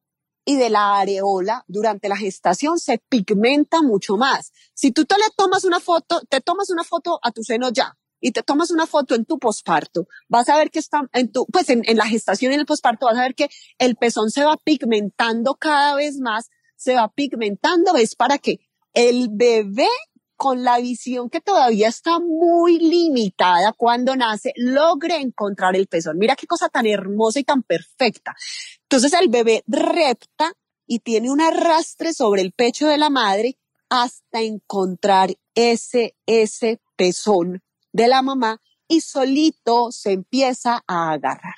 y 0.45 0.57
de 0.57 0.71
la 0.71 0.99
areola 0.99 1.65
durante 1.69 2.09
la 2.09 2.17
gestación 2.17 2.79
se 2.79 2.99
pigmenta 2.99 3.83
mucho 3.83 4.17
más. 4.17 4.53
Si 4.75 4.91
tú 4.91 5.05
te 5.05 5.17
le 5.17 5.25
tomas 5.37 5.65
una 5.65 5.81
foto, 5.81 6.23
te 6.29 6.41
tomas 6.41 6.71
una 6.71 6.85
foto 6.85 7.21
a 7.23 7.31
tu 7.31 7.43
seno 7.43 7.71
ya 7.71 7.97
y 8.21 8.33
te 8.33 8.43
tomas 8.43 8.71
una 8.71 8.87
foto 8.87 9.15
en 9.15 9.25
tu 9.25 9.39
posparto, 9.39 10.07
vas 10.29 10.49
a 10.49 10.57
ver 10.57 10.71
que 10.71 10.79
está 10.79 11.03
en 11.13 11.31
tu, 11.31 11.47
pues 11.47 11.69
en, 11.71 11.83
en 11.87 11.97
la 11.97 12.07
gestación 12.07 12.53
y 12.53 12.55
en 12.55 12.61
el 12.61 12.67
posparto 12.67 13.07
vas 13.07 13.17
a 13.17 13.23
ver 13.23 13.35
que 13.35 13.49
el 13.79 13.97
pezón 13.97 14.31
se 14.31 14.45
va 14.45 14.57
pigmentando 14.57 15.55
cada 15.55 15.95
vez 15.95 16.19
más, 16.19 16.49
se 16.77 16.95
va 16.95 17.09
pigmentando, 17.09 17.95
es 17.97 18.15
para 18.15 18.39
que 18.39 18.61
el 18.93 19.29
bebé 19.31 19.89
con 20.41 20.65
la 20.65 20.79
visión 20.79 21.29
que 21.29 21.43
todavía 21.43 21.89
está 21.89 22.19
muy 22.19 22.79
limitada 22.79 23.75
cuando 23.75 24.17
nace, 24.17 24.55
logre 24.57 25.17
encontrar 25.17 25.77
el 25.77 25.87
pezón. 25.87 26.17
Mira 26.17 26.35
qué 26.35 26.47
cosa 26.47 26.71
tan 26.71 26.87
hermosa 26.87 27.41
y 27.41 27.45
tan 27.45 27.63
perfecta. 27.63 28.35
Entonces 28.85 29.13
el 29.13 29.29
bebé 29.29 29.63
repta 29.67 30.55
y 30.87 31.01
tiene 31.01 31.31
un 31.31 31.43
arrastre 31.43 32.15
sobre 32.15 32.41
el 32.41 32.53
pecho 32.53 32.87
de 32.87 32.97
la 32.97 33.11
madre 33.11 33.59
hasta 33.91 34.41
encontrar 34.41 35.29
ese, 35.55 36.17
ese 36.25 36.81
pezón 36.97 37.63
de 37.93 38.09
la 38.09 38.23
mamá 38.23 38.63
y 38.89 39.03
solito 39.03 39.93
se 39.93 40.13
empieza 40.13 40.83
a 40.87 41.13
agarrar. 41.13 41.57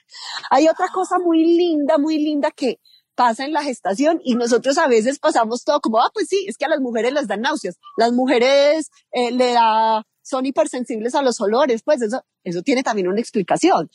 Hay 0.50 0.66
otra 0.66 0.88
cosa 0.88 1.20
muy 1.20 1.44
linda, 1.44 1.98
muy 1.98 2.18
linda 2.18 2.50
que 2.50 2.80
pasa 3.22 3.44
en 3.44 3.52
la 3.52 3.62
gestación 3.62 4.20
y 4.24 4.34
nosotros 4.34 4.78
a 4.78 4.88
veces 4.88 5.20
pasamos 5.20 5.62
todo 5.62 5.80
como, 5.80 6.00
ah, 6.00 6.10
pues 6.12 6.26
sí, 6.26 6.44
es 6.48 6.56
que 6.56 6.64
a 6.64 6.68
las 6.68 6.80
mujeres 6.80 7.12
les 7.12 7.28
dan 7.28 7.42
náuseas, 7.42 7.78
las 7.96 8.10
mujeres 8.10 8.90
eh, 9.12 9.30
le 9.30 9.52
da, 9.52 10.04
son 10.22 10.44
hipersensibles 10.44 11.14
a 11.14 11.22
los 11.22 11.40
olores, 11.40 11.82
pues 11.84 12.02
eso, 12.02 12.24
eso 12.42 12.62
tiene 12.62 12.82
también 12.82 13.06
una 13.06 13.20
explicación. 13.20 13.88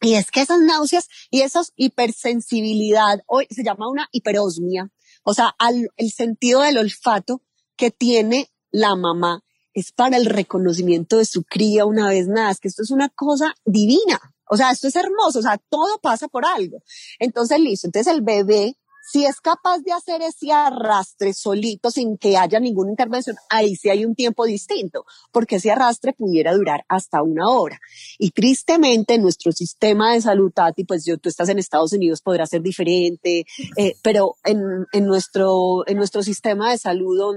Y 0.00 0.14
es 0.14 0.32
que 0.32 0.40
esas 0.40 0.58
náuseas 0.62 1.06
y 1.30 1.42
esa 1.42 1.62
hipersensibilidad, 1.76 3.22
hoy 3.28 3.46
se 3.50 3.62
llama 3.62 3.88
una 3.88 4.08
hiperosmia, 4.10 4.90
o 5.22 5.32
sea, 5.32 5.54
al, 5.56 5.88
el 5.96 6.10
sentido 6.10 6.62
del 6.62 6.78
olfato 6.78 7.42
que 7.76 7.92
tiene 7.92 8.50
la 8.72 8.96
mamá 8.96 9.44
es 9.74 9.92
para 9.92 10.16
el 10.16 10.26
reconocimiento 10.26 11.18
de 11.18 11.24
su 11.24 11.44
cría 11.44 11.84
una 11.84 12.08
vez 12.08 12.26
más, 12.26 12.58
que 12.58 12.66
esto 12.66 12.82
es 12.82 12.90
una 12.90 13.10
cosa 13.10 13.54
divina. 13.64 14.20
O 14.52 14.56
sea, 14.56 14.72
esto 14.72 14.88
es 14.88 14.96
hermoso, 14.96 15.38
o 15.38 15.42
sea, 15.42 15.58
todo 15.68 15.98
pasa 16.00 16.26
por 16.26 16.44
algo. 16.44 16.82
Entonces, 17.20 17.60
listo. 17.60 17.86
Entonces 17.86 18.12
el 18.12 18.20
bebé 18.20 18.76
si 19.02 19.24
es 19.24 19.40
capaz 19.40 19.78
de 19.78 19.92
hacer 19.92 20.22
ese 20.22 20.52
arrastre 20.52 21.32
solito 21.32 21.90
sin 21.90 22.16
que 22.18 22.36
haya 22.36 22.60
ninguna 22.60 22.90
intervención, 22.90 23.36
ahí 23.48 23.76
sí 23.76 23.88
hay 23.88 24.04
un 24.04 24.14
tiempo 24.14 24.44
distinto, 24.44 25.04
porque 25.32 25.56
ese 25.56 25.70
arrastre 25.70 26.12
pudiera 26.12 26.54
durar 26.54 26.84
hasta 26.88 27.22
una 27.22 27.48
hora. 27.48 27.78
Y 28.18 28.30
tristemente 28.30 29.18
nuestro 29.18 29.52
sistema 29.52 30.12
de 30.12 30.20
salud, 30.20 30.52
Tati, 30.52 30.84
pues 30.84 31.04
yo, 31.04 31.18
tú 31.18 31.28
estás 31.28 31.48
en 31.48 31.58
Estados 31.58 31.92
Unidos, 31.92 32.20
podrá 32.22 32.46
ser 32.46 32.62
diferente, 32.62 33.44
eh, 33.76 33.94
pero 34.02 34.36
en, 34.44 34.60
en, 34.92 35.06
nuestro, 35.06 35.86
en 35.86 35.96
nuestro 35.96 36.22
sistema 36.22 36.70
de 36.70 36.78
salud 36.78 37.34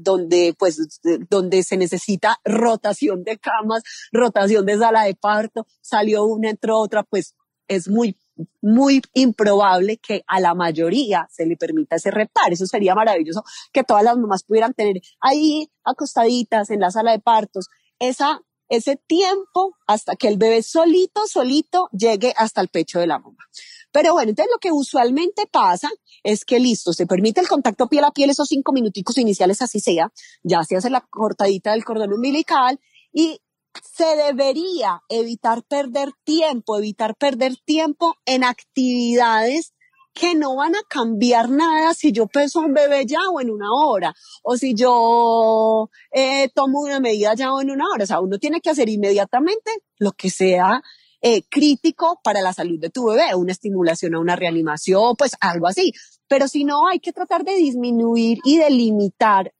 donde, 0.00 0.54
pues, 0.58 1.00
donde 1.28 1.62
se 1.62 1.76
necesita 1.76 2.40
rotación 2.44 3.24
de 3.24 3.38
camas, 3.38 3.82
rotación 4.12 4.66
de 4.66 4.78
sala 4.78 5.04
de 5.04 5.14
parto, 5.14 5.66
salió 5.80 6.24
una, 6.24 6.50
entró 6.50 6.78
otra, 6.78 7.02
pues 7.02 7.34
es 7.68 7.88
muy 7.88 8.16
muy 8.60 9.02
improbable 9.14 9.98
que 9.98 10.22
a 10.26 10.40
la 10.40 10.54
mayoría 10.54 11.26
se 11.30 11.46
le 11.46 11.56
permita 11.56 11.96
ese 11.96 12.10
reptar. 12.10 12.52
Eso 12.52 12.66
sería 12.66 12.94
maravilloso 12.94 13.44
que 13.72 13.84
todas 13.84 14.02
las 14.02 14.16
mamás 14.16 14.44
pudieran 14.44 14.74
tener 14.74 14.96
ahí 15.20 15.70
acostaditas 15.84 16.70
en 16.70 16.80
la 16.80 16.90
sala 16.90 17.12
de 17.12 17.20
partos 17.20 17.68
esa, 17.98 18.40
ese 18.68 18.96
tiempo 18.96 19.76
hasta 19.86 20.16
que 20.16 20.28
el 20.28 20.36
bebé 20.36 20.62
solito, 20.62 21.26
solito 21.26 21.88
llegue 21.92 22.34
hasta 22.36 22.60
el 22.60 22.68
pecho 22.68 22.98
de 22.98 23.06
la 23.06 23.18
mamá. 23.18 23.44
Pero 23.92 24.12
bueno, 24.12 24.30
entonces 24.30 24.52
lo 24.52 24.58
que 24.58 24.72
usualmente 24.72 25.46
pasa 25.50 25.88
es 26.22 26.44
que 26.44 26.58
listo, 26.58 26.92
se 26.92 27.06
permite 27.06 27.40
el 27.40 27.48
contacto 27.48 27.88
piel 27.88 28.04
a 28.04 28.10
piel 28.10 28.30
esos 28.30 28.48
cinco 28.48 28.72
minuticos 28.72 29.16
iniciales, 29.16 29.62
así 29.62 29.80
sea, 29.80 30.12
ya 30.42 30.64
se 30.64 30.76
hace 30.76 30.90
la 30.90 31.00
cortadita 31.00 31.70
del 31.70 31.84
cordón 31.84 32.12
umbilical 32.12 32.78
y 33.12 33.40
se 33.82 34.16
debería 34.16 35.02
evitar 35.08 35.62
perder 35.62 36.10
tiempo, 36.24 36.78
evitar 36.78 37.16
perder 37.16 37.56
tiempo 37.64 38.14
en 38.24 38.44
actividades 38.44 39.72
que 40.16 40.34
no 40.34 40.56
van 40.56 40.74
a 40.74 40.82
cambiar 40.88 41.50
nada 41.50 41.92
si 41.92 42.10
yo 42.10 42.26
peso 42.26 42.60
un 42.60 42.72
bebé 42.72 43.04
ya 43.04 43.18
o 43.30 43.40
en 43.40 43.50
una 43.50 43.68
hora, 43.70 44.14
o 44.42 44.56
si 44.56 44.74
yo 44.74 45.90
eh, 46.10 46.48
tomo 46.54 46.80
una 46.80 47.00
medida 47.00 47.34
ya 47.34 47.52
o 47.52 47.60
en 47.60 47.70
una 47.70 47.84
hora. 47.92 48.04
O 48.04 48.06
sea, 48.06 48.20
uno 48.20 48.38
tiene 48.38 48.62
que 48.62 48.70
hacer 48.70 48.88
inmediatamente 48.88 49.70
lo 49.98 50.12
que 50.12 50.30
sea 50.30 50.82
eh, 51.20 51.42
crítico 51.50 52.20
para 52.24 52.40
la 52.40 52.54
salud 52.54 52.78
de 52.80 52.88
tu 52.88 53.06
bebé, 53.06 53.34
una 53.34 53.52
estimulación 53.52 54.14
a 54.14 54.20
una 54.20 54.36
reanimación, 54.36 55.16
pues 55.16 55.32
algo 55.40 55.66
así. 55.66 55.92
Pero 56.28 56.48
si 56.48 56.64
no, 56.64 56.88
hay 56.88 56.98
que 56.98 57.12
tratar 57.12 57.44
de 57.44 57.54
disminuir 57.54 58.38
y 58.44 58.56
de 58.58 58.70
limitar 58.70 59.52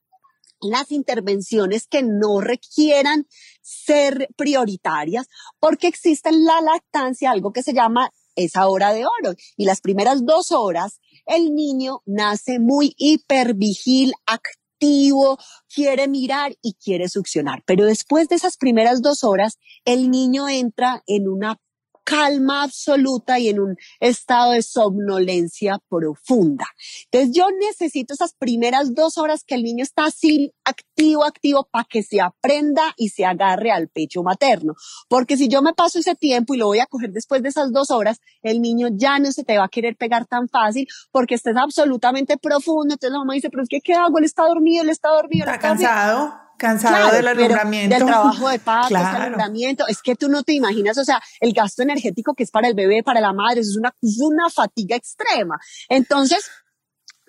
las 0.71 0.93
intervenciones 0.93 1.87
que 1.87 2.03
no 2.03 2.41
requieran 2.41 3.27
ser 3.63 4.29
prioritarias, 4.37 5.27
porque 5.59 5.89
existe 5.89 6.29
en 6.29 6.45
la 6.45 6.61
lactancia 6.61 7.31
algo 7.31 7.53
que 7.53 7.63
se 7.63 7.73
llama 7.73 8.11
esa 8.37 8.69
hora 8.69 8.93
de 8.93 9.05
oro. 9.05 9.35
Y 9.57 9.65
las 9.65 9.81
primeras 9.81 10.25
dos 10.25 10.53
horas, 10.53 11.01
el 11.25 11.55
niño 11.55 12.03
nace 12.05 12.59
muy 12.59 12.95
hipervigil, 12.97 14.13
activo, 14.27 15.39
quiere 15.75 16.07
mirar 16.07 16.55
y 16.63 16.75
quiere 16.75 17.09
succionar. 17.09 17.63
Pero 17.67 17.87
después 17.87 18.29
de 18.29 18.37
esas 18.37 18.57
primeras 18.57 19.03
dos 19.03 19.25
horas, 19.25 19.59
el 19.85 20.11
niño 20.11 20.49
entra 20.49 21.03
en 21.07 21.29
una 21.29 21.59
calma 22.07 22.63
absoluta 22.63 23.39
y 23.41 23.49
en 23.49 23.59
un 23.59 23.77
estado 23.99 24.53
de 24.53 24.63
somnolencia 24.63 25.79
profunda. 25.89 26.67
Entonces 27.11 27.37
yo 27.37 27.49
necesito 27.51 28.15
esas 28.15 28.33
primeras 28.39 28.95
dos 28.95 29.19
horas 29.19 29.43
que 29.45 29.57
el 29.57 29.65
niño 29.65 29.83
está 29.83 30.05
así 30.05 30.53
activo, 30.65 31.25
activo, 31.25 31.69
para 31.69 31.85
que 31.85 32.05
se 32.05 32.21
aprenda 32.21 32.95
y 32.97 33.09
se 33.09 33.25
agarre 33.25 33.73
al 33.73 33.89
pecho 33.89 34.23
materno. 34.23 34.75
Porque 35.09 35.37
si 35.37 35.49
yo 35.49 35.63
me 35.63 35.75
paso 35.75 35.99
ese 35.99 36.15
tiempo 36.15 36.55
y 36.55 36.59
lo 36.59 36.67
voy 36.67 36.79
a 36.79 36.87
coger 36.87 37.11
después 37.11 37.43
de 37.43 37.49
esas 37.49 37.73
dos 37.73 37.91
horas, 37.91 38.21
el 38.43 38.63
niño 38.63 38.89
ya 38.93 39.19
no 39.19 39.33
se 39.33 39.43
te 39.43 39.59
va 39.59 39.65
a 39.65 39.69
querer 39.69 39.97
pegar 39.97 40.27
tan 40.27 40.49
fácil 40.49 40.87
porque 41.11 41.35
estés 41.35 41.57
absolutamente 41.57 42.37
profundo. 42.37 42.95
Entonces 42.95 43.11
la 43.11 43.19
mamá 43.19 43.35
dice, 43.35 43.51
pero 43.51 43.65
es 43.65 43.69
que 43.69 43.81
¿qué 43.81 43.95
hago? 43.95 44.19
Él 44.19 44.25
está 44.25 44.45
dormido, 44.45 44.85
él 44.85 44.91
está 44.91 45.09
dormido. 45.09 45.47
Está, 45.47 45.59
cansado. 45.59 46.46
Cansado 46.57 47.13
del 47.13 47.27
alumbramiento. 47.29 47.95
Del 47.97 48.07
trabajo 48.07 48.49
de 48.49 48.59
parto, 48.61 48.89
claro. 48.89 49.25
alumbramiento. 49.25 49.87
Es 49.87 50.03
que 50.03 50.15
tú 50.15 50.29
no 50.29 50.43
te 50.43 50.53
imaginas, 50.53 50.97
o 50.99 51.05
sea, 51.05 51.21
el 51.41 51.53
gasto 51.53 51.83
energético 51.83 52.35
que 52.35 52.45
es 52.45 52.51
para 52.51 52.69
el 52.69 52.75
bebé, 52.75 53.03
para 53.03 53.21
la 53.21 53.33
madre, 53.33 53.61
es 53.61 53.77
una, 53.77 53.95
es 54.01 54.19
una 54.21 54.49
fatiga 54.51 54.97
extrema. 54.97 55.59
Entonces, 55.89 56.51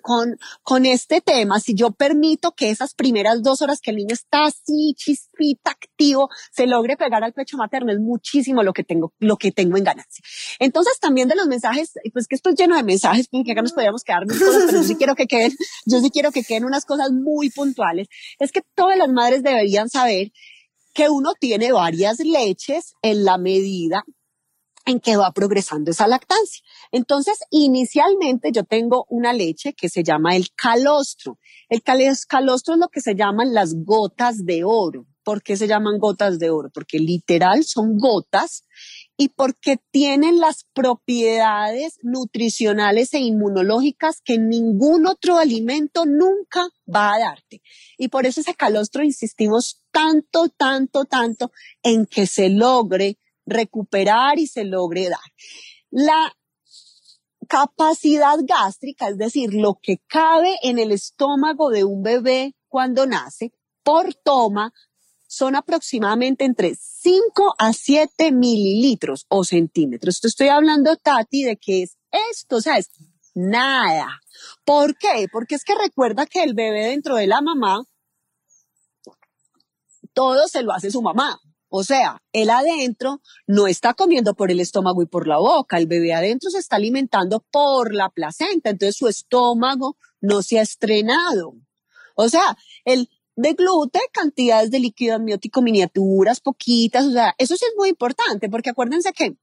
con, 0.08 0.38
con 0.62 0.86
este 0.86 1.20
tema, 1.20 1.60
si 1.60 1.74
yo 1.74 1.90
permito 1.90 2.52
que 2.52 2.70
esas 2.70 2.94
primeras 2.94 3.42
dos 3.42 3.60
horas 3.60 3.82
que 3.82 3.90
el 3.90 3.98
niño 3.98 4.14
está 4.14 4.46
así, 4.46 4.94
chispita, 4.96 5.72
activo, 5.72 6.30
se 6.50 6.66
logre 6.66 6.96
pegar 6.96 7.22
al 7.22 7.34
pecho 7.34 7.58
materno, 7.58 7.92
es 7.92 7.98
muchísimo 8.00 8.62
lo 8.62 8.72
que 8.72 8.84
tengo, 8.84 9.12
lo 9.18 9.36
que 9.36 9.52
tengo 9.52 9.76
en 9.76 9.84
ganancia. 9.84 10.24
Entonces, 10.60 10.98
también 10.98 11.28
de 11.28 11.36
los 11.36 11.46
mensajes, 11.46 11.92
pues 12.14 12.26
que 12.26 12.36
esto 12.36 12.48
es 12.48 12.56
lleno 12.56 12.74
de 12.74 12.84
mensajes, 12.84 13.28
porque 13.28 13.52
acá 13.52 13.60
nos 13.60 13.74
podríamos 13.74 14.02
quedar 14.02 14.22
pero 14.26 14.72
yo 14.72 14.82
sí 14.82 14.96
quiero 14.96 15.14
que 15.14 15.26
queden, 15.26 15.52
yo 15.84 16.00
sí 16.00 16.08
quiero 16.10 16.32
que 16.32 16.42
queden 16.42 16.64
unas 16.64 16.86
cosas 16.86 17.12
muy 17.12 17.50
puntuales. 17.50 18.08
Es 18.38 18.50
que 18.50 18.62
todas 18.74 18.96
las 18.96 19.10
madres 19.10 19.42
deberían 19.42 19.90
saber 19.90 20.32
que 20.94 21.10
uno 21.10 21.34
tiene 21.38 21.70
varias 21.70 22.18
leches 22.20 22.94
en 23.02 23.26
la 23.26 23.36
medida 23.36 24.04
en 24.88 25.00
que 25.00 25.18
va 25.18 25.32
progresando 25.32 25.90
esa 25.90 26.08
lactancia. 26.08 26.64
Entonces, 26.92 27.40
inicialmente 27.50 28.52
yo 28.52 28.64
tengo 28.64 29.04
una 29.10 29.34
leche 29.34 29.74
que 29.74 29.90
se 29.90 30.02
llama 30.02 30.34
el 30.34 30.48
calostro. 30.54 31.38
El 31.68 31.82
calostro 31.82 32.72
es 32.74 32.80
lo 32.80 32.88
que 32.88 33.02
se 33.02 33.14
llaman 33.14 33.52
las 33.52 33.74
gotas 33.84 34.46
de 34.46 34.64
oro. 34.64 35.06
¿Por 35.22 35.42
qué 35.42 35.58
se 35.58 35.68
llaman 35.68 35.98
gotas 35.98 36.38
de 36.38 36.48
oro? 36.48 36.70
Porque 36.72 36.98
literal 36.98 37.64
son 37.64 37.98
gotas 37.98 38.62
y 39.18 39.28
porque 39.28 39.76
tienen 39.90 40.40
las 40.40 40.64
propiedades 40.72 41.98
nutricionales 42.02 43.12
e 43.12 43.18
inmunológicas 43.18 44.22
que 44.24 44.38
ningún 44.38 45.06
otro 45.06 45.36
alimento 45.36 46.06
nunca 46.06 46.66
va 46.86 47.12
a 47.12 47.18
darte. 47.18 47.60
Y 47.98 48.08
por 48.08 48.24
eso 48.24 48.40
ese 48.40 48.54
calostro 48.54 49.04
insistimos 49.04 49.82
tanto, 49.90 50.48
tanto, 50.48 51.04
tanto 51.04 51.52
en 51.82 52.06
que 52.06 52.26
se 52.26 52.48
logre 52.48 53.18
recuperar 53.48 54.38
y 54.38 54.46
se 54.46 54.64
logre 54.64 55.08
dar. 55.08 55.18
La 55.90 56.34
capacidad 57.48 58.36
gástrica, 58.42 59.08
es 59.08 59.16
decir, 59.16 59.54
lo 59.54 59.78
que 59.82 59.98
cabe 60.06 60.56
en 60.62 60.78
el 60.78 60.92
estómago 60.92 61.70
de 61.70 61.84
un 61.84 62.02
bebé 62.02 62.54
cuando 62.68 63.06
nace, 63.06 63.52
por 63.82 64.14
toma, 64.14 64.72
son 65.26 65.56
aproximadamente 65.56 66.44
entre 66.44 66.74
5 66.74 67.54
a 67.58 67.72
7 67.72 68.32
mililitros 68.32 69.26
o 69.28 69.44
centímetros. 69.44 70.16
Esto 70.16 70.28
estoy 70.28 70.48
hablando, 70.48 70.96
Tati, 70.96 71.44
de 71.44 71.56
que 71.56 71.82
es 71.82 71.96
esto, 72.30 72.56
o 72.56 72.60
sea, 72.60 72.78
es 72.78 72.90
nada. 73.34 74.20
¿Por 74.64 74.96
qué? 74.96 75.26
Porque 75.30 75.54
es 75.54 75.64
que 75.64 75.74
recuerda 75.74 76.26
que 76.26 76.42
el 76.42 76.54
bebé 76.54 76.86
dentro 76.86 77.16
de 77.16 77.26
la 77.26 77.40
mamá, 77.40 77.84
todo 80.12 80.48
se 80.48 80.62
lo 80.62 80.72
hace 80.72 80.90
su 80.90 81.02
mamá. 81.02 81.38
O 81.68 81.84
sea, 81.84 82.22
él 82.32 82.50
adentro 82.50 83.20
no 83.46 83.66
está 83.66 83.94
comiendo 83.94 84.34
por 84.34 84.50
el 84.50 84.60
estómago 84.60 85.02
y 85.02 85.06
por 85.06 85.26
la 85.26 85.38
boca, 85.38 85.76
el 85.78 85.86
bebé 85.86 86.14
adentro 86.14 86.50
se 86.50 86.58
está 86.58 86.76
alimentando 86.76 87.44
por 87.50 87.94
la 87.94 88.08
placenta, 88.08 88.70
entonces 88.70 88.96
su 88.96 89.06
estómago 89.06 89.96
no 90.20 90.42
se 90.42 90.58
ha 90.58 90.62
estrenado. 90.62 91.54
O 92.14 92.28
sea, 92.28 92.56
el 92.84 93.08
de 93.36 93.52
gluten, 93.52 94.02
cantidades 94.12 94.70
de 94.70 94.80
líquido 94.80 95.16
amniótico 95.16 95.62
miniaturas, 95.62 96.40
poquitas, 96.40 97.06
o 97.06 97.12
sea, 97.12 97.34
eso 97.38 97.56
sí 97.56 97.64
es 97.66 97.74
muy 97.76 97.90
importante, 97.90 98.48
porque 98.48 98.70
acuérdense 98.70 99.12
que 99.12 99.36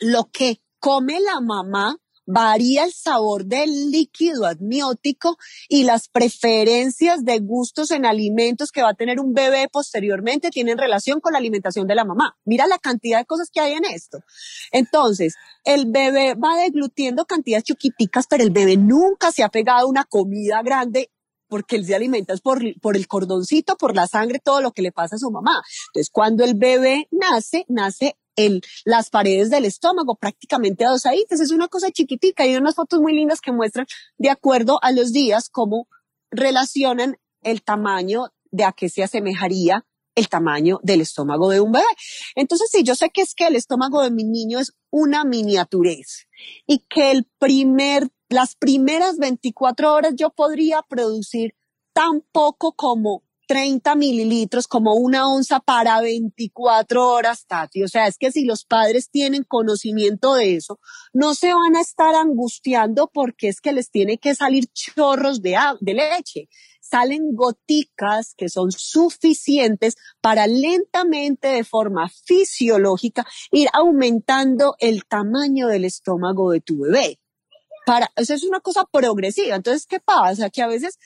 lo 0.00 0.30
que 0.32 0.60
come 0.80 1.20
la 1.20 1.40
mamá 1.40 1.96
varía 2.32 2.84
el 2.84 2.92
sabor 2.92 3.44
del 3.44 3.90
líquido 3.90 4.46
amniótico 4.46 5.36
y 5.68 5.84
las 5.84 6.08
preferencias 6.08 7.24
de 7.24 7.40
gustos 7.40 7.90
en 7.90 8.06
alimentos 8.06 8.70
que 8.70 8.82
va 8.82 8.90
a 8.90 8.94
tener 8.94 9.18
un 9.18 9.32
bebé 9.32 9.68
posteriormente 9.70 10.50
tienen 10.50 10.78
relación 10.78 11.20
con 11.20 11.32
la 11.32 11.38
alimentación 11.38 11.86
de 11.86 11.94
la 11.94 12.04
mamá. 12.04 12.36
Mira 12.44 12.66
la 12.66 12.78
cantidad 12.78 13.18
de 13.18 13.26
cosas 13.26 13.50
que 13.52 13.60
hay 13.60 13.72
en 13.72 13.84
esto. 13.84 14.20
Entonces, 14.70 15.34
el 15.64 15.86
bebé 15.86 16.34
va 16.34 16.56
deglutiendo 16.56 17.24
cantidades 17.26 17.64
chiquiticas, 17.64 18.26
pero 18.28 18.44
el 18.44 18.50
bebé 18.50 18.76
nunca 18.76 19.32
se 19.32 19.42
ha 19.42 19.48
pegado 19.48 19.88
una 19.88 20.04
comida 20.04 20.62
grande 20.62 21.10
porque 21.48 21.74
él 21.74 21.84
se 21.84 21.96
alimenta 21.96 22.34
por, 22.36 22.62
por 22.80 22.96
el 22.96 23.08
cordoncito, 23.08 23.76
por 23.76 23.96
la 23.96 24.06
sangre, 24.06 24.38
todo 24.38 24.60
lo 24.60 24.70
que 24.70 24.82
le 24.82 24.92
pasa 24.92 25.16
a 25.16 25.18
su 25.18 25.32
mamá. 25.32 25.60
Entonces, 25.88 26.10
cuando 26.12 26.44
el 26.44 26.54
bebé 26.54 27.08
nace, 27.10 27.66
nace 27.68 28.16
en 28.36 28.60
las 28.84 29.10
paredes 29.10 29.50
del 29.50 29.64
estómago, 29.64 30.16
prácticamente 30.16 30.84
adosaditas. 30.84 31.40
Es 31.40 31.50
una 31.50 31.68
cosa 31.68 31.90
chiquitica. 31.90 32.44
Hay 32.44 32.56
unas 32.56 32.74
fotos 32.74 33.00
muy 33.00 33.14
lindas 33.14 33.40
que 33.40 33.52
muestran, 33.52 33.86
de 34.18 34.30
acuerdo 34.30 34.78
a 34.82 34.92
los 34.92 35.12
días, 35.12 35.48
cómo 35.50 35.88
relacionan 36.30 37.16
el 37.42 37.62
tamaño 37.62 38.28
de 38.50 38.64
a 38.64 38.72
qué 38.72 38.88
se 38.88 39.02
asemejaría 39.02 39.84
el 40.14 40.28
tamaño 40.28 40.80
del 40.82 41.00
estómago 41.00 41.50
de 41.50 41.60
un 41.60 41.72
bebé. 41.72 41.84
Entonces, 42.34 42.68
sí, 42.70 42.82
yo 42.82 42.94
sé 42.94 43.10
que 43.10 43.22
es 43.22 43.34
que 43.34 43.46
el 43.46 43.56
estómago 43.56 44.02
de 44.02 44.10
mi 44.10 44.24
niño 44.24 44.58
es 44.58 44.72
una 44.90 45.24
miniaturez 45.24 46.26
y 46.66 46.80
que 46.88 47.10
el 47.10 47.26
primer, 47.38 48.08
las 48.28 48.56
primeras 48.56 49.18
24 49.18 49.92
horas 49.92 50.14
yo 50.16 50.30
podría 50.30 50.82
producir 50.82 51.54
tan 51.92 52.22
poco 52.32 52.72
como 52.72 53.22
30 53.50 53.96
mililitros, 53.96 54.68
como 54.68 54.94
una 54.94 55.26
onza 55.26 55.58
para 55.58 56.00
24 56.00 57.08
horas, 57.08 57.46
Tati. 57.48 57.82
O 57.82 57.88
sea, 57.88 58.06
es 58.06 58.16
que 58.16 58.30
si 58.30 58.44
los 58.44 58.64
padres 58.64 59.10
tienen 59.10 59.42
conocimiento 59.42 60.34
de 60.34 60.54
eso, 60.54 60.78
no 61.12 61.34
se 61.34 61.52
van 61.52 61.74
a 61.74 61.80
estar 61.80 62.14
angustiando 62.14 63.10
porque 63.12 63.48
es 63.48 63.60
que 63.60 63.72
les 63.72 63.90
tiene 63.90 64.18
que 64.18 64.36
salir 64.36 64.68
chorros 64.72 65.42
de, 65.42 65.56
de 65.80 65.94
leche. 65.94 66.48
Salen 66.80 67.34
goticas 67.34 68.34
que 68.36 68.48
son 68.48 68.70
suficientes 68.70 69.96
para 70.20 70.46
lentamente, 70.46 71.48
de 71.48 71.64
forma 71.64 72.08
fisiológica, 72.08 73.26
ir 73.50 73.66
aumentando 73.72 74.76
el 74.78 75.06
tamaño 75.06 75.66
del 75.66 75.86
estómago 75.86 76.52
de 76.52 76.60
tu 76.60 76.82
bebé. 76.82 77.18
Para, 77.84 78.12
eso 78.14 78.32
es 78.32 78.44
una 78.44 78.60
cosa 78.60 78.84
progresiva. 78.84 79.56
Entonces, 79.56 79.86
¿qué 79.86 79.98
pasa? 79.98 80.50
Que 80.50 80.62
a 80.62 80.68
veces 80.68 81.00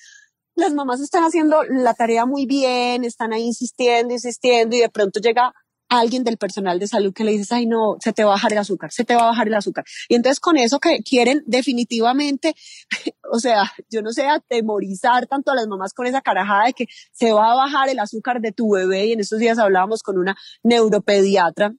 las 0.55 0.73
mamás 0.73 1.01
están 1.01 1.25
haciendo 1.25 1.63
la 1.65 1.95
tarea 1.95 2.27
muy 2.27 2.47
bien, 2.47 3.05
están 3.05 3.33
ahí 3.33 3.43
insistiendo, 3.43 4.15
insistiendo 4.15 4.77
y 4.77 4.81
de 4.81 4.89
pronto 4.89 5.21
llega 5.21 5.53
alguien 5.89 6.25
del 6.25 6.39
personal 6.39 6.79
de 6.79 6.89
salud 6.89 7.13
que 7.13 7.25
le 7.25 7.33
dice, 7.33 7.55
ay 7.55 7.67
no, 7.67 7.97
se 8.01 8.13
te 8.13 8.25
va 8.25 8.31
a 8.31 8.35
bajar 8.35 8.53
el 8.53 8.59
azúcar, 8.59 8.91
se 8.91 9.05
te 9.05 9.15
va 9.15 9.23
a 9.23 9.27
bajar 9.27 9.49
el 9.49 9.55
azúcar. 9.55 9.85
Y 10.09 10.15
entonces 10.15 10.41
con 10.41 10.57
eso 10.57 10.79
que 10.79 11.03
quieren 11.03 11.43
definitivamente, 11.47 12.55
o 13.31 13.39
sea, 13.39 13.71
yo 13.91 14.03
no 14.03 14.13
sé, 14.13 14.27
atemorizar 14.27 15.27
tanto 15.27 15.53
a 15.53 15.55
las 15.55 15.67
mamás 15.67 15.93
con 15.93 16.07
esa 16.07 16.21
carajada 16.21 16.67
de 16.67 16.73
que 16.73 16.87
se 17.13 17.33
va 17.33 17.53
a 17.53 17.57
bajar 17.57 17.89
el 17.89 17.99
azúcar 17.99 18.41
de 18.41 18.53
tu 18.53 18.71
bebé. 18.73 19.07
Y 19.07 19.13
en 19.13 19.21
estos 19.21 19.39
días 19.39 19.59
hablábamos 19.59 20.03
con 20.03 20.19
una 20.19 20.37
neuropediatra 20.63 21.75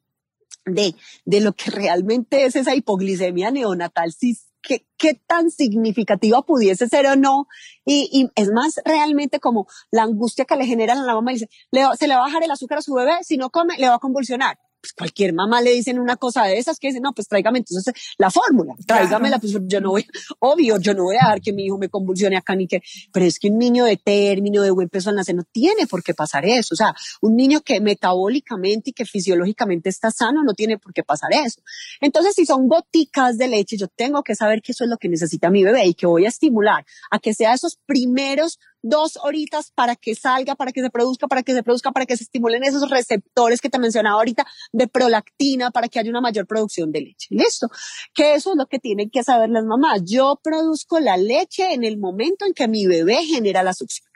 de, 0.65 0.95
de 1.25 1.41
lo 1.41 1.53
que 1.53 1.71
realmente 1.71 2.45
es 2.45 2.55
esa 2.55 2.75
hipoglicemia 2.75 3.51
neonatal, 3.51 4.11
si 4.11 4.37
qué, 4.65 5.21
tan 5.27 5.49
significativa 5.49 6.41
pudiese 6.41 6.87
ser 6.87 7.07
o 7.07 7.15
no. 7.15 7.47
Y, 7.85 8.09
y, 8.11 8.41
es 8.41 8.49
más 8.49 8.79
realmente 8.83 9.39
como 9.39 9.67
la 9.91 10.03
angustia 10.03 10.45
que 10.45 10.55
le 10.55 10.65
generan 10.65 10.99
a 10.99 11.05
la 11.05 11.13
mamá. 11.13 11.31
Dice, 11.31 11.49
le, 11.71 11.83
se 11.97 12.07
le 12.07 12.15
va 12.15 12.21
a 12.21 12.25
bajar 12.25 12.43
el 12.43 12.51
azúcar 12.51 12.79
a 12.79 12.81
su 12.81 12.93
bebé, 12.93 13.17
si 13.21 13.37
no 13.37 13.49
come, 13.49 13.77
le 13.77 13.87
va 13.87 13.95
a 13.95 13.99
convulsionar. 13.99 14.57
Pues 14.85 14.93
cualquier 14.93 15.33
mamá 15.33 15.61
le 15.61 15.71
dicen 15.71 15.97
una 15.97 16.15
cosa 16.15 16.43
de 16.43 16.59
esas 16.59 16.77
que 16.77 16.89
dice, 16.89 16.99
no, 16.99 17.11
pues 17.11 17.27
tráigame 17.27 17.57
entonces 17.57 17.91
la 18.19 18.29
fórmula, 18.29 18.75
tráigamela, 18.85 19.39
pues 19.39 19.57
yo 19.63 19.81
no 19.81 19.89
voy, 19.89 20.05
obvio, 20.39 20.79
yo 20.79 20.93
no 20.93 21.05
voy 21.05 21.15
a 21.15 21.25
dejar 21.25 21.41
que 21.41 21.53
mi 21.53 21.65
hijo 21.65 21.79
me 21.79 21.89
convulsione 21.89 22.37
acá 22.37 22.55
ni 22.55 22.67
que, 22.67 22.81
pero 23.11 23.25
es 23.25 23.39
que 23.39 23.49
un 23.49 23.57
niño 23.57 23.85
de 23.85 23.97
término, 23.97 24.61
de 24.61 24.69
buen 24.69 24.89
peso 24.89 25.09
al 25.09 25.15
nacer, 25.15 25.33
no 25.33 25.43
tiene 25.43 25.87
por 25.87 26.03
qué 26.03 26.13
pasar 26.13 26.45
eso. 26.45 26.75
O 26.75 26.77
sea, 26.77 26.93
un 27.21 27.35
niño 27.35 27.61
que 27.61 27.81
metabólicamente 27.81 28.91
y 28.91 28.93
que 28.93 29.05
fisiológicamente 29.05 29.89
está 29.89 30.11
sano 30.11 30.43
no 30.43 30.53
tiene 30.53 30.77
por 30.77 30.93
qué 30.93 31.03
pasar 31.03 31.31
eso. 31.33 31.61
Entonces, 31.99 32.35
si 32.35 32.45
son 32.45 32.67
goticas 32.67 33.37
de 33.37 33.47
leche, 33.47 33.77
yo 33.77 33.87
tengo 33.87 34.23
que 34.23 34.35
saber 34.35 34.61
que 34.61 34.71
eso 34.71 34.83
es 34.83 34.89
lo 34.89 34.97
que 34.97 35.09
necesita 35.09 35.49
mi 35.49 35.63
bebé 35.63 35.87
y 35.87 35.93
que 35.95 36.05
voy 36.05 36.25
a 36.25 36.29
estimular 36.29 36.85
a 37.09 37.19
que 37.19 37.33
sea 37.33 37.53
esos 37.53 37.77
primeros 37.85 38.59
dos 38.85 39.17
horitas 39.23 39.71
para 39.71 39.95
que 39.95 40.13
salga, 40.13 40.55
para 40.55 40.71
que 40.71 40.81
se 40.81 40.89
produzca, 40.89 41.27
para 41.27 41.41
que 41.41 41.53
se 41.53 41.63
produzca, 41.63 41.91
para 41.91 42.05
que 42.05 42.15
se 42.15 42.23
estimulen 42.23 42.63
esos 42.63 42.89
receptores 42.89 43.59
que 43.59 43.69
te 43.69 43.79
mencionaba 43.79 44.17
ahorita 44.17 44.45
de 44.71 44.87
prolactina, 44.87 45.71
para 45.71 45.87
que 45.87 45.99
haya 45.99 46.09
una 46.11 46.21
mayor 46.21 46.45
producción 46.45 46.91
de 46.91 47.01
leche. 47.01 47.27
Listo. 47.31 47.67
Que 48.13 48.35
eso 48.35 48.51
es 48.51 48.57
lo 48.57 48.67
que 48.67 48.79
tienen 48.79 49.09
que 49.09 49.23
saber 49.23 49.49
las 49.49 49.65
mamás. 49.65 50.03
Yo 50.05 50.39
produzco 50.41 50.99
la 50.99 51.17
leche 51.17 51.73
en 51.73 51.83
el 51.83 51.97
momento 51.97 52.45
en 52.45 52.53
que 52.53 52.67
mi 52.67 52.85
bebé 52.85 53.25
genera 53.25 53.63
la 53.63 53.73
succión. 53.73 54.07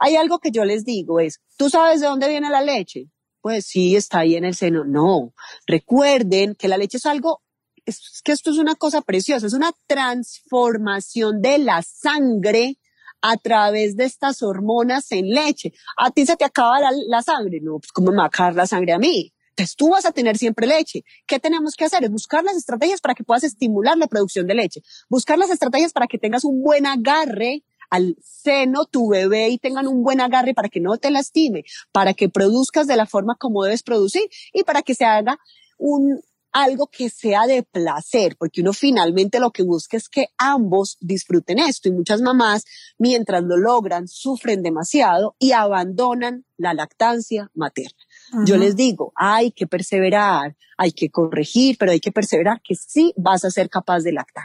Hay 0.00 0.16
algo 0.16 0.40
que 0.40 0.50
yo 0.50 0.64
les 0.64 0.84
digo 0.84 1.20
es, 1.20 1.40
¿tú 1.56 1.70
sabes 1.70 2.00
de 2.00 2.08
dónde 2.08 2.28
viene 2.28 2.50
la 2.50 2.62
leche? 2.62 3.06
Pues 3.40 3.66
sí, 3.66 3.94
está 3.94 4.20
ahí 4.20 4.34
en 4.34 4.44
el 4.44 4.56
seno. 4.56 4.84
No. 4.84 5.32
Recuerden 5.66 6.56
que 6.56 6.68
la 6.68 6.76
leche 6.76 6.96
es 6.96 7.06
algo 7.06 7.42
es 7.86 8.20
que 8.22 8.32
esto 8.32 8.50
es 8.50 8.58
una 8.58 8.74
cosa 8.74 9.00
preciosa, 9.00 9.46
es 9.46 9.54
una 9.54 9.72
transformación 9.86 11.40
de 11.40 11.56
la 11.56 11.80
sangre 11.82 12.76
a 13.20 13.36
través 13.36 13.96
de 13.96 14.04
estas 14.04 14.42
hormonas 14.42 15.10
en 15.12 15.28
leche. 15.28 15.72
A 15.96 16.10
ti 16.10 16.26
se 16.26 16.36
te 16.36 16.44
acaba 16.44 16.78
la, 16.80 17.22
sangre, 17.22 17.60
no, 17.60 17.78
pues 17.78 17.92
cómo 17.92 18.10
me 18.10 18.18
va 18.18 18.24
a 18.24 18.26
acabar 18.26 18.54
la 18.54 18.66
sangre 18.66 18.92
a 18.92 18.98
mí. 18.98 19.32
Entonces 19.50 19.76
tú 19.76 19.90
vas 19.90 20.06
a 20.06 20.12
tener 20.12 20.38
siempre 20.38 20.66
leche. 20.66 21.02
¿Qué 21.26 21.40
tenemos 21.40 21.74
que 21.74 21.84
hacer? 21.84 22.04
Es 22.04 22.10
buscar 22.10 22.44
las 22.44 22.56
estrategias 22.56 23.00
para 23.00 23.14
que 23.14 23.24
puedas 23.24 23.42
estimular 23.42 23.98
la 23.98 24.06
producción 24.06 24.46
de 24.46 24.54
leche. 24.54 24.82
Buscar 25.08 25.36
las 25.36 25.50
estrategias 25.50 25.92
para 25.92 26.06
que 26.06 26.18
tengas 26.18 26.44
un 26.44 26.62
buen 26.62 26.86
agarre 26.86 27.64
al 27.90 28.16
seno 28.22 28.84
tu 28.84 29.08
bebé 29.08 29.48
y 29.48 29.58
tengan 29.58 29.88
un 29.88 30.02
buen 30.02 30.20
agarre 30.20 30.54
para 30.54 30.68
que 30.68 30.80
no 30.80 30.98
te 30.98 31.10
lastime, 31.10 31.64
para 31.90 32.14
que 32.14 32.28
produzcas 32.28 32.86
de 32.86 32.96
la 32.96 33.06
forma 33.06 33.34
como 33.36 33.64
debes 33.64 33.82
producir 33.82 34.22
y 34.52 34.62
para 34.62 34.82
que 34.82 34.94
se 34.94 35.04
haga 35.04 35.38
un, 35.78 36.20
algo 36.52 36.88
que 36.88 37.10
sea 37.10 37.46
de 37.46 37.62
placer, 37.62 38.36
porque 38.38 38.60
uno 38.60 38.72
finalmente 38.72 39.40
lo 39.40 39.50
que 39.50 39.62
busca 39.62 39.96
es 39.96 40.08
que 40.08 40.28
ambos 40.38 40.96
disfruten 41.00 41.58
esto 41.58 41.88
y 41.88 41.92
muchas 41.92 42.20
mamás, 42.20 42.64
mientras 42.98 43.42
lo 43.42 43.56
logran, 43.56 44.08
sufren 44.08 44.62
demasiado 44.62 45.36
y 45.38 45.52
abandonan 45.52 46.44
la 46.56 46.74
lactancia 46.74 47.50
materna. 47.54 47.98
Yo 48.44 48.56
les 48.56 48.76
digo, 48.76 49.12
hay 49.14 49.52
que 49.52 49.66
perseverar, 49.66 50.56
hay 50.76 50.92
que 50.92 51.10
corregir, 51.10 51.76
pero 51.78 51.92
hay 51.92 52.00
que 52.00 52.12
perseverar 52.12 52.60
que 52.62 52.74
sí 52.74 53.14
vas 53.16 53.44
a 53.44 53.50
ser 53.50 53.70
capaz 53.70 54.00
de 54.00 54.12
lactar. 54.12 54.44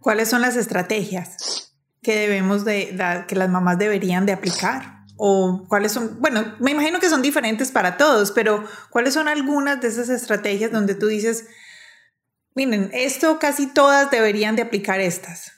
¿Cuáles 0.00 0.28
son 0.28 0.40
las 0.40 0.56
estrategias 0.56 1.74
que 2.02 2.16
debemos 2.16 2.64
de, 2.64 2.96
que 3.28 3.36
las 3.36 3.50
mamás 3.50 3.78
deberían 3.78 4.26
de 4.26 4.32
aplicar? 4.32 4.99
O 5.22 5.66
cuáles 5.68 5.92
son, 5.92 6.18
bueno, 6.18 6.56
me 6.60 6.70
imagino 6.70 6.98
que 6.98 7.10
son 7.10 7.20
diferentes 7.20 7.70
para 7.70 7.98
todos, 7.98 8.32
pero 8.32 8.64
cuáles 8.88 9.12
son 9.12 9.28
algunas 9.28 9.78
de 9.82 9.88
esas 9.88 10.08
estrategias 10.08 10.72
donde 10.72 10.94
tú 10.94 11.08
dices, 11.08 11.44
miren, 12.54 12.88
esto 12.94 13.38
casi 13.38 13.66
todas 13.66 14.10
deberían 14.10 14.56
de 14.56 14.62
aplicar 14.62 14.98
estas. 14.98 15.52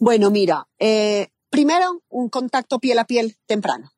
Bueno, 0.00 0.32
mira, 0.32 0.66
eh, 0.80 1.28
primero, 1.48 2.02
un 2.08 2.28
contacto 2.28 2.80
piel 2.80 2.98
a 2.98 3.04
piel 3.04 3.36
temprano. 3.46 3.92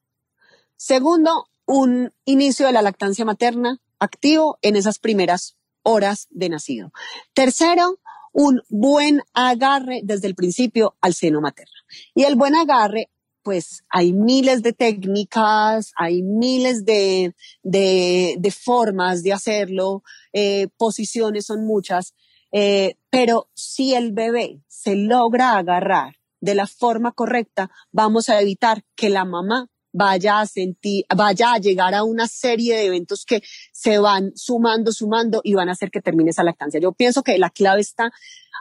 Segundo, 0.76 1.48
un 1.64 2.12
inicio 2.26 2.66
de 2.66 2.72
la 2.72 2.82
lactancia 2.82 3.24
materna 3.24 3.80
activo 3.98 4.58
en 4.60 4.76
esas 4.76 4.98
primeras 4.98 5.56
horas 5.82 6.26
de 6.28 6.50
nacido. 6.50 6.92
Tercero, 7.32 8.00
un 8.34 8.60
buen 8.68 9.22
agarre 9.32 10.02
desde 10.04 10.26
el 10.26 10.34
principio 10.34 10.94
al 11.00 11.14
seno 11.14 11.40
materno. 11.40 11.72
Y 12.14 12.24
el 12.24 12.36
buen 12.36 12.54
agarre 12.54 13.08
pues 13.46 13.84
hay 13.90 14.12
miles 14.12 14.60
de 14.64 14.72
técnicas, 14.72 15.92
hay 15.94 16.20
miles 16.20 16.84
de, 16.84 17.32
de, 17.62 18.50
formas 18.50 19.22
de 19.22 19.32
hacerlo, 19.32 20.02
eh, 20.32 20.66
posiciones 20.76 21.46
son 21.46 21.64
muchas, 21.64 22.16
eh, 22.50 22.96
pero 23.08 23.48
si 23.54 23.94
el 23.94 24.10
bebé 24.10 24.62
se 24.66 24.96
logra 24.96 25.56
agarrar 25.56 26.16
de 26.40 26.56
la 26.56 26.66
forma 26.66 27.12
correcta, 27.12 27.70
vamos 27.92 28.30
a 28.30 28.40
evitar 28.40 28.82
que 28.96 29.10
la 29.10 29.24
mamá 29.24 29.68
vaya 29.96 30.40
a 30.40 30.46
sentir, 30.46 31.04
vaya 31.14 31.54
a 31.54 31.58
llegar 31.58 31.94
a 31.94 32.04
una 32.04 32.28
serie 32.28 32.76
de 32.76 32.86
eventos 32.86 33.24
que 33.24 33.42
se 33.72 33.98
van 33.98 34.32
sumando, 34.34 34.92
sumando 34.92 35.40
y 35.42 35.54
van 35.54 35.68
a 35.68 35.72
hacer 35.72 35.90
que 35.90 36.02
termine 36.02 36.30
esa 36.30 36.44
lactancia. 36.44 36.78
Yo 36.80 36.92
pienso 36.92 37.22
que 37.22 37.38
la 37.38 37.50
clave 37.50 37.80
está 37.80 38.12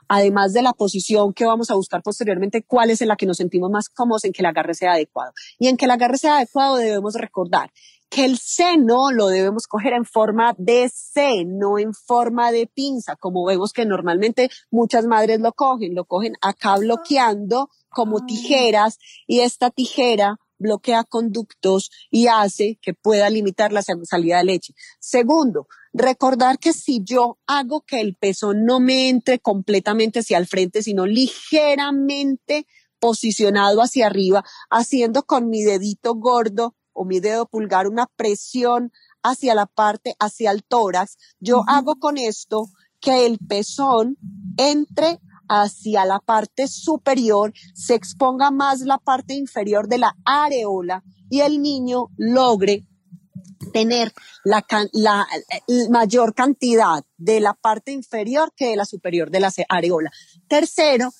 además 0.07 0.53
de 0.53 0.61
la 0.61 0.73
posición 0.73 1.33
que 1.33 1.45
vamos 1.45 1.71
a 1.71 1.75
buscar 1.75 2.03
posteriormente, 2.03 2.63
cuál 2.63 2.91
es 2.91 3.01
en 3.01 3.07
la 3.07 3.15
que 3.15 3.25
nos 3.25 3.37
sentimos 3.37 3.71
más 3.71 3.89
cómodos 3.89 4.23
en 4.23 4.33
que 4.33 4.41
el 4.41 4.45
agarre 4.45 4.75
sea 4.75 4.93
adecuado. 4.93 5.33
Y 5.57 5.67
en 5.67 5.77
que 5.77 5.85
el 5.85 5.91
agarre 5.91 6.17
sea 6.17 6.37
adecuado 6.37 6.77
debemos 6.77 7.15
recordar 7.15 7.71
que 8.09 8.23
el 8.23 8.37
seno 8.37 9.11
lo 9.11 9.27
debemos 9.27 9.67
coger 9.67 9.93
en 9.93 10.05
forma 10.05 10.53
de 10.57 10.89
C, 10.89 11.43
no 11.45 11.79
en 11.79 11.93
forma 11.93 12.51
de 12.51 12.67
pinza, 12.67 13.15
como 13.15 13.43
vemos 13.45 13.73
que 13.73 13.85
normalmente 13.85 14.49
muchas 14.69 15.05
madres 15.05 15.39
lo 15.39 15.53
cogen, 15.53 15.95
lo 15.95 16.05
cogen 16.05 16.33
acá 16.41 16.77
bloqueando 16.77 17.69
como 17.89 18.25
tijeras 18.25 18.99
y 19.25 19.39
esta 19.39 19.71
tijera 19.71 20.37
bloquea 20.65 21.03
conductos 21.03 21.91
y 22.11 22.27
hace 22.27 22.77
que 22.81 22.93
pueda 22.93 23.29
limitar 23.29 23.71
la 23.71 23.81
salida 23.81 24.37
de 24.37 24.43
leche. 24.43 24.73
Segundo, 24.99 25.67
recordar 25.93 26.59
que 26.59 26.73
si 26.73 27.01
yo 27.03 27.39
hago 27.47 27.81
que 27.81 28.01
el 28.01 28.15
peso 28.15 28.53
no 28.53 28.79
me 28.79 29.09
entre 29.09 29.39
completamente 29.39 30.19
hacia 30.19 30.37
el 30.37 30.47
frente, 30.47 30.83
sino 30.83 31.05
ligeramente 31.05 32.67
posicionado 32.99 33.81
hacia 33.81 34.07
arriba, 34.07 34.43
haciendo 34.69 35.23
con 35.23 35.49
mi 35.49 35.63
dedito 35.63 36.15
gordo 36.15 36.75
o 36.93 37.05
mi 37.05 37.19
dedo 37.19 37.45
pulgar 37.45 37.87
una 37.87 38.07
presión 38.15 38.91
hacia 39.21 39.55
la 39.55 39.65
parte, 39.65 40.15
hacia 40.19 40.51
el 40.51 40.63
tórax, 40.63 41.17
yo 41.39 41.63
hago 41.67 41.95
con 41.95 42.17
esto 42.17 42.67
que 42.99 43.25
el 43.25 43.37
pezón 43.37 44.17
entre 44.57 45.19
hacia 45.47 46.05
la 46.05 46.19
parte 46.19 46.67
superior, 46.67 47.53
se 47.73 47.95
exponga 47.95 48.51
más 48.51 48.81
la 48.81 48.97
parte 48.97 49.33
inferior 49.33 49.87
de 49.87 49.99
la 49.99 50.15
areola 50.25 51.03
y 51.29 51.41
el 51.41 51.61
niño 51.61 52.07
logre 52.17 52.85
tener 53.73 54.13
la, 54.43 54.65
la, 54.93 55.27
mayor 55.89 56.33
cantidad 56.33 57.03
de 57.17 57.39
la 57.39 57.53
parte 57.53 57.91
inferior 57.91 58.53
que 58.55 58.69
de 58.69 58.75
la 58.75 58.85
superior 58.85 59.31
de 59.31 59.39
la 59.39 59.51
areola. 59.69 60.11
Tercero, 60.47 61.11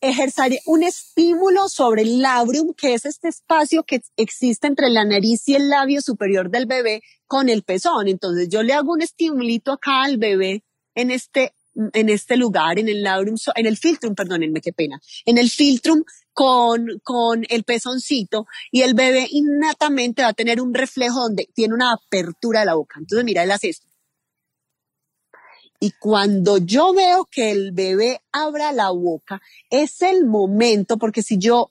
ejercer 0.00 0.58
un 0.66 0.82
estímulo 0.82 1.68
sobre 1.68 2.02
el 2.02 2.20
labrum, 2.20 2.72
que 2.74 2.94
es 2.94 3.04
este 3.04 3.28
espacio 3.28 3.84
que 3.84 4.00
existe 4.16 4.66
entre 4.66 4.90
la 4.90 5.04
nariz 5.04 5.48
y 5.48 5.54
el 5.54 5.68
labio 5.68 6.00
superior 6.00 6.50
del 6.50 6.66
bebé 6.66 7.02
con 7.26 7.48
el 7.48 7.62
pezón. 7.62 8.08
Entonces 8.08 8.48
yo 8.48 8.62
le 8.62 8.74
hago 8.74 8.92
un 8.92 9.02
estimulito 9.02 9.72
acá 9.72 10.04
al 10.04 10.18
bebé 10.18 10.64
en 10.94 11.10
este 11.10 11.54
en 11.74 12.08
este 12.08 12.36
lugar, 12.36 12.78
en 12.78 12.88
el 12.88 13.02
labrum, 13.02 13.36
en 13.54 13.66
el 13.66 13.76
filtrum, 13.76 14.14
perdónenme, 14.14 14.60
qué 14.60 14.72
pena, 14.72 15.00
en 15.24 15.38
el 15.38 15.50
filtrum 15.50 16.02
con, 16.32 17.00
con 17.02 17.44
el 17.48 17.64
pezoncito 17.64 18.46
y 18.70 18.82
el 18.82 18.94
bebé 18.94 19.26
innatamente 19.30 20.22
va 20.22 20.28
a 20.28 20.34
tener 20.34 20.60
un 20.60 20.74
reflejo 20.74 21.20
donde 21.20 21.48
tiene 21.54 21.74
una 21.74 21.92
apertura 21.92 22.60
de 22.60 22.66
la 22.66 22.74
boca. 22.74 22.98
Entonces, 22.98 23.24
mira, 23.24 23.42
él 23.42 23.50
hace 23.50 23.70
esto. 23.70 23.86
Y 25.80 25.92
cuando 25.92 26.58
yo 26.58 26.92
veo 26.92 27.28
que 27.30 27.52
el 27.52 27.70
bebé 27.72 28.20
abra 28.32 28.72
la 28.72 28.90
boca, 28.90 29.40
es 29.70 30.02
el 30.02 30.26
momento, 30.26 30.98
porque 30.98 31.22
si 31.22 31.38
yo 31.38 31.70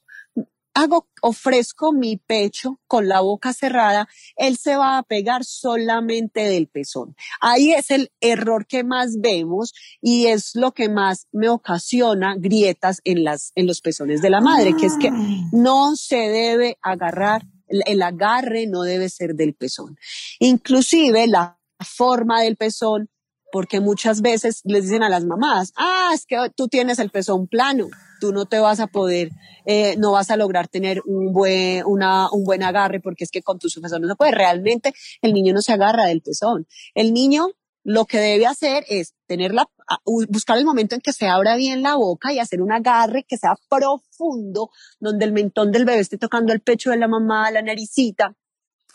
hago, 0.77 1.07
ofrezco 1.21 1.91
mi 1.91 2.17
pecho 2.17 2.79
con 2.87 3.07
la 3.07 3.21
boca 3.21 3.53
cerrada, 3.53 4.07
él 4.35 4.57
se 4.57 4.75
va 4.75 4.97
a 4.97 5.03
pegar 5.03 5.43
solamente 5.43 6.41
del 6.41 6.67
pezón. 6.67 7.15
Ahí 7.41 7.71
es 7.71 7.89
el 7.91 8.11
error 8.21 8.67
que 8.67 8.83
más 8.83 9.19
vemos 9.19 9.73
y 10.01 10.27
es 10.27 10.55
lo 10.55 10.73
que 10.73 10.89
más 10.89 11.27
me 11.31 11.49
ocasiona 11.49 12.35
grietas 12.37 13.01
en 13.03 13.23
las, 13.23 13.51
en 13.55 13.65
los 13.65 13.81
pezones 13.81 14.21
de 14.21 14.29
la 14.29 14.41
madre, 14.41 14.75
que 14.75 14.85
es 14.85 14.97
que 14.97 15.09
ah. 15.09 15.49
no 15.51 15.95
se 15.95 16.29
debe 16.29 16.77
agarrar, 16.81 17.43
el 17.67 18.01
agarre 18.01 18.67
no 18.67 18.83
debe 18.83 19.09
ser 19.09 19.33
del 19.33 19.55
pezón. 19.55 19.97
Inclusive 20.39 21.27
la 21.27 21.59
forma 21.79 22.41
del 22.41 22.55
pezón 22.55 23.09
porque 23.51 23.79
muchas 23.79 24.21
veces 24.21 24.61
les 24.65 24.83
dicen 24.83 25.03
a 25.03 25.09
las 25.09 25.25
mamás, 25.25 25.73
ah, 25.75 26.11
es 26.13 26.25
que 26.25 26.37
tú 26.55 26.67
tienes 26.67 26.99
el 26.99 27.09
pezón 27.09 27.47
plano, 27.47 27.87
tú 28.19 28.31
no 28.31 28.45
te 28.45 28.59
vas 28.59 28.79
a 28.79 28.87
poder, 28.87 29.31
eh, 29.65 29.95
no 29.97 30.11
vas 30.11 30.31
a 30.31 30.37
lograr 30.37 30.67
tener 30.67 31.01
un 31.05 31.31
buen, 31.31 31.83
una, 31.85 32.29
un 32.31 32.43
buen 32.43 32.63
agarre 32.63 32.99
porque 32.99 33.23
es 33.23 33.31
que 33.31 33.41
con 33.41 33.59
tu 33.59 33.67
pezón 33.81 34.01
no 34.01 34.07
se 34.07 34.15
puede. 34.15 34.31
Realmente 34.31 34.93
el 35.21 35.33
niño 35.33 35.53
no 35.53 35.61
se 35.61 35.73
agarra 35.73 36.05
del 36.05 36.21
pezón. 36.21 36.67
El 36.93 37.13
niño 37.13 37.47
lo 37.83 38.05
que 38.05 38.19
debe 38.19 38.45
hacer 38.45 38.83
es 38.89 39.13
tenerla, 39.27 39.65
buscar 40.05 40.57
el 40.57 40.65
momento 40.65 40.95
en 40.95 40.99
que 40.99 41.13
se 41.13 41.27
abra 41.27 41.55
bien 41.55 41.81
la 41.81 41.95
boca 41.95 42.33
y 42.33 42.39
hacer 42.39 42.61
un 42.61 42.73
agarre 42.73 43.23
que 43.23 43.37
sea 43.37 43.55
profundo, 43.69 44.71
donde 44.99 45.23
el 45.23 45.31
mentón 45.31 45.71
del 45.71 45.85
bebé 45.85 45.99
esté 45.99 46.17
tocando 46.17 46.51
el 46.51 46.59
pecho 46.59 46.89
de 46.89 46.97
la 46.97 47.07
mamá, 47.07 47.49
la 47.49 47.61
naricita, 47.61 48.35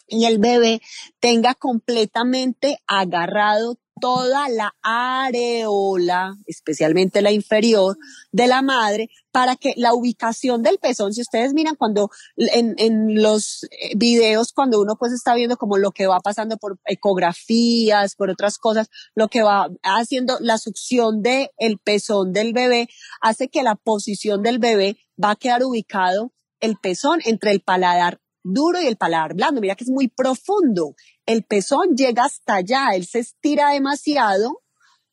y 0.07 0.27
el 0.27 0.39
bebé 0.39 0.83
tenga 1.21 1.55
completamente 1.55 2.83
agarrado 2.87 3.79
toda 4.03 4.49
la 4.49 4.75
areola, 4.83 6.35
especialmente 6.47 7.23
la 7.23 7.31
inferior 7.31 7.97
de 8.33 8.49
la 8.49 8.61
madre, 8.61 9.11
para 9.31 9.55
que 9.55 9.75
la 9.77 9.95
ubicación 9.95 10.65
del 10.65 10.79
pezón, 10.79 11.13
si 11.13 11.21
ustedes 11.21 11.55
miran 11.55 11.77
cuando 11.77 12.11
en, 12.37 13.23
los 13.23 13.63
eh, 13.71 13.93
videos, 13.97 14.53
cuando 14.53 14.81
uno 14.81 14.97
pues 14.99 15.13
está 15.13 15.37
viendo 15.37 15.57
como 15.57 15.79
lo 15.79 15.93
que 15.93 16.09
va 16.09 16.19
pasando 16.19 16.57
por 16.57 16.81
ecografías, 16.85 18.17
por 18.17 18.29
otras 18.29 18.59
cosas, 18.59 18.89
lo 19.15 19.29
que 19.29 19.45
va 19.45 19.69
haciendo 19.85 20.37
la 20.41 20.59
succión 20.59 21.23
del 21.23 21.51
el 21.57 21.79
pezón 21.79 22.33
del 22.33 22.53
bebé, 22.53 22.89
hace 23.21 23.49
que 23.49 23.63
la 23.63 23.77
posición 23.77 24.43
del 24.43 24.59
bebé 24.59 24.97
va 25.23 25.31
a 25.31 25.37
quedar 25.37 25.63
ubicado 25.63 26.33
el 26.59 26.77
pezón 26.77 27.21
entre 27.25 27.53
el 27.53 27.61
paladar 27.61 28.21
duro 28.43 28.81
y 28.81 28.87
el 28.87 28.97
paladar 28.97 29.35
blando. 29.35 29.61
Mira 29.61 29.77
que 29.77 29.85
es 29.85 29.91
muy 29.91 30.09
profundo. 30.09 30.97
El 31.27 31.45
pezón 31.45 31.97
llega 31.97 32.25
hasta 32.25 32.57
allá, 32.57 32.89
él 32.95 33.07
se 33.07 33.21
estira 33.21 33.71
demasiado 33.71 34.61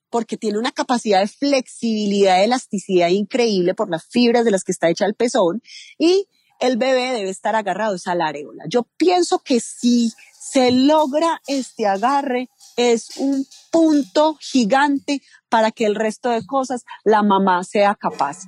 porque 0.10 0.38
tiene 0.38 0.58
una 0.58 0.72
capacidad 0.72 1.20
de 1.20 1.28
flexibilidad, 1.28 2.38
de 2.38 2.46
elasticidad 2.46 3.10
increíble 3.10 3.76
por 3.76 3.90
las 3.90 4.06
fibras 4.08 4.44
de 4.44 4.52
las 4.52 4.64
que 4.64 4.72
está 4.72 4.90
hecha 4.90 5.06
el 5.06 5.14
pezón 5.14 5.62
y 6.00 6.28
el 6.60 6.78
bebé 6.78 7.14
debe 7.14 7.30
estar 7.30 7.56
agarrado 7.56 7.96
a 8.04 8.16
la 8.16 8.28
areola. 8.28 8.64
Yo 8.68 8.88
pienso 8.98 9.40
que 9.40 9.60
si 9.60 10.12
se 10.38 10.72
logra 10.72 11.42
este 11.48 11.86
agarre, 11.86 12.50
es 12.76 13.18
un 13.18 13.46
punto 13.72 14.36
gigante 14.42 15.22
para 15.48 15.72
que 15.72 15.86
el 15.86 15.96
resto 15.96 16.30
de 16.30 16.46
cosas 16.46 16.86
la 17.04 17.22
mamá 17.22 17.64
sea 17.64 17.94
capaz 17.96 18.40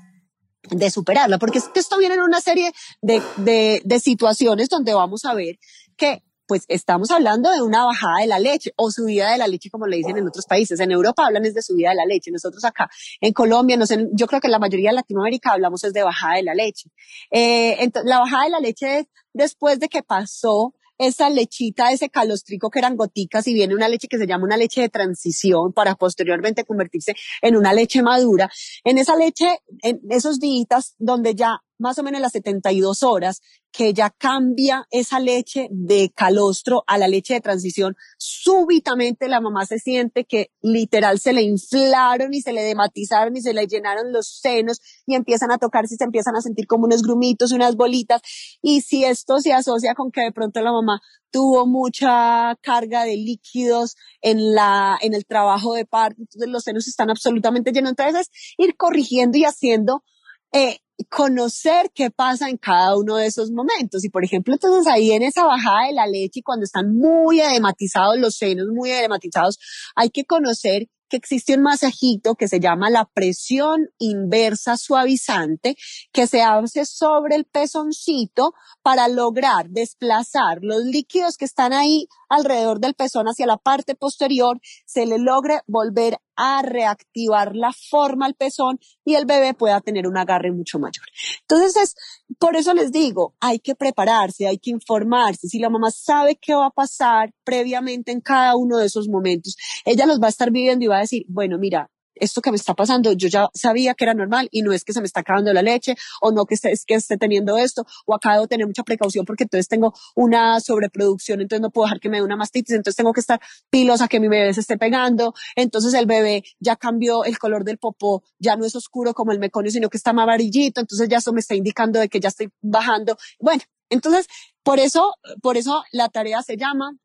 de 0.69 0.89
superarla, 0.89 1.37
porque 1.37 1.59
es 1.59 1.67
que 1.69 1.79
esto 1.79 1.97
viene 1.99 2.15
en 2.15 2.21
una 2.21 2.41
serie 2.41 2.71
de 3.01 4.01
situaciones 4.03 4.67
donde 4.69 4.93
vamos 4.93 5.25
a 5.25 5.33
ver 5.33 5.59
que 5.95 6.23
pues 6.51 6.65
estamos 6.67 7.09
hablando 7.11 7.49
de 7.49 7.61
una 7.61 7.85
bajada 7.85 8.17
de 8.19 8.27
la 8.27 8.37
leche 8.37 8.73
o 8.75 8.91
subida 8.91 9.31
de 9.31 9.37
la 9.37 9.47
leche, 9.47 9.69
como 9.69 9.87
le 9.87 9.95
dicen 9.95 10.17
en 10.17 10.27
otros 10.27 10.45
países. 10.45 10.81
En 10.81 10.91
Europa 10.91 11.25
hablan 11.25 11.45
es 11.45 11.53
de 11.53 11.61
subida 11.61 11.91
de 11.91 11.95
la 11.95 12.05
leche. 12.05 12.29
Nosotros 12.29 12.65
acá 12.65 12.89
en 13.21 13.31
Colombia, 13.31 13.79
yo 14.11 14.27
creo 14.27 14.41
que 14.41 14.49
la 14.49 14.59
mayoría 14.59 14.89
de 14.89 14.95
Latinoamérica 14.95 15.53
hablamos 15.53 15.81
es 15.85 15.93
de 15.93 16.03
bajada 16.03 16.35
de 16.35 16.43
la 16.43 16.53
leche. 16.53 16.89
Eh, 17.31 17.89
la 18.03 18.19
bajada 18.19 18.43
de 18.43 18.49
la 18.49 18.59
leche 18.59 18.99
es 18.99 19.05
después 19.31 19.79
de 19.79 19.87
que 19.87 20.03
pasó 20.03 20.73
esa 20.97 21.29
lechita, 21.29 21.93
ese 21.93 22.09
calostrico 22.09 22.69
que 22.69 22.79
eran 22.79 22.97
goticas 22.97 23.47
y 23.47 23.53
viene 23.53 23.73
una 23.73 23.87
leche 23.87 24.09
que 24.09 24.17
se 24.17 24.27
llama 24.27 24.43
una 24.43 24.57
leche 24.57 24.81
de 24.81 24.89
transición 24.89 25.71
para 25.71 25.95
posteriormente 25.95 26.65
convertirse 26.65 27.15
en 27.41 27.55
una 27.55 27.71
leche 27.71 28.01
madura. 28.01 28.51
En 28.83 28.97
esa 28.97 29.15
leche, 29.15 29.61
en 29.83 30.01
esos 30.09 30.41
días 30.41 30.95
donde 30.99 31.33
ya 31.33 31.61
más 31.81 31.97
o 31.97 32.03
menos 32.03 32.21
las 32.21 32.31
72 32.31 33.03
horas, 33.03 33.41
que 33.71 33.93
ya 33.93 34.09
cambia 34.09 34.85
esa 34.91 35.19
leche 35.19 35.67
de 35.71 36.11
calostro 36.13 36.83
a 36.87 36.97
la 36.97 37.07
leche 37.07 37.33
de 37.33 37.41
transición, 37.41 37.95
súbitamente 38.17 39.27
la 39.27 39.41
mamá 39.41 39.65
se 39.65 39.79
siente 39.79 40.25
que 40.25 40.51
literal 40.61 41.19
se 41.19 41.33
le 41.33 41.41
inflaron 41.41 42.33
y 42.33 42.41
se 42.41 42.53
le 42.53 42.61
dematizaron 42.61 43.35
y 43.35 43.41
se 43.41 43.53
le 43.53 43.67
llenaron 43.67 44.11
los 44.11 44.39
senos 44.41 44.79
y 45.05 45.15
empiezan 45.15 45.51
a 45.51 45.57
tocarse 45.57 45.95
y 45.95 45.97
se 45.97 46.03
empiezan 46.03 46.35
a 46.35 46.41
sentir 46.41 46.67
como 46.67 46.85
unos 46.85 47.01
grumitos, 47.01 47.51
unas 47.51 47.75
bolitas. 47.75 48.21
Y 48.61 48.81
si 48.81 49.05
esto 49.05 49.39
se 49.39 49.53
asocia 49.53 49.95
con 49.95 50.11
que 50.11 50.21
de 50.21 50.31
pronto 50.31 50.61
la 50.61 50.71
mamá 50.71 51.01
tuvo 51.31 51.65
mucha 51.65 52.57
carga 52.61 53.05
de 53.05 53.15
líquidos 53.15 53.95
en 54.21 54.53
la, 54.53 54.97
en 55.01 55.13
el 55.13 55.25
trabajo 55.25 55.73
de 55.73 55.85
parto, 55.85 56.21
entonces 56.21 56.49
los 56.49 56.63
senos 56.63 56.87
están 56.87 57.09
absolutamente 57.09 57.71
llenos. 57.71 57.91
Entonces, 57.91 58.29
ir 58.57 58.75
corrigiendo 58.75 59.37
y 59.37 59.45
haciendo 59.45 60.03
eh, 60.51 60.79
conocer 61.03 61.91
qué 61.93 62.11
pasa 62.11 62.49
en 62.49 62.57
cada 62.57 62.97
uno 62.97 63.17
de 63.17 63.27
esos 63.27 63.51
momentos. 63.51 64.03
Y 64.03 64.09
por 64.09 64.23
ejemplo, 64.23 64.53
entonces 64.53 64.91
ahí 64.91 65.11
en 65.11 65.23
esa 65.23 65.45
bajada 65.45 65.87
de 65.87 65.93
la 65.93 66.07
leche, 66.07 66.39
y 66.39 66.43
cuando 66.43 66.65
están 66.65 66.95
muy 66.95 67.41
edematizados 67.41 68.17
los 68.17 68.35
senos, 68.35 68.67
muy 68.73 68.91
edematizados, 68.91 69.57
hay 69.95 70.09
que 70.09 70.25
conocer 70.25 70.87
que 71.11 71.17
existe 71.17 71.55
un 71.55 71.63
masajito 71.63 72.35
que 72.35 72.47
se 72.47 72.61
llama 72.61 72.89
la 72.89 73.05
presión 73.05 73.89
inversa 73.99 74.77
suavizante, 74.77 75.75
que 76.13 76.25
se 76.25 76.41
hace 76.41 76.85
sobre 76.85 77.35
el 77.35 77.43
pezoncito 77.43 78.53
para 78.81 79.09
lograr 79.09 79.69
desplazar 79.69 80.59
los 80.61 80.83
líquidos 80.85 81.35
que 81.35 81.45
están 81.45 81.73
ahí 81.73 82.07
alrededor 82.31 82.79
del 82.79 82.95
pezón 82.95 83.27
hacia 83.27 83.45
la 83.45 83.57
parte 83.57 83.93
posterior, 83.93 84.59
se 84.85 85.05
le 85.05 85.19
logre 85.19 85.61
volver 85.67 86.17
a 86.35 86.61
reactivar 86.61 87.55
la 87.55 87.71
forma 87.73 88.25
al 88.25 88.35
pezón 88.35 88.79
y 89.03 89.15
el 89.15 89.25
bebé 89.25 89.53
pueda 89.53 89.81
tener 89.81 90.07
un 90.07 90.17
agarre 90.17 90.51
mucho 90.51 90.79
mayor. 90.79 91.05
Entonces 91.41 91.75
es, 91.75 91.95
por 92.39 92.55
eso 92.55 92.73
les 92.73 92.91
digo, 92.91 93.35
hay 93.39 93.59
que 93.59 93.75
prepararse, 93.75 94.47
hay 94.47 94.57
que 94.57 94.71
informarse. 94.71 95.47
Si 95.47 95.59
la 95.59 95.69
mamá 95.69 95.91
sabe 95.91 96.37
qué 96.37 96.55
va 96.55 96.67
a 96.67 96.71
pasar 96.71 97.33
previamente 97.43 98.11
en 98.11 98.21
cada 98.21 98.55
uno 98.55 98.77
de 98.77 98.85
esos 98.85 99.09
momentos, 99.09 99.55
ella 99.85 100.05
los 100.05 100.19
va 100.19 100.27
a 100.27 100.29
estar 100.29 100.51
viviendo 100.51 100.85
y 100.85 100.87
va 100.87 100.97
a 100.97 101.01
decir, 101.01 101.25
bueno, 101.27 101.57
mira, 101.59 101.91
esto 102.21 102.41
que 102.41 102.51
me 102.51 102.55
está 102.55 102.75
pasando, 102.75 103.11
yo 103.13 103.27
ya 103.27 103.49
sabía 103.53 103.95
que 103.95 104.05
era 104.05 104.13
normal 104.13 104.47
y 104.51 104.61
no 104.61 104.71
es 104.71 104.83
que 104.83 104.93
se 104.93 105.01
me 105.01 105.07
está 105.07 105.21
acabando 105.21 105.51
la 105.51 105.61
leche 105.61 105.95
o 106.21 106.31
no 106.31 106.45
que 106.45 106.53
esté, 106.53 106.71
es 106.71 106.85
que 106.85 106.93
esté 106.93 107.17
teniendo 107.17 107.57
esto 107.57 107.85
o 108.05 108.13
acá 108.13 108.33
debo 108.33 108.47
tener 108.47 108.67
mucha 108.67 108.83
precaución 108.83 109.25
porque 109.25 109.43
entonces 109.43 109.67
tengo 109.67 109.93
una 110.15 110.59
sobreproducción, 110.59 111.41
entonces 111.41 111.61
no 111.61 111.71
puedo 111.71 111.87
dejar 111.87 111.99
que 111.99 112.09
me 112.09 112.17
dé 112.17 112.23
una 112.23 112.35
mastitis, 112.37 112.75
entonces 112.75 112.95
tengo 112.95 113.11
que 113.11 113.21
estar 113.21 113.41
pilosa 113.69 114.07
que 114.07 114.19
mi 114.19 114.27
bebé 114.27 114.53
se 114.53 114.61
esté 114.61 114.77
pegando, 114.77 115.33
entonces 115.55 115.93
el 115.95 116.05
bebé 116.05 116.43
ya 116.59 116.75
cambió 116.75 117.25
el 117.25 117.39
color 117.39 117.63
del 117.63 117.79
popó, 117.79 118.23
ya 118.39 118.55
no 118.55 118.65
es 118.65 118.75
oscuro 118.75 119.13
como 119.13 119.31
el 119.31 119.39
meconio, 119.39 119.71
sino 119.71 119.89
que 119.89 119.97
está 119.97 120.13
más 120.13 120.23
amarillito, 120.23 120.79
entonces 120.79 121.09
ya 121.09 121.17
eso 121.17 121.33
me 121.33 121.39
está 121.39 121.55
indicando 121.55 121.99
de 121.99 122.07
que 122.07 122.19
ya 122.19 122.29
estoy 122.29 122.51
bajando. 122.61 123.17
Bueno, 123.39 123.63
entonces 123.89 124.27
por 124.63 124.79
eso, 124.79 125.15
por 125.41 125.57
eso 125.57 125.83
la 125.91 126.09
tarea 126.09 126.43
se 126.43 126.55
llama 126.55 126.95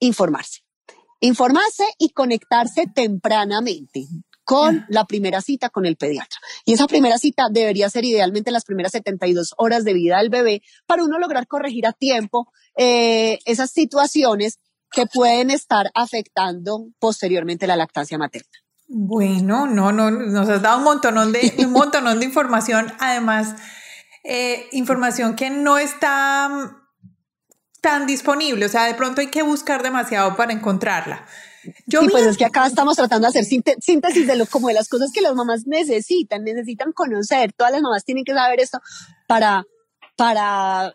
informarse 0.00 0.62
informarse 1.22 1.84
y 1.98 2.10
conectarse 2.10 2.86
tempranamente 2.92 4.06
con 4.44 4.84
la 4.88 5.04
primera 5.04 5.40
cita 5.40 5.70
con 5.70 5.86
el 5.86 5.96
pediatra. 5.96 6.38
Y 6.64 6.72
esa 6.72 6.88
primera 6.88 7.16
cita 7.16 7.44
debería 7.50 7.88
ser 7.88 8.04
idealmente 8.04 8.50
las 8.50 8.64
primeras 8.64 8.92
72 8.92 9.54
horas 9.56 9.84
de 9.84 9.94
vida 9.94 10.18
del 10.18 10.30
bebé 10.30 10.62
para 10.84 11.04
uno 11.04 11.18
lograr 11.18 11.46
corregir 11.46 11.86
a 11.86 11.92
tiempo 11.92 12.52
eh, 12.76 13.38
esas 13.44 13.70
situaciones 13.70 14.58
que 14.90 15.06
pueden 15.06 15.50
estar 15.50 15.90
afectando 15.94 16.88
posteriormente 16.98 17.68
la 17.68 17.76
lactancia 17.76 18.18
materna. 18.18 18.50
Bueno, 18.88 19.66
no, 19.66 19.92
no, 19.92 20.10
nos 20.10 20.48
has 20.48 20.60
dado 20.60 20.78
un 20.78 20.84
montón 20.84 21.32
de, 21.32 21.54
un 21.58 21.72
montón 21.72 22.18
de 22.18 22.26
información, 22.26 22.92
además, 22.98 23.54
eh, 24.24 24.66
información 24.72 25.36
que 25.36 25.50
no 25.50 25.78
está 25.78 26.81
tan 27.82 28.06
disponible, 28.06 28.64
o 28.64 28.68
sea, 28.70 28.84
de 28.84 28.94
pronto 28.94 29.20
hay 29.20 29.26
que 29.26 29.42
buscar 29.42 29.82
demasiado 29.82 30.36
para 30.36 30.52
encontrarla. 30.52 31.26
Yo 31.86 32.00
sí, 32.00 32.08
pues 32.10 32.26
es 32.26 32.36
que 32.36 32.44
acá 32.44 32.66
estamos 32.66 32.96
tratando 32.96 33.30
de 33.30 33.38
hacer 33.38 33.44
síntesis 33.44 34.26
de 34.26 34.36
lo 34.36 34.46
como 34.46 34.68
de 34.68 34.74
las 34.74 34.88
cosas 34.88 35.10
que 35.12 35.20
las 35.20 35.34
mamás 35.34 35.66
necesitan, 35.66 36.42
necesitan 36.42 36.92
conocer. 36.92 37.52
Todas 37.52 37.72
las 37.72 37.82
mamás 37.82 38.04
tienen 38.04 38.24
que 38.24 38.32
saber 38.32 38.60
esto 38.60 38.80
para 39.28 39.64
para 40.16 40.92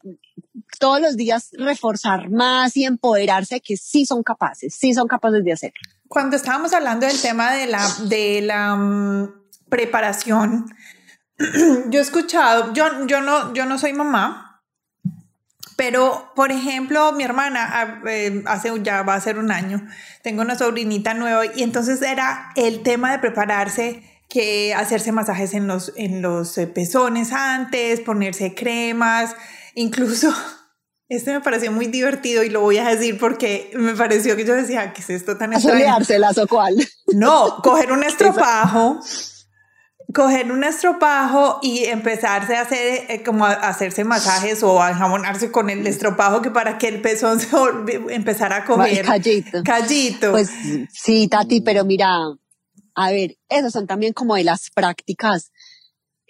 todos 0.79 1.01
los 1.01 1.17
días 1.17 1.49
reforzar 1.53 2.29
más 2.29 2.77
y 2.77 2.85
empoderarse 2.85 3.61
que 3.61 3.77
sí 3.77 4.05
son 4.05 4.23
capaces, 4.23 4.75
sí 4.75 4.93
son 4.93 5.07
capaces 5.07 5.43
de 5.43 5.53
hacerlo. 5.53 5.79
Cuando 6.07 6.35
estábamos 6.35 6.73
hablando 6.73 7.05
del 7.05 7.19
tema 7.19 7.53
de 7.53 7.67
la, 7.67 7.85
de 8.07 8.41
la 8.41 8.75
mm, 8.75 9.33
preparación, 9.69 10.73
yo 11.89 11.99
he 11.99 12.01
escuchado, 12.01 12.73
yo, 12.73 13.05
yo, 13.07 13.21
no, 13.21 13.53
yo 13.53 13.65
no 13.65 13.77
soy 13.77 13.93
mamá, 13.93 14.46
pero, 15.77 16.31
por 16.35 16.51
ejemplo, 16.51 17.11
mi 17.11 17.23
hermana, 17.23 18.01
eh, 18.07 18.43
hace 18.47 18.71
ya 18.81 19.03
va 19.03 19.13
a 19.13 19.21
ser 19.21 19.37
un 19.37 19.51
año, 19.51 19.87
tengo 20.23 20.41
una 20.41 20.57
sobrinita 20.57 21.13
nueva 21.13 21.45
y 21.45 21.61
entonces 21.61 22.01
era 22.01 22.49
el 22.55 22.81
tema 22.81 23.11
de 23.11 23.19
prepararse 23.19 24.03
que 24.27 24.73
hacerse 24.73 25.11
masajes 25.11 25.53
en 25.53 25.67
los, 25.67 25.93
en 25.95 26.23
los 26.23 26.57
eh, 26.57 26.65
pezones 26.65 27.31
antes, 27.31 28.01
ponerse 28.01 28.55
cremas, 28.55 29.35
incluso 29.75 30.33
este 31.09 31.31
me 31.31 31.41
pareció 31.41 31.71
muy 31.71 31.85
divertido 31.85 32.43
y 32.43 32.49
lo 32.49 32.61
voy 32.61 32.79
a 32.79 32.89
decir 32.89 33.19
porque 33.19 33.69
me 33.75 33.93
pareció 33.93 34.35
que 34.35 34.45
yo 34.45 34.55
decía, 34.55 34.93
¿qué 34.93 35.01
es 35.01 35.11
esto 35.11 35.37
tan 35.37 35.53
extraño? 35.53 35.95
o 36.37 36.47
cuál? 36.47 36.75
No, 37.13 37.61
coger 37.61 37.91
un 37.91 38.03
estropajo, 38.03 38.99
coger 40.17 40.51
un 40.51 40.63
estropajo 40.63 41.59
y 41.61 41.85
empezarse 41.85 42.55
a 42.55 42.61
hacer 42.61 43.05
eh, 43.07 43.21
como 43.23 43.45
a 43.45 43.51
hacerse 43.51 44.03
masajes 44.03 44.63
o 44.63 44.81
a 44.81 44.95
jamonarse 44.95 45.51
con 45.51 45.69
el 45.69 45.85
estropajo 45.85 46.41
que 46.41 46.49
para 46.49 46.79
que 46.79 46.87
el 46.87 47.03
pezón 47.03 47.39
se 47.39 47.47
empezara 48.09 48.57
a 48.57 48.65
coger 48.65 49.05
callito. 49.05 49.61
Callito. 49.63 50.31
Pues 50.31 50.49
sí, 50.91 51.27
Tati, 51.27 51.61
pero 51.61 51.85
mira, 51.85 52.09
a 52.95 53.11
ver, 53.11 53.37
esas 53.47 53.71
son 53.71 53.85
también 53.85 54.13
como 54.13 54.33
de 54.33 54.43
las 54.43 54.71
prácticas 54.71 55.51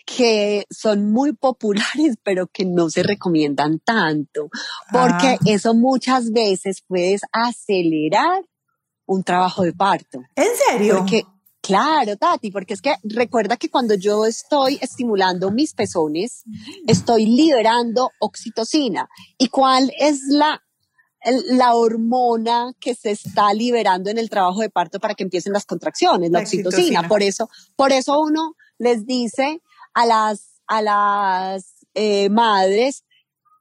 que 0.05 0.65
son 0.69 1.09
muy 1.09 1.31
populares, 1.31 2.17
pero 2.23 2.47
que 2.47 2.65
no 2.65 2.89
se 2.89 3.03
recomiendan 3.03 3.79
tanto, 3.79 4.49
porque 4.91 5.27
ah. 5.27 5.39
eso 5.45 5.73
muchas 5.73 6.31
veces 6.33 6.83
puedes 6.85 7.21
acelerar 7.31 8.43
un 9.05 9.23
trabajo 9.23 9.63
de 9.63 9.71
parto. 9.71 10.23
¿En 10.35 10.49
serio? 10.67 10.97
Porque, 10.97 11.23
claro, 11.67 12.15
Tati, 12.15 12.49
porque 12.49 12.73
es 12.73 12.81
que 12.81 12.95
recuerda 13.03 13.57
que 13.57 13.69
cuando 13.69 13.93
yo 13.95 14.25
estoy 14.25 14.79
estimulando 14.81 15.51
mis 15.51 15.73
pezones, 15.73 16.43
estoy 16.87 17.25
liberando 17.25 18.09
oxitocina. 18.19 19.09
¿Y 19.37 19.49
cuál 19.49 19.91
es 19.99 20.21
la 20.29 20.63
la 21.49 21.75
hormona 21.75 22.71
que 22.79 22.95
se 22.95 23.11
está 23.11 23.53
liberando 23.53 24.09
en 24.09 24.17
el 24.17 24.29
trabajo 24.29 24.61
de 24.61 24.69
parto 24.69 24.99
para 24.99 25.13
que 25.13 25.23
empiecen 25.23 25.51
las 25.51 25.65
contracciones, 25.65 26.31
la, 26.31 26.39
oxitocina. 26.39 27.05
Por 27.07 27.21
eso, 27.21 27.49
por 27.75 27.91
eso 27.91 28.21
uno 28.21 28.53
les 28.77 29.05
dice 29.05 29.61
a 29.93 30.05
las, 30.05 30.61
a 30.67 30.81
las 30.81 31.73
eh, 31.95 32.29
madres, 32.29 33.03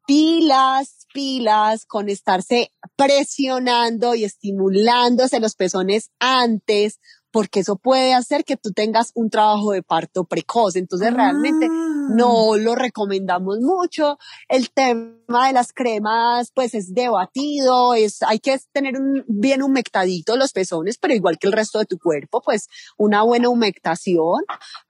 pilas, 0.07 1.07
pilas 1.13 1.87
con 1.87 2.09
estarse 2.09 2.73
presionando 2.95 4.15
y 4.15 4.25
estimulándose 4.25 5.41
los 5.41 5.57
pezones 5.57 6.11
antes, 6.21 7.01
porque 7.37 7.61
eso 7.61 7.77
puede 7.77 8.15
hacer 8.15 8.45
que 8.45 8.57
tú 8.57 8.73
tengas 8.73 9.13
un 9.15 9.29
trabajo 9.29 9.73
de 9.73 9.83
parto 9.83 10.25
precoz. 10.25 10.75
Entonces 10.75 11.13
realmente 11.13 11.67
ah. 11.71 12.09
no 12.09 12.57
lo 12.57 12.75
recomendamos 12.75 13.59
mucho. 13.61 14.17
El 14.49 14.71
tema 14.71 15.47
de 15.47 15.53
las 15.53 15.75
cremas 15.75 16.51
pues 16.55 16.73
es 16.73 16.95
debatido, 16.95 17.93
es, 17.93 18.23
hay 18.23 18.39
que 18.39 18.59
tener 18.73 18.99
un, 18.99 19.23
bien 19.29 19.63
humectadito 19.63 20.35
los 20.39 20.53
pezones, 20.53 20.97
pero 20.97 21.13
igual 21.13 21.37
que 21.39 21.47
el 21.47 21.53
resto 21.53 21.79
de 21.79 21.85
tu 21.85 21.99
cuerpo, 21.99 22.41
pues 22.41 22.69
una 22.97 23.23
buena 23.23 23.51
humectación, 23.51 24.43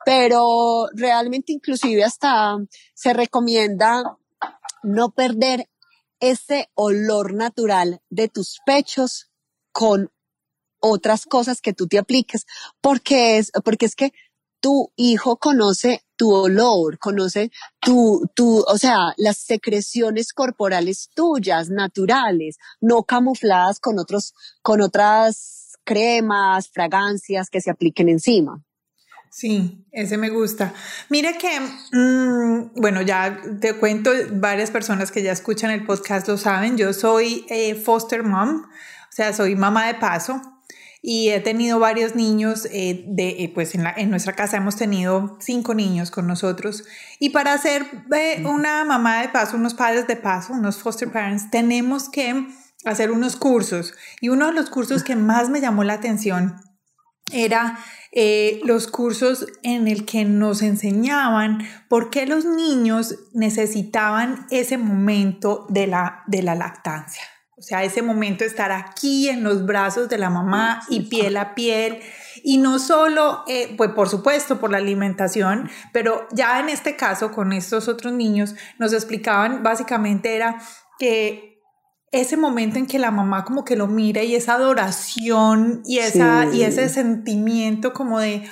pero 0.05 0.86
realmente 0.94 1.53
inclusive 1.53 2.05
hasta 2.05 2.59
se 2.94 3.12
recomienda 3.12 4.05
no 4.84 5.11
perder 5.11 5.68
ese 6.20 6.70
olor 6.74 7.34
natural 7.34 8.03
de 8.09 8.28
tus 8.28 8.61
pechos 8.64 9.32
con 9.72 10.12
otras 10.87 11.26
cosas 11.26 11.61
que 11.61 11.72
tú 11.72 11.87
te 11.87 11.99
apliques, 11.99 12.47
porque 12.80 13.39
es, 13.39 13.53
porque 13.64 13.87
es 13.87 13.95
que 13.95 14.12
tu 14.61 14.93
hijo 14.97 15.37
conoce 15.37 16.03
tu 16.16 16.32
olor, 16.32 16.99
conoce 16.99 17.51
tu, 17.80 18.28
tu, 18.34 18.64
o 18.66 18.78
sea, 18.78 19.12
las 19.16 19.37
secreciones 19.37 20.32
corporales 20.32 21.11
tuyas, 21.14 21.68
naturales, 21.70 22.57
no 22.80 23.05
camufladas 23.05 23.80
con 23.80 23.99
otros, 23.99 24.34
con 24.62 24.80
otras 24.80 25.76
cremas, 25.84 26.68
fragancias 26.70 27.51
que 27.51 27.61
se 27.61 27.70
apliquen 27.70 28.09
encima. 28.09 28.62
Sí, 29.30 29.87
ese 29.93 30.16
me 30.16 30.30
gusta. 30.30 30.72
Mira 31.11 31.37
que, 31.37 31.61
mm, 31.61 32.80
bueno, 32.80 33.03
ya 33.03 33.39
te 33.61 33.74
cuento, 33.74 34.11
varias 34.32 34.70
personas 34.70 35.11
que 35.11 35.22
ya 35.22 35.32
escuchan 35.32 35.70
el 35.70 35.84
podcast 35.84 36.26
lo 36.26 36.39
saben, 36.39 36.78
yo 36.78 36.93
soy 36.95 37.45
eh, 37.51 37.74
foster 37.74 38.22
mom, 38.22 38.62
o 38.64 39.12
sea, 39.12 39.34
soy 39.34 39.55
mamá 39.55 39.87
de 39.87 39.95
paso 39.95 40.41
y 41.09 41.30
he 41.30 41.38
tenido 41.38 41.78
varios 41.78 42.16
niños, 42.16 42.66
eh, 42.72 43.04
de, 43.07 43.44
eh, 43.44 43.52
pues 43.54 43.76
en, 43.76 43.84
la, 43.84 43.94
en, 43.96 44.11
nuestra 44.11 44.34
casa 44.34 44.57
hemos 44.57 44.74
tenido 44.74 45.38
cinco 45.38 45.72
niños 45.72 46.11
con 46.11 46.26
nosotros. 46.26 46.82
Y 47.20 47.30
para 47.30 47.57
ser 47.59 47.86
eh, 48.12 48.42
una 48.44 48.84
mamá 48.84 49.22
de 49.22 49.28
paso, 49.28 49.57
unos 49.57 49.74
padres 49.74 50.09
de 50.09 50.16
paso, 50.16 50.52
unos 50.52 50.78
foster 50.78 51.09
parents, 51.12 51.48
tenemos 51.48 52.09
que 52.09 52.48
hacer 52.84 53.12
unos 53.12 53.36
cursos. 53.36 53.94
Y 54.20 54.30
uno 54.30 54.48
de 54.48 54.54
los 54.54 54.68
cursos 54.68 55.04
que 55.04 55.14
más 55.14 55.48
me 55.48 55.61
llamó 55.61 55.84
la 55.84 55.92
atención 55.92 56.57
era 57.30 57.78
los 58.64 58.88
cursos 58.88 59.46
en 59.62 59.86
el 59.86 60.07
que 60.07 60.24
nos 60.24 60.62
enseñaban 60.62 61.59
por 61.88 62.11
qué 62.11 62.26
los 62.26 62.46
niños 62.46 63.14
necesitaban 63.32 64.46
ese 64.50 64.76
momento 64.76 65.66
de 65.68 65.86
la, 65.86 66.24
de 66.26 66.42
la 66.42 66.57
lactancia. 66.57 67.22
O 67.59 67.62
sea, 67.62 67.84
ese 67.84 68.02
momento 68.02 68.44
de 68.44 68.48
estar 68.48 68.70
aquí 68.70 69.30
en 69.30 69.42
los 69.42 69.64
brazos 69.64 70.11
de 70.11 70.18
la 70.18 70.28
mamá 70.28 70.82
y 70.90 71.00
piel 71.09 71.38
a 71.38 71.54
piel. 71.54 72.00
Y 72.42 72.59
no 72.59 72.78
solo, 72.78 73.44
eh, 73.48 73.74
pues 73.78 73.90
por 73.92 74.11
supuesto, 74.11 74.61
por 74.61 74.70
la 74.70 74.76
alimentación, 74.76 75.70
pero 75.90 76.28
ya 76.32 76.61
en 76.61 76.68
este 76.68 76.96
caso 76.96 77.32
con 77.32 77.54
estos 77.54 77.88
otros 77.88 78.12
niños 78.12 78.54
nos 78.78 78.92
explicaban 78.92 79.62
básicamente 79.62 80.36
era 80.36 80.61
que 80.98 81.62
ese 82.12 82.36
momento 82.36 82.78
en 82.78 82.86
que 82.86 82.98
la 82.98 83.11
mamá 83.11 83.44
como 83.44 83.64
que 83.64 83.74
lo 83.74 83.86
mira 83.86 84.22
y 84.22 84.34
esa 84.34 84.54
adoración 84.54 85.82
y, 85.86 85.98
esa, 85.98 86.46
y 86.52 86.62
ese 86.62 86.90
sentimiento 86.90 87.94
como 87.94 88.20
de, 88.20 88.48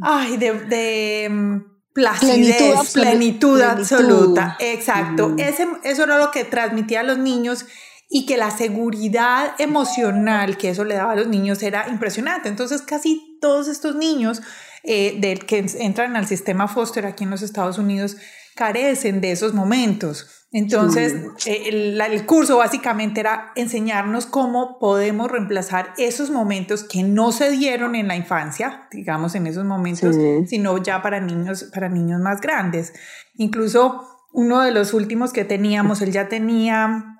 ay, 0.00 0.36
de, 0.36 0.52
de 0.52 1.28
mm, 1.30 1.60
placidez, 1.92 2.92
plenitud, 2.92 3.60
absoluta. 3.62 4.56
Exacto. 4.58 5.34
Ese, 5.38 5.68
eso 5.84 6.02
era 6.02 6.18
lo 6.18 6.32
que 6.32 6.44
transmitía 6.44 7.00
a 7.00 7.04
los 7.04 7.18
niños 7.18 7.66
y 8.12 8.26
que 8.26 8.36
la 8.36 8.50
seguridad 8.50 9.54
emocional 9.58 10.58
que 10.58 10.70
eso 10.70 10.84
le 10.84 10.96
daba 10.96 11.12
a 11.12 11.16
los 11.16 11.28
niños 11.28 11.62
era 11.62 11.88
impresionante. 11.88 12.48
Entonces 12.48 12.82
casi 12.82 13.38
todos 13.40 13.68
estos 13.68 13.94
niños 13.94 14.42
eh, 14.82 15.38
que 15.46 15.64
entran 15.78 16.16
al 16.16 16.26
sistema 16.26 16.66
foster 16.66 17.06
aquí 17.06 17.24
en 17.24 17.30
los 17.30 17.42
Estados 17.42 17.78
Unidos 17.78 18.16
carecen 18.56 19.20
de 19.20 19.30
esos 19.30 19.54
momentos. 19.54 20.28
Entonces, 20.52 21.14
eh, 21.46 21.68
el, 21.68 22.26
curso 22.26 22.58
básicamente 22.58 23.20
era 23.20 23.52
enseñarnos 23.54 24.26
cómo 24.26 24.80
podemos 24.80 25.30
reemplazar 25.30 25.94
esos 25.96 26.30
momentos 26.30 26.82
que 26.82 27.04
no 27.04 27.30
se 27.30 27.52
dieron 27.52 27.94
en 27.94 28.08
la 28.08 28.16
infancia, 28.16 28.88
digamos 28.90 29.36
en 29.36 29.46
esos 29.46 29.64
momentos, 29.64 30.16
sino 30.48 30.76
ya 30.78 31.02
para 31.02 31.20
niños, 31.20 31.70
para 31.72 31.88
niños 31.88 32.20
más 32.20 32.40
grandes. 32.40 32.92
Incluso 33.36 34.04
uno 34.32 34.60
de 34.62 34.72
los 34.72 34.92
últimos 34.92 35.32
que 35.32 35.44
teníamos, 35.44 36.02
él 36.02 36.10
ya 36.10 36.28
tenía 36.28 37.19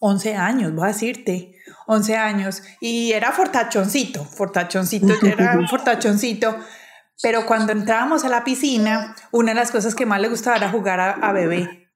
11 0.00 0.34
años, 0.34 0.74
voy 0.74 0.84
a 0.84 0.88
decirte, 0.88 1.54
11 1.86 2.16
años, 2.16 2.62
y 2.80 3.12
era 3.12 3.32
fortachoncito, 3.32 4.24
fortachoncito, 4.24 5.14
era 5.26 5.58
un 5.58 5.68
fortachoncito, 5.68 6.56
pero 7.22 7.46
cuando 7.46 7.72
entrábamos 7.72 8.24
a 8.24 8.28
la 8.28 8.44
piscina, 8.44 9.14
una 9.32 9.52
de 9.52 9.56
las 9.56 9.70
cosas 9.70 9.94
que 9.94 10.06
más 10.06 10.20
le 10.20 10.28
gustaba 10.28 10.56
era 10.56 10.70
jugar 10.70 11.00
a, 11.00 11.32
bebé, 11.32 11.90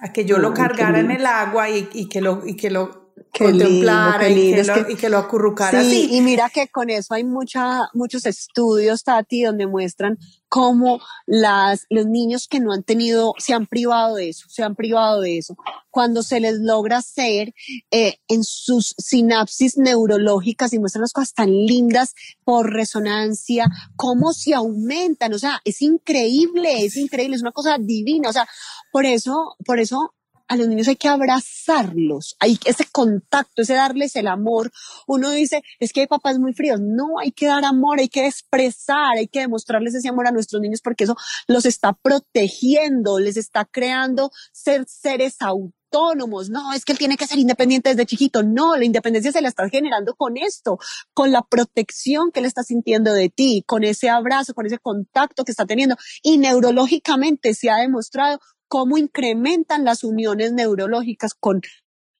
a 0.00 0.12
que 0.12 0.24
yo 0.24 0.38
lo 0.38 0.54
cargara 0.54 1.00
en 1.00 1.10
el 1.10 1.26
agua 1.26 1.68
y, 1.68 2.08
que 2.08 2.20
lo, 2.20 2.46
y 2.46 2.56
que 2.56 2.70
lo 2.70 3.07
contemplara 3.36 4.28
y, 4.28 4.54
que 4.96 5.08
lo, 5.08 5.18
acurrucara 5.18 5.82
sí, 5.84 6.08
Y 6.10 6.20
mira 6.20 6.50
que 6.50 6.68
con 6.68 6.90
eso 6.90 7.14
hay 7.14 7.24
mucha, 7.24 7.88
muchos 7.94 8.26
estudios, 8.26 9.04
Tati, 9.04 9.42
donde 9.42 9.66
muestran 9.66 10.18
cómo 10.48 11.00
las, 11.26 11.86
los 11.90 12.06
niños 12.06 12.48
que 12.48 12.60
no 12.60 12.72
han 12.72 12.82
tenido, 12.82 13.34
se 13.38 13.54
han 13.54 13.66
privado 13.66 14.16
de 14.16 14.30
eso, 14.30 14.46
se 14.48 14.62
han 14.62 14.74
privado 14.74 15.20
de 15.20 15.38
eso. 15.38 15.56
Cuando 15.90 16.22
se 16.22 16.40
les 16.40 16.58
logra 16.60 16.98
hacer 16.98 17.54
eh, 17.90 18.16
en 18.28 18.44
sus 18.44 18.94
sinapsis 18.98 19.76
neurológicas 19.76 20.72
y 20.72 20.78
muestran 20.78 21.02
las 21.02 21.12
cosas 21.12 21.34
tan 21.34 21.50
lindas 21.50 22.14
por 22.44 22.72
resonancia, 22.72 23.66
cómo 23.96 24.32
se 24.32 24.54
aumentan, 24.54 25.34
o 25.34 25.38
sea, 25.38 25.60
es 25.64 25.82
increíble, 25.82 26.84
es 26.84 26.96
increíble, 26.96 27.36
es 27.36 27.42
una 27.42 27.52
cosa 27.52 27.76
divina, 27.78 28.30
o 28.30 28.32
sea, 28.32 28.48
por 28.90 29.04
eso, 29.06 29.56
por 29.64 29.80
eso 29.80 30.14
a 30.48 30.56
los 30.56 30.66
niños 30.66 30.88
hay 30.88 30.96
que 30.96 31.08
abrazarlos, 31.08 32.36
hay 32.40 32.58
ese 32.64 32.86
contacto, 32.90 33.62
ese 33.62 33.74
darles 33.74 34.16
el 34.16 34.26
amor. 34.26 34.72
Uno 35.06 35.30
dice, 35.30 35.62
es 35.78 35.92
que 35.92 36.00
hay 36.00 36.06
papás 36.06 36.38
muy 36.38 36.54
fríos. 36.54 36.80
No, 36.80 37.18
hay 37.20 37.32
que 37.32 37.46
dar 37.46 37.64
amor, 37.64 38.00
hay 38.00 38.08
que 38.08 38.26
expresar, 38.26 39.16
hay 39.16 39.28
que 39.28 39.40
demostrarles 39.40 39.94
ese 39.94 40.08
amor 40.08 40.26
a 40.26 40.32
nuestros 40.32 40.62
niños 40.62 40.80
porque 40.82 41.04
eso 41.04 41.16
los 41.46 41.66
está 41.66 41.92
protegiendo, 41.92 43.18
les 43.18 43.36
está 43.36 43.66
creando 43.66 44.30
ser 44.52 44.86
seres 44.88 45.36
autónomos. 45.40 46.48
No, 46.48 46.72
es 46.72 46.84
que 46.84 46.92
él 46.92 46.98
tiene 46.98 47.16
que 47.16 47.26
ser 47.26 47.38
independiente 47.38 47.90
desde 47.90 48.06
chiquito. 48.06 48.42
No, 48.42 48.76
la 48.76 48.84
independencia 48.84 49.32
se 49.32 49.42
la 49.42 49.48
está 49.48 49.68
generando 49.68 50.14
con 50.14 50.36
esto, 50.38 50.78
con 51.12 51.30
la 51.30 51.42
protección 51.42 52.30
que 52.32 52.40
él 52.40 52.46
está 52.46 52.62
sintiendo 52.62 53.12
de 53.12 53.28
ti, 53.28 53.64
con 53.66 53.84
ese 53.84 54.08
abrazo, 54.08 54.54
con 54.54 54.66
ese 54.66 54.78
contacto 54.78 55.44
que 55.44 55.52
está 55.52 55.66
teniendo. 55.66 55.96
Y 56.22 56.38
neurológicamente 56.38 57.54
se 57.54 57.70
ha 57.70 57.76
demostrado 57.76 58.40
cómo 58.68 58.98
incrementan 58.98 59.84
las 59.84 60.04
uniones 60.04 60.52
neurológicas 60.52 61.34
con 61.34 61.60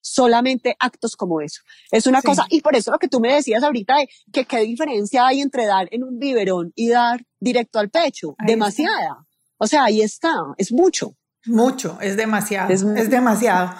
solamente 0.01 0.75
actos 0.79 1.15
como 1.15 1.41
eso. 1.41 1.61
Es 1.91 2.07
una 2.07 2.21
cosa, 2.21 2.45
y 2.49 2.61
por 2.61 2.75
eso 2.75 2.91
lo 2.91 2.99
que 2.99 3.07
tú 3.07 3.19
me 3.19 3.33
decías 3.33 3.63
ahorita 3.63 3.97
de 3.97 4.09
que 4.31 4.45
qué 4.45 4.59
diferencia 4.59 5.27
hay 5.27 5.41
entre 5.41 5.65
dar 5.65 5.87
en 5.91 6.03
un 6.03 6.19
biberón 6.19 6.71
y 6.75 6.89
dar 6.89 7.25
directo 7.39 7.79
al 7.79 7.89
pecho. 7.89 8.35
Demasiada. 8.45 9.25
O 9.57 9.67
sea, 9.67 9.85
ahí 9.85 10.01
está, 10.01 10.33
es 10.57 10.71
mucho. 10.71 11.15
Mucho, 11.45 11.97
es 12.01 12.17
demasiado, 12.17 12.71
es, 12.73 12.83
es 12.83 13.09
demasiado. 13.09 13.73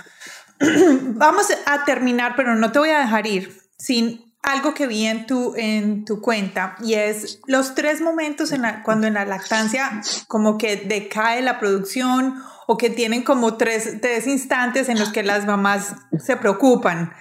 Vamos 0.59 1.47
a 1.65 1.85
terminar, 1.85 2.33
pero 2.35 2.55
no 2.55 2.71
te 2.71 2.79
voy 2.79 2.89
a 2.89 2.99
dejar 2.99 3.27
ir 3.27 3.57
sin 3.77 4.29
algo 4.41 4.73
que 4.73 4.87
vi 4.87 5.05
en 5.05 5.25
tu, 5.25 5.53
en 5.55 6.05
tu 6.05 6.21
cuenta 6.21 6.75
y 6.81 6.93
es 6.93 7.39
los 7.45 7.75
tres 7.75 8.01
momentos 8.01 8.51
en 8.51 8.63
cuando 8.83 9.07
en 9.07 9.15
la 9.15 9.25
lactancia 9.25 10.01
como 10.27 10.57
que 10.57 10.77
decae 10.77 11.41
la 11.41 11.59
producción 11.59 12.41
o 12.71 12.77
que 12.77 12.91
tienen 12.91 13.23
como 13.23 13.57
tres, 13.57 13.99
tres 13.99 14.27
instantes 14.27 14.89
en 14.89 14.99
los 14.99 15.09
que 15.09 15.23
las 15.23 15.47
mamás 15.47 15.95
se 16.23 16.37
preocupan. 16.37 17.11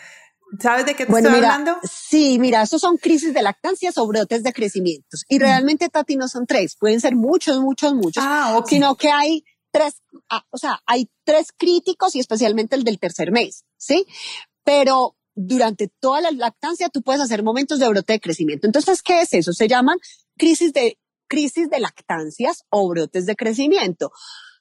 ¿Sabes 0.60 0.84
de 0.84 0.94
qué 0.94 1.06
te 1.06 1.12
estoy 1.12 1.36
hablando? 1.36 1.78
Sí, 1.90 2.38
mira, 2.38 2.60
esos 2.60 2.82
son 2.82 2.98
crisis 2.98 3.32
de 3.32 3.40
lactancia 3.40 3.90
o 3.96 4.06
brotes 4.06 4.42
de 4.42 4.52
crecimiento. 4.52 5.16
Y 5.26 5.38
realmente, 5.38 5.88
Tati, 5.88 6.16
no 6.16 6.28
son 6.28 6.44
tres, 6.44 6.76
pueden 6.78 7.00
ser 7.00 7.16
muchos, 7.16 7.62
muchos, 7.62 7.94
muchos. 7.94 8.22
Ah, 8.26 8.62
Sino 8.66 8.96
que 8.96 9.10
hay 9.10 9.42
tres, 9.70 10.02
ah, 10.28 10.44
o 10.50 10.58
sea, 10.58 10.82
hay 10.84 11.08
tres 11.24 11.46
críticos 11.56 12.14
y 12.14 12.20
especialmente 12.20 12.76
el 12.76 12.84
del 12.84 12.98
tercer 12.98 13.32
mes, 13.32 13.64
¿sí? 13.78 14.04
Pero 14.64 15.16
durante 15.34 15.88
toda 15.88 16.20
la 16.20 16.30
lactancia 16.30 16.90
tú 16.90 17.00
puedes 17.00 17.22
hacer 17.22 17.42
momentos 17.42 17.78
de 17.78 17.88
brote 17.88 18.12
de 18.12 18.20
crecimiento. 18.20 18.66
Entonces, 18.66 19.02
¿qué 19.02 19.22
es 19.22 19.32
eso? 19.32 19.54
Se 19.54 19.66
llaman 19.66 19.96
crisis 20.36 20.74
de, 20.74 20.98
crisis 21.26 21.70
de 21.70 21.80
lactancias 21.80 22.64
o 22.68 22.86
brotes 22.86 23.24
de 23.24 23.34
crecimiento 23.34 24.12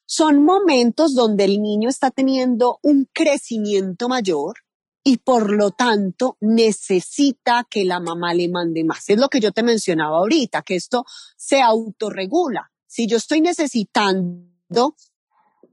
son 0.07 0.43
momentos 0.43 1.13
donde 1.13 1.43
el 1.43 1.61
niño 1.61 1.89
está 1.89 2.11
teniendo 2.11 2.79
un 2.81 3.09
crecimiento 3.13 4.07
mayor 4.07 4.55
y 5.03 5.17
por 5.17 5.51
lo 5.51 5.71
tanto 5.71 6.37
necesita 6.39 7.67
que 7.69 7.83
la 7.83 7.99
mamá 7.99 8.33
le 8.33 8.47
mande 8.47 8.83
más. 8.83 9.09
Es 9.09 9.19
lo 9.19 9.27
que 9.27 9.41
yo 9.41 9.51
te 9.51 9.63
mencionaba 9.63 10.17
ahorita, 10.17 10.61
que 10.63 10.75
esto 10.75 11.05
se 11.35 11.61
autorregula. 11.61 12.71
Si 12.87 13.05
yo 13.05 13.17
estoy 13.17 13.41
necesitando 13.41 14.95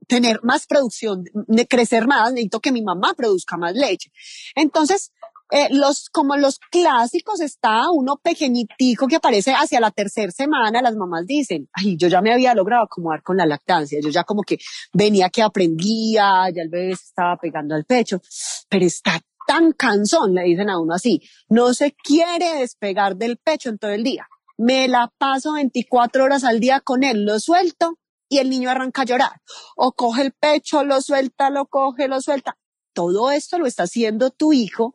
tener 0.09 0.41
más 0.43 0.67
producción, 0.67 1.25
crecer 1.69 2.07
más, 2.07 2.33
necesito 2.33 2.61
que 2.61 2.73
mi 2.73 2.83
mamá 2.83 3.15
produzca 3.15 3.57
más 3.57 3.75
leche. 3.75 4.13
Entonces, 4.57 5.13
eh, 5.51 5.69
los, 5.71 6.09
como 6.09 6.37
los 6.37 6.59
clásicos 6.59 7.41
está 7.41 7.91
uno 7.91 8.17
pequeñitico 8.17 9.07
que 9.07 9.17
aparece 9.17 9.53
hacia 9.53 9.81
la 9.81 9.91
tercera 9.91 10.33
semana, 10.33 10.83
las 10.83 10.97
mamás 10.97 11.27
dicen, 11.27 11.69
ay, 11.73 11.97
yo 11.97 12.09
ya 12.09 12.23
me 12.23 12.33
había 12.33 12.55
logrado 12.55 12.85
acomodar 12.85 13.23
con 13.23 13.37
la 13.37 13.47
lactancia, 13.47 14.01
yo 14.03 14.09
ya 14.09 14.25
como 14.25 14.43
que 14.43 14.59
venía 14.93 15.29
que 15.31 15.43
aprendía, 15.43 16.49
ya 16.55 16.63
el 16.63 16.71
bebé 16.71 16.97
se 16.97 17.05
estaba 17.05 17.37
pegando 17.37 17.75
al 17.75 17.85
pecho, 17.85 18.21
pero 18.69 18.87
está 18.87 19.21
tan 19.47 19.73
cansón, 19.73 20.35
le 20.35 20.45
dicen 20.45 20.71
a 20.71 20.79
uno 20.79 20.95
así, 20.95 21.21
no 21.49 21.75
se 21.75 21.93
quiere 21.93 22.59
despegar 22.61 23.17
del 23.17 23.37
pecho 23.37 23.69
en 23.69 23.79
todo 23.79 23.91
el 23.91 24.03
día. 24.03 24.27
Me 24.57 24.89
la 24.89 25.13
paso 25.19 25.53
24 25.55 26.25
horas 26.25 26.45
al 26.45 26.61
día 26.61 26.81
con 26.81 27.05
él, 27.05 27.25
lo 27.25 27.39
suelto 27.41 27.99
y 28.29 28.39
el 28.39 28.51
niño 28.51 28.71
arranca 28.71 29.03
a 29.03 29.05
llorar. 29.05 29.43
O 29.77 29.93
coge 29.93 30.23
el 30.23 30.33
pecho, 30.33 30.85
lo 30.85 31.01
suelta, 31.01 31.51
lo 31.51 31.67
coge, 31.67 32.09
lo 32.09 32.21
suelta. 32.21 32.57
Todo 32.93 33.31
esto 33.33 33.59
lo 33.59 33.67
está 33.67 33.83
haciendo 33.85 34.31
tu 34.31 34.53
hijo 34.53 34.95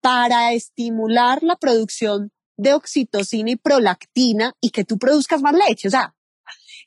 para 0.00 0.52
estimular 0.52 1.42
la 1.42 1.56
producción 1.56 2.32
de 2.56 2.74
oxitocina 2.74 3.50
y 3.50 3.56
prolactina 3.56 4.52
y 4.60 4.70
que 4.70 4.84
tú 4.84 4.98
produzcas 4.98 5.40
más 5.42 5.54
leche. 5.54 5.88
O 5.88 5.90
sea, 5.90 6.14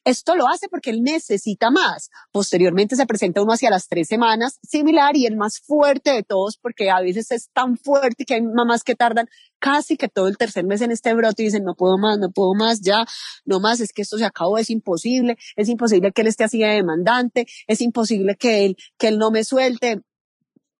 esto 0.06 0.36
lo 0.36 0.48
hace 0.48 0.68
porque 0.68 0.90
él 0.90 1.02
necesita 1.02 1.72
más. 1.72 2.10
Posteriormente 2.32 2.96
se 2.96 3.06
presenta 3.06 3.42
uno 3.42 3.54
hacia 3.54 3.70
las 3.70 3.88
tres 3.88 4.08
semanas, 4.08 4.60
similar 4.62 5.16
y 5.16 5.26
el 5.26 5.38
más 5.38 5.60
fuerte 5.62 6.12
de 6.12 6.24
todos, 6.24 6.58
porque 6.58 6.90
a 6.90 7.00
veces 7.00 7.32
es 7.32 7.50
tan 7.54 7.78
fuerte 7.78 8.26
que 8.26 8.36
hay 8.36 8.42
mamás 8.42 8.84
que 8.84 8.96
tardan 8.96 9.30
casi 9.60 9.96
que 9.96 10.10
todo 10.10 10.28
el 10.28 10.38
tercer 10.38 10.66
mes 10.66 10.82
en 10.82 10.92
este 10.92 11.14
brote 11.14 11.44
y 11.44 11.46
dicen, 11.46 11.64
no 11.64 11.76
puedo 11.76 11.98
más, 11.98 12.20
no 12.20 12.32
puedo 12.32 12.54
más, 12.54 12.82
ya, 12.82 13.06
no 13.46 13.62
más, 13.62 13.80
es 13.80 13.94
que 13.94 14.02
esto 14.02 14.18
se 14.18 14.26
acabó, 14.26 14.58
es 14.58 14.70
imposible, 14.70 15.38
es 15.56 15.70
imposible 15.70 16.12
que 16.12 16.22
él 16.22 16.28
esté 16.28 16.44
así 16.44 16.60
de 16.60 16.68
demandante, 16.68 17.48
es 17.68 17.80
imposible 17.80 18.36
que 18.36 18.66
él, 18.66 18.78
que 18.98 19.08
él 19.08 19.18
no 19.18 19.32
me 19.32 19.46
suelte 19.46 20.02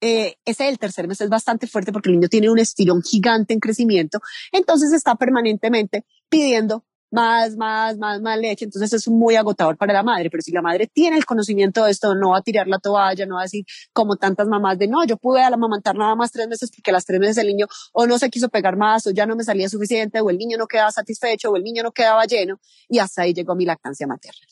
eh, 0.06 0.36
ese 0.44 0.66
del 0.66 0.80
tercer 0.80 1.08
mes 1.08 1.22
es 1.22 1.30
bastante 1.30 1.66
fuerte 1.66 1.94
porque 1.94 2.10
el 2.10 2.16
niño 2.16 2.28
tiene 2.28 2.50
un 2.50 2.60
estirón 2.60 3.02
gigante 3.02 3.54
en 3.54 3.62
crecimiento, 3.62 4.20
entonces 4.52 4.92
está 4.92 5.16
permanentemente 5.16 6.06
pidiendo 6.28 6.84
más, 7.10 7.56
más, 7.56 7.98
más, 7.98 8.20
más 8.22 8.38
leche, 8.38 8.66
entonces 8.66 8.92
es 8.92 9.08
muy 9.08 9.38
agotador 9.38 9.78
para 9.78 9.94
la 9.94 10.04
madre, 10.04 10.30
pero 10.30 10.42
si 10.42 10.52
la 10.52 10.62
madre 10.62 10.88
tiene 10.88 11.16
el 11.16 11.26
conocimiento 11.26 11.86
de 11.86 11.92
esto, 11.92 12.16
no 12.16 12.32
va 12.32 12.40
a 12.40 12.42
tirar 12.42 12.68
la 12.68 12.80
toalla, 12.80 13.26
no 13.26 13.36
va 13.36 13.42
a 13.42 13.44
decir 13.44 13.64
como 13.94 14.18
tantas 14.18 14.48
mamás 14.50 14.78
de 14.78 14.90
no, 14.90 15.06
yo 15.06 15.16
pude 15.16 15.42
amamantar 15.42 15.96
nada 15.96 16.16
más 16.16 16.32
tres 16.34 16.50
meses 16.50 16.70
porque 16.76 16.92
las 16.92 17.06
tres 17.06 17.22
meses 17.22 17.38
el 17.38 17.48
niño 17.48 17.68
o 17.94 18.06
no 18.06 18.20
se 18.20 18.30
quiso 18.30 18.50
pegar 18.50 18.76
más 18.76 19.08
o 19.08 19.12
ya 19.12 19.26
no 19.26 19.38
me 19.38 19.46
salía 19.46 19.70
suficiente 19.70 20.20
o 20.20 20.30
el 20.30 20.38
niño 20.38 20.58
no 20.58 20.68
quedaba 20.68 20.92
satisfecho 20.92 21.52
o 21.52 21.56
el 21.56 21.64
niño 21.64 21.82
no 21.82 21.94
quedaba 21.94 22.26
lleno 22.26 22.60
y 22.90 23.00
hasta 23.00 23.22
ahí 23.22 23.34
llegó 23.34 23.56
mi 23.56 23.66
lactancia 23.66 24.06
materna. 24.06 24.46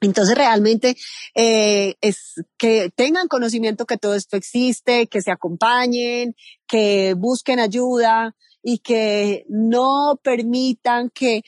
Entonces 0.00 0.34
realmente 0.34 0.96
eh, 1.34 1.96
es 2.00 2.42
que 2.56 2.90
tengan 2.90 3.28
conocimiento 3.28 3.84
que 3.84 3.98
todo 3.98 4.14
esto 4.14 4.36
existe, 4.36 5.06
que 5.08 5.20
se 5.20 5.30
acompañen, 5.30 6.34
que 6.66 7.14
busquen 7.14 7.60
ayuda 7.60 8.34
y 8.62 8.78
que 8.78 9.44
no 9.48 10.18
permitan 10.22 11.10
que, 11.10 11.42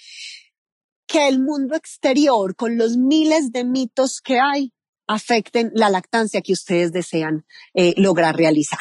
que 1.06 1.28
el 1.28 1.40
mundo 1.40 1.76
exterior 1.76 2.54
con 2.54 2.76
los 2.76 2.96
miles 2.98 3.52
de 3.52 3.64
mitos 3.64 4.20
que 4.20 4.38
hay 4.38 4.72
afecten 5.06 5.70
la 5.74 5.88
lactancia 5.88 6.42
que 6.42 6.52
ustedes 6.52 6.92
desean 6.92 7.46
eh, 7.74 7.94
lograr 7.96 8.36
realizar. 8.36 8.78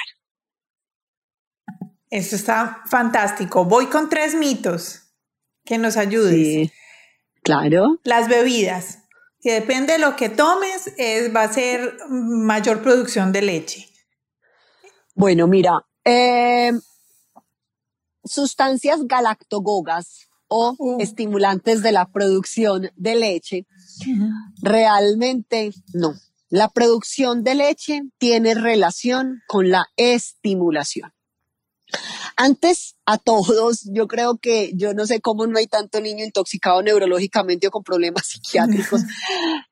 Eso 2.10 2.36
está 2.36 2.82
fantástico. 2.88 3.64
Voy 3.64 3.88
con 3.88 4.10
tres 4.10 4.36
mitos 4.36 5.14
que 5.64 5.78
nos 5.78 5.96
ayuden. 5.96 6.34
Sí, 6.34 6.72
claro. 7.42 8.00
Las 8.04 8.28
bebidas 8.28 9.01
que 9.42 9.54
depende 9.54 9.94
de 9.94 10.00
lo 10.00 10.16
que 10.16 10.30
tomes, 10.30 10.94
es, 10.98 11.36
va 11.36 11.44
a 11.44 11.54
ser 11.54 11.98
mayor 12.10 12.82
producción 12.82 13.32
de 13.32 13.42
leche. 13.42 13.90
Bueno, 15.16 15.48
mira, 15.48 15.86
em, 16.04 16.80
sustancias 18.24 19.00
galactogogas 19.08 20.28
o 20.48 20.76
uh. 20.78 21.02
estimulantes 21.02 21.82
de 21.82 21.92
la 21.92 22.06
producción 22.06 22.92
de 22.96 23.16
leche, 23.16 23.66
realmente 24.62 25.72
no. 25.94 26.14
La 26.50 26.68
producción 26.68 27.44
de 27.44 27.56
leche 27.56 28.02
tiene 28.18 28.54
relación 28.54 29.42
con 29.48 29.70
la 29.70 29.88
estimulación. 29.96 31.14
Antes 32.36 32.96
a 33.06 33.18
todos, 33.18 33.90
yo 33.92 34.08
creo 34.08 34.38
que 34.38 34.72
yo 34.76 34.94
no 34.94 35.06
sé 35.06 35.22
cómo 35.22 35.48
no 35.48 35.58
hay 35.58 35.68
tanto 35.68 36.00
niño 36.02 36.24
intoxicado 36.24 36.82
neurológicamente 36.82 37.68
o 37.68 37.72
con 37.72 37.84
problemas 37.84 38.28
psiquiátricos. 38.28 39.02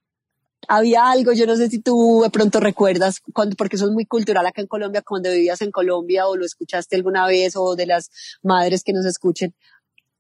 Había 0.67 1.09
algo, 1.09 1.33
yo 1.33 1.47
no 1.47 1.55
sé 1.55 1.67
si 1.69 1.79
tú 1.79 2.21
de 2.23 2.29
pronto 2.29 2.59
recuerdas, 2.59 3.21
cuando, 3.33 3.55
porque 3.55 3.75
eso 3.75 3.85
es 3.85 3.91
muy 3.91 4.05
cultural 4.05 4.45
acá 4.45 4.61
en 4.61 4.67
Colombia, 4.67 5.01
cuando 5.01 5.31
vivías 5.31 5.61
en 5.61 5.71
Colombia 5.71 6.27
o 6.27 6.35
lo 6.35 6.45
escuchaste 6.45 6.95
alguna 6.95 7.25
vez 7.25 7.55
o 7.55 7.75
de 7.75 7.87
las 7.87 8.11
madres 8.43 8.83
que 8.83 8.93
nos 8.93 9.05
escuchen, 9.05 9.55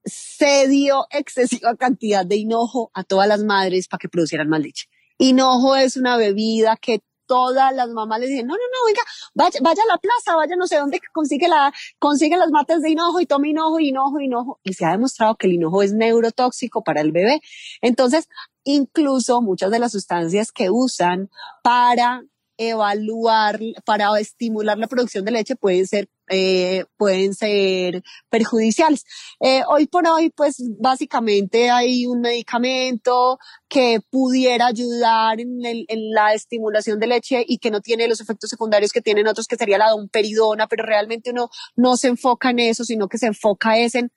se 0.05 0.67
dio 0.67 1.05
excesiva 1.11 1.75
cantidad 1.75 2.25
de 2.25 2.37
hinojo 2.37 2.89
a 2.93 3.03
todas 3.03 3.27
las 3.27 3.43
madres 3.43 3.87
para 3.87 3.99
que 3.99 4.09
producieran 4.09 4.49
más 4.49 4.61
leche. 4.61 4.85
Hinojo 5.19 5.75
es 5.75 5.97
una 5.97 6.17
bebida 6.17 6.77
que 6.77 7.01
todas 7.29 7.75
las 7.75 7.89
mamás 7.89 8.19
le 8.19 8.25
dicen, 8.25 8.47
no, 8.47 8.55
no, 8.55 8.59
no, 8.59 8.85
venga, 8.87 9.61
vaya, 9.61 9.83
a 9.83 9.87
la 9.87 9.97
plaza, 9.99 10.35
vaya 10.35 10.55
no 10.55 10.65
sé 10.65 10.77
dónde 10.77 10.99
consigue 11.13 11.47
la, 11.47 11.71
consigue 11.99 12.35
las 12.35 12.49
matas 12.49 12.81
de 12.81 12.89
hinojo 12.89 13.21
y 13.21 13.27
tome 13.27 13.49
hinojo, 13.49 13.79
hinojo, 13.79 14.19
hinojo. 14.19 14.59
Y 14.63 14.73
se 14.73 14.83
ha 14.83 14.91
demostrado 14.91 15.35
que 15.35 15.45
el 15.45 15.53
hinojo 15.53 15.83
es 15.83 15.93
neurotóxico 15.93 16.83
para 16.83 17.01
el 17.01 17.11
bebé. 17.11 17.39
Entonces, 17.81 18.27
incluso 18.63 19.43
muchas 19.43 19.69
de 19.69 19.77
las 19.77 19.91
sustancias 19.91 20.51
que 20.51 20.71
usan 20.71 21.29
para 21.61 22.23
evaluar, 22.59 23.57
para 23.85 24.19
estimular 24.19 24.77
la 24.77 24.87
producción 24.87 25.23
de 25.23 25.31
leche 25.31 25.55
pueden 25.55 25.87
ser, 25.87 26.09
eh, 26.27 26.83
pueden 26.97 27.33
ser 27.33 28.03
perjudiciales. 28.29 29.05
Eh, 29.39 29.61
hoy 29.69 29.87
por 29.87 30.05
hoy, 30.07 30.29
pues 30.29 30.61
básicamente 30.77 31.69
hay 31.69 32.05
un 32.05 32.19
medicamento 32.19 33.39
que 33.69 34.01
pudiera 34.11 34.67
ayudar 34.67 35.39
en, 35.39 35.57
la 36.13 36.33
estimulación 36.33 36.99
de 36.99 37.07
leche 37.07 37.45
y 37.47 37.59
que 37.59 37.71
no 37.71 37.79
tiene 37.79 38.09
los 38.09 38.19
efectos 38.19 38.49
secundarios 38.49 38.91
que 38.91 39.01
tienen 39.01 39.27
otros, 39.27 39.47
que 39.47 39.55
sería 39.55 39.77
la 39.77 39.91
domperidona, 39.91 40.67
pero 40.67 40.83
realmente 40.83 41.31
uno 41.31 41.49
no 41.77 41.95
se 41.95 42.09
enfoca 42.09 42.49
en 42.49 42.59
eso, 42.59 42.83
sino 42.83 43.07
que 43.07 43.17
se 43.17 43.27
enfoca 43.27 43.77
en 43.77 44.11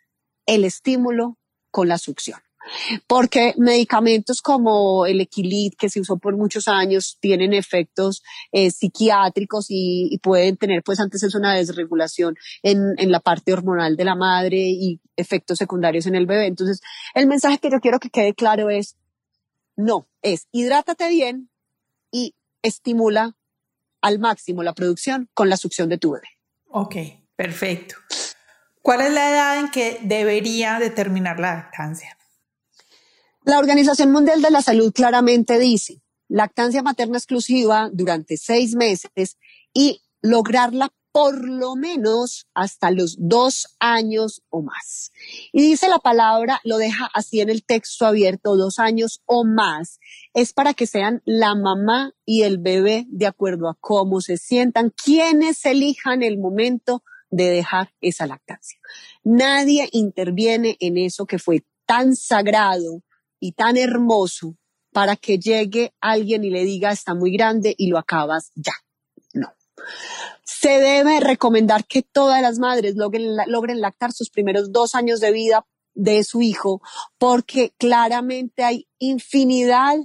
el 0.47 0.64
estímulo 0.64 1.38
con 1.70 1.88
la 1.88 1.99
succión 1.99 2.40
porque 3.06 3.54
medicamentos 3.58 4.40
como 4.40 5.06
el 5.06 5.20
Equilid, 5.20 5.72
que 5.78 5.88
se 5.88 6.00
usó 6.00 6.18
por 6.18 6.36
muchos 6.36 6.68
años, 6.68 7.18
tienen 7.20 7.52
efectos 7.52 8.22
eh, 8.52 8.70
psiquiátricos 8.70 9.66
y, 9.68 10.18
pueden 10.22 10.56
tener, 10.56 10.82
pues 10.82 11.00
antes 11.00 11.22
es 11.22 11.34
una 11.34 11.54
desregulación 11.54 12.36
en, 12.62 12.94
en 12.98 13.10
la 13.10 13.20
parte 13.20 13.52
hormonal 13.52 13.96
de 13.96 14.04
la 14.04 14.14
madre 14.14 14.58
y 14.58 15.00
efectos 15.16 15.58
secundarios 15.58 16.06
en 16.06 16.14
el 16.14 16.26
bebé. 16.26 16.46
Entonces, 16.46 16.80
el 17.14 17.26
mensaje 17.26 17.58
que 17.58 17.70
yo 17.70 17.80
quiero 17.80 17.98
que 17.98 18.10
quede 18.10 18.34
claro 18.34 18.70
es, 18.70 18.96
no, 19.76 20.06
es 20.22 20.46
hidrátate 20.52 21.08
bien 21.08 21.50
y 22.10 22.34
estimula 22.62 23.36
al 24.00 24.18
máximo 24.18 24.62
la 24.62 24.74
producción 24.74 25.28
con 25.34 25.48
la 25.48 25.56
succión 25.56 25.88
de 25.88 25.98
tu 25.98 26.12
bebé. 26.12 26.28
Ok, 26.68 26.96
perfecto. 27.36 27.96
¿Cuál 28.82 29.02
es 29.02 29.12
la 29.12 29.30
edad 29.30 29.60
en 29.60 29.70
que 29.70 29.98
debería 30.02 30.78
determinar 30.78 31.38
la 31.38 31.54
lactancia? 31.54 32.18
La 33.45 33.59
Organización 33.59 34.12
Mundial 34.12 34.40
de 34.40 34.53
la 34.53 34.62
Salud 34.62 34.93
claramente 34.93 35.59
dice 35.59 36.01
lactancia 36.28 36.80
materna 36.80 37.18
exclusiva 37.18 37.90
durante 37.93 38.36
seis 38.36 38.76
meses 38.76 39.36
y 39.74 40.01
lograrla 40.20 40.93
por 41.11 41.47
lo 41.47 41.74
menos 41.74 42.47
hasta 42.55 42.93
los 42.93 43.16
dos 43.18 43.76
años 43.80 44.43
o 44.49 44.62
más. 44.62 45.11
Y 45.53 45.61
dice 45.61 45.88
la 45.88 45.99
palabra, 45.99 46.61
lo 46.62 46.78
deja 46.78 47.11
así 47.12 47.40
en 47.40 47.51
el 47.51 47.64
texto 47.64 48.07
abierto, 48.07 48.57
dos 48.57 48.78
años 48.78 49.22
o 49.26 49.45
más, 49.45 49.99
es 50.34 50.53
para 50.53 50.72
que 50.72 50.86
sean 50.86 51.20
la 51.24 51.57
mamá 51.57 52.14
y 52.24 52.43
el 52.43 52.59
bebé 52.59 53.07
de 53.09 53.26
acuerdo 53.26 53.68
a 53.68 53.76
cómo 53.80 54.20
se 54.20 54.36
sientan, 54.36 54.90
quienes 54.90 55.66
elijan 55.66 56.22
el 56.22 56.38
momento 56.38 57.03
de 57.30 57.51
dejar 57.51 57.93
esa 58.01 58.28
lactancia. 58.28 58.78
Nadie 59.24 59.88
interviene 59.90 60.76
en 60.78 60.97
eso 60.97 61.26
que 61.26 61.40
fue 61.40 61.64
tan 61.86 62.14
sagrado 62.14 63.03
y 63.43 63.53
tan 63.53 63.76
hermoso 63.76 64.57
para 64.93 65.16
que 65.16 65.38
llegue 65.38 65.93
alguien 66.01 66.45
y 66.45 66.51
le 66.51 66.64
diga 66.64 66.93
está 66.93 67.12
muy 67.12 67.32
grande 67.32 67.74
y 67.76 67.88
lo 67.88 67.99
acabas 67.99 68.53
ya. 68.55 68.72
No. 69.34 69.53
Se 70.45 70.78
debe 70.78 71.18
recomendar 71.18 71.84
que 71.84 72.03
todas 72.03 72.40
las 72.40 72.61
madres 72.61 72.95
logren, 72.95 73.36
logren 73.49 73.80
lactar 73.80 74.12
sus 74.12 74.30
primeros 74.30 74.70
dos 74.70 74.95
años 74.95 75.18
de 75.18 75.32
vida 75.32 75.66
de 75.95 76.22
su 76.22 76.40
hijo, 76.40 76.82
porque 77.18 77.74
claramente 77.78 78.62
hay 78.62 78.86
infinidad 79.01 79.97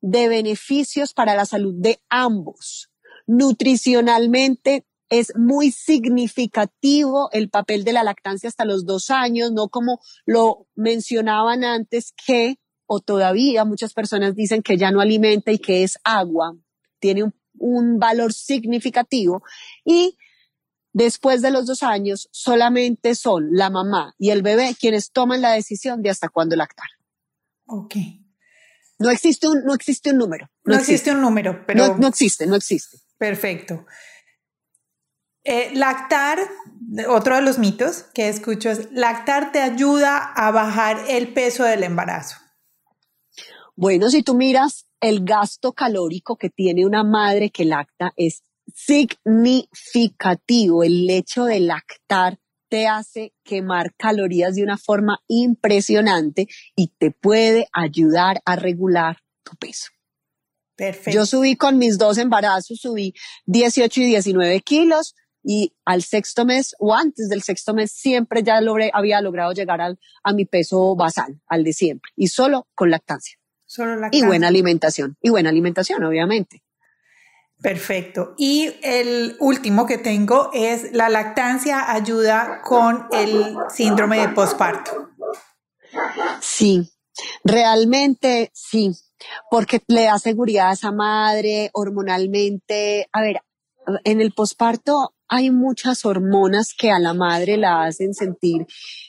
de 0.00 0.28
beneficios 0.28 1.12
para 1.12 1.34
la 1.34 1.44
salud 1.44 1.74
de 1.76 2.00
ambos. 2.08 2.90
Nutricionalmente 3.26 4.86
es 5.10 5.34
muy 5.36 5.70
significativo 5.70 7.28
el 7.32 7.50
papel 7.50 7.84
de 7.84 7.92
la 7.92 8.04
lactancia 8.04 8.48
hasta 8.48 8.64
los 8.64 8.86
dos 8.86 9.10
años, 9.10 9.52
no 9.52 9.68
como 9.68 10.00
lo 10.24 10.66
mencionaban 10.74 11.62
antes 11.62 12.14
que 12.26 12.58
o 12.86 13.00
todavía 13.00 13.64
muchas 13.64 13.92
personas 13.92 14.34
dicen 14.34 14.62
que 14.62 14.76
ya 14.76 14.90
no 14.90 15.00
alimenta 15.00 15.52
y 15.52 15.58
que 15.58 15.82
es 15.82 15.98
agua, 16.04 16.56
tiene 16.98 17.24
un, 17.58 17.98
valor 17.98 18.32
significativo 18.34 19.42
y 19.84 20.18
después 20.92 21.40
de 21.40 21.50
los 21.50 21.66
dos 21.66 21.82
años 21.82 22.28
solamente 22.30 23.14
son 23.14 23.48
la 23.52 23.70
mamá 23.70 24.14
y 24.18 24.30
el 24.30 24.42
bebé 24.42 24.76
quienes 24.78 25.10
toman 25.10 25.40
la 25.40 25.52
decisión 25.52 26.02
de 26.02 26.10
hasta 26.10 26.28
cuándo 26.28 26.54
lactar. 26.54 26.88
Ok. 27.66 27.94
No 28.98 29.10
existe 29.10 29.48
un, 29.48 29.64
no 29.64 29.74
existe 29.74 30.10
un 30.10 30.18
número. 30.18 30.50
No, 30.64 30.74
existe. 30.74 31.10
un 31.12 31.20
número, 31.20 31.64
pero... 31.66 31.96
No, 31.96 32.08
existe, 32.08 32.46
no 32.46 32.56
existe. 32.56 32.98
Perfecto. 33.18 33.86
Eh, 35.44 35.70
lactar, 35.74 36.38
otro 37.08 37.36
de 37.36 37.42
los 37.42 37.58
mitos 37.58 38.04
que 38.14 38.28
escucho 38.28 38.70
es, 38.70 38.90
lactar 38.92 39.52
te 39.52 39.60
ayuda 39.60 40.18
a 40.18 40.50
bajar 40.50 41.04
el 41.08 41.32
peso 41.32 41.64
del 41.64 41.84
embarazo. 41.84 42.36
Bueno, 43.76 44.10
si 44.10 44.22
tú 44.22 44.34
miras 44.34 44.86
el 45.00 45.24
gasto 45.24 45.72
calórico 45.72 46.36
que 46.36 46.50
tiene 46.50 46.84
una 46.86 47.04
madre 47.04 47.50
que 47.50 47.66
lacta 47.66 48.12
es 48.16 48.42
significativo. 48.74 50.82
El 50.82 51.08
hecho 51.10 51.44
de 51.44 51.60
lactar 51.60 52.40
te 52.68 52.88
hace 52.88 53.32
quemar 53.44 53.94
calorías 53.96 54.56
de 54.56 54.64
una 54.64 54.76
forma 54.76 55.20
impresionante 55.28 56.48
y 56.74 56.88
te 56.98 57.12
puede 57.12 57.68
ayudar 57.72 58.42
a 58.44 58.56
regular 58.56 59.18
tu 59.44 59.54
peso. 59.56 59.90
Perfecto. 60.74 61.12
Yo 61.12 61.26
subí 61.26 61.54
con 61.56 61.78
mis 61.78 61.96
dos 61.96 62.18
embarazos, 62.18 62.80
subí 62.80 63.14
18 63.46 64.00
y 64.00 64.06
19 64.06 64.60
kilos 64.60 65.14
y 65.42 65.74
al 65.84 66.02
sexto 66.02 66.44
mes 66.44 66.74
o 66.78 66.92
antes 66.92 67.28
del 67.28 67.42
sexto 67.42 67.72
mes 67.72 67.92
siempre 67.92 68.42
ya 68.42 68.60
logré, 68.60 68.90
había 68.92 69.20
logrado 69.20 69.52
llegar 69.52 69.80
al, 69.80 70.00
a 70.24 70.32
mi 70.32 70.44
peso 70.44 70.96
basal, 70.96 71.40
al 71.46 71.62
de 71.62 71.72
siempre, 71.72 72.10
y 72.16 72.26
solo 72.28 72.66
con 72.74 72.90
lactancia. 72.90 73.38
Y 74.12 74.24
buena 74.24 74.48
alimentación, 74.48 75.16
y 75.20 75.30
buena 75.30 75.50
alimentación, 75.50 76.04
obviamente. 76.04 76.62
Perfecto. 77.60 78.34
Y 78.36 78.74
el 78.82 79.36
último 79.40 79.86
que 79.86 79.98
tengo 79.98 80.50
es 80.52 80.92
la 80.92 81.08
lactancia 81.08 81.90
ayuda 81.90 82.60
con 82.62 83.06
el 83.12 83.56
síndrome 83.74 84.20
de 84.20 84.28
posparto. 84.28 85.10
Sí, 86.40 86.90
realmente 87.44 88.50
sí, 88.52 88.92
porque 89.50 89.80
le 89.86 90.04
da 90.04 90.18
seguridad 90.18 90.70
a 90.70 90.74
esa 90.74 90.92
madre 90.92 91.70
hormonalmente. 91.72 93.08
A 93.12 93.22
ver, 93.22 93.40
en 94.04 94.20
el 94.20 94.32
posparto 94.32 95.14
hay 95.28 95.50
muchas 95.50 96.04
hormonas 96.04 96.74
que 96.76 96.90
a 96.90 96.98
la 96.98 97.14
madre 97.14 97.56
la 97.56 97.84
hacen 97.84 98.12
sentir. 98.12 98.66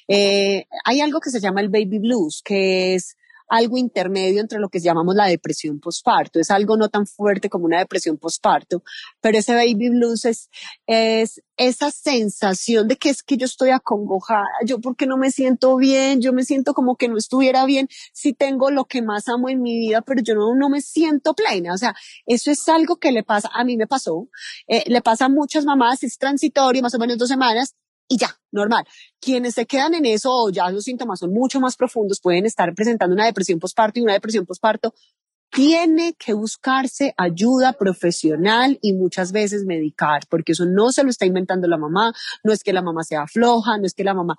Eh, 0.08 0.66
hay 0.86 1.02
algo 1.02 1.20
que 1.20 1.30
se 1.30 1.42
llama 1.42 1.62
el 1.62 1.70
baby 1.70 2.00
blues, 2.00 2.42
que 2.44 2.96
es 2.96 3.17
algo 3.48 3.78
intermedio 3.78 4.42
entre 4.42 4.60
lo 4.60 4.70
que 4.70 4.80
llamamos 4.80 5.16
la 5.16 5.26
depresión 5.26 5.80
postparto. 5.80 6.40
Es 6.40 6.52
algo 6.52 6.78
no 6.78 6.90
tan 6.90 7.06
fuerte 7.06 7.50
como 7.50 7.66
una 7.66 7.80
depresión 7.80 8.18
postparto, 8.18 8.84
pero 9.22 9.38
ese 9.38 9.54
baby 9.54 9.90
blues 9.90 10.26
es, 10.26 10.50
es 10.86 11.42
esa 11.58 11.92
sensación 11.92 12.88
de 12.88 12.98
que 12.98 13.10
es 13.10 13.24
que 13.24 13.38
yo 13.38 13.46
estoy 13.46 13.72
acongojada, 13.72 14.46
yo 14.66 14.80
porque 14.80 15.08
no 15.08 15.18
me 15.18 15.32
siento 15.32 15.76
bien, 15.78 16.22
yo 16.22 16.34
me 16.34 16.44
siento 16.44 16.74
como 16.74 16.96
que 16.96 17.08
no 17.08 17.18
estuviera 17.18 17.66
bien 17.66 17.88
si 18.14 18.34
tengo 18.34 18.70
lo 18.70 18.86
que 18.86 19.02
más 19.02 19.28
amo 19.28 19.50
en 19.50 19.62
mi 19.62 19.78
vida, 19.78 20.02
pero 20.02 20.22
yo 20.22 20.36
no, 20.36 20.56
no 20.56 20.70
me 20.70 20.82
siento 20.82 21.34
plena. 21.34 21.74
O 21.74 21.78
sea, 21.78 21.96
eso 22.26 22.52
es 22.52 22.68
algo 22.70 22.98
que 22.98 23.12
le 23.12 23.24
pasa, 23.24 23.50
a 23.54 23.64
mí 23.64 23.78
me 23.78 23.88
pasó, 23.88 24.28
eh, 24.68 24.84
le 24.88 25.02
pasa 25.02 25.26
a 25.26 25.30
muchas 25.30 25.66
mamás, 25.66 26.04
es 26.04 26.18
transitorio, 26.18 26.82
más 26.82 26.94
o 26.94 27.00
menos 27.00 27.18
dos 27.18 27.30
semanas, 27.30 27.76
y 28.08 28.18
ya, 28.18 28.40
normal. 28.52 28.86
Quienes 29.20 29.56
se 29.56 29.66
quedan 29.66 29.94
en 29.94 30.06
eso 30.06 30.32
o 30.32 30.50
ya 30.50 30.70
los 30.70 30.84
síntomas 30.84 31.20
son 31.20 31.34
mucho 31.34 31.60
más 31.60 31.76
profundos, 31.76 32.20
pueden 32.22 32.46
estar 32.46 32.74
presentando 32.74 33.14
una 33.14 33.26
depresión 33.26 33.60
postparto 33.60 34.00
y 34.00 34.04
una 34.04 34.14
depresión 34.14 34.46
postparto 34.46 34.94
tiene 35.50 36.14
que 36.14 36.34
buscarse 36.34 37.14
ayuda 37.18 37.74
profesional 37.74 38.78
y 38.82 38.94
muchas 38.94 39.32
veces 39.32 39.64
medicar, 39.66 40.24
porque 40.30 40.52
eso 40.52 40.66
no 40.66 40.92
se 40.92 41.04
lo 41.04 41.10
está 41.10 41.26
inventando 41.26 41.68
la 41.68 41.78
mamá, 41.78 42.14
no 42.44 42.52
es 42.52 42.64
que 42.64 42.74
la 42.74 42.82
mamá 42.82 43.04
sea 43.04 43.28
floja, 43.28 43.78
no 43.78 43.86
es 43.86 43.94
que 43.94 44.04
la 44.04 44.14
mamá, 44.14 44.36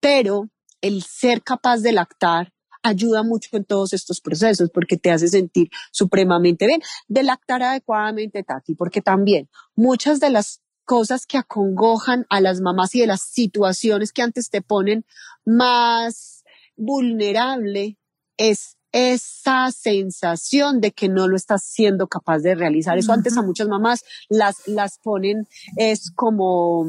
pero 0.00 0.48
el 0.80 1.02
ser 1.02 1.42
capaz 1.42 1.78
de 1.78 1.92
lactar 1.92 2.52
ayuda 2.82 3.22
mucho 3.22 3.56
en 3.56 3.64
todos 3.64 3.92
estos 3.92 4.20
procesos 4.20 4.70
porque 4.72 4.96
te 4.96 5.10
hace 5.10 5.28
sentir 5.28 5.68
supremamente 5.92 6.66
bien. 6.66 6.80
De 7.08 7.22
lactar 7.22 7.62
adecuadamente, 7.62 8.42
Tati, 8.42 8.74
porque 8.74 9.02
también 9.02 9.48
muchas 9.74 10.20
de 10.20 10.30
las 10.30 10.62
cosas 10.90 11.24
que 11.24 11.38
acongojan 11.38 12.26
a 12.30 12.40
las 12.40 12.60
mamás 12.60 12.96
y 12.96 13.00
de 13.00 13.06
las 13.06 13.22
situaciones 13.22 14.10
que 14.10 14.22
antes 14.22 14.50
te 14.50 14.60
ponen 14.60 15.04
más 15.44 16.42
vulnerable 16.74 17.96
es 18.36 18.76
esa 18.90 19.70
sensación 19.70 20.80
de 20.80 20.90
que 20.90 21.08
no 21.08 21.28
lo 21.28 21.36
estás 21.36 21.62
siendo 21.62 22.08
capaz 22.08 22.40
de 22.40 22.56
realizar. 22.56 22.98
Eso 22.98 23.12
antes 23.12 23.38
a 23.38 23.42
muchas 23.42 23.68
mamás 23.68 24.02
las, 24.28 24.66
las 24.66 24.98
ponen, 24.98 25.46
es 25.76 26.10
como 26.10 26.84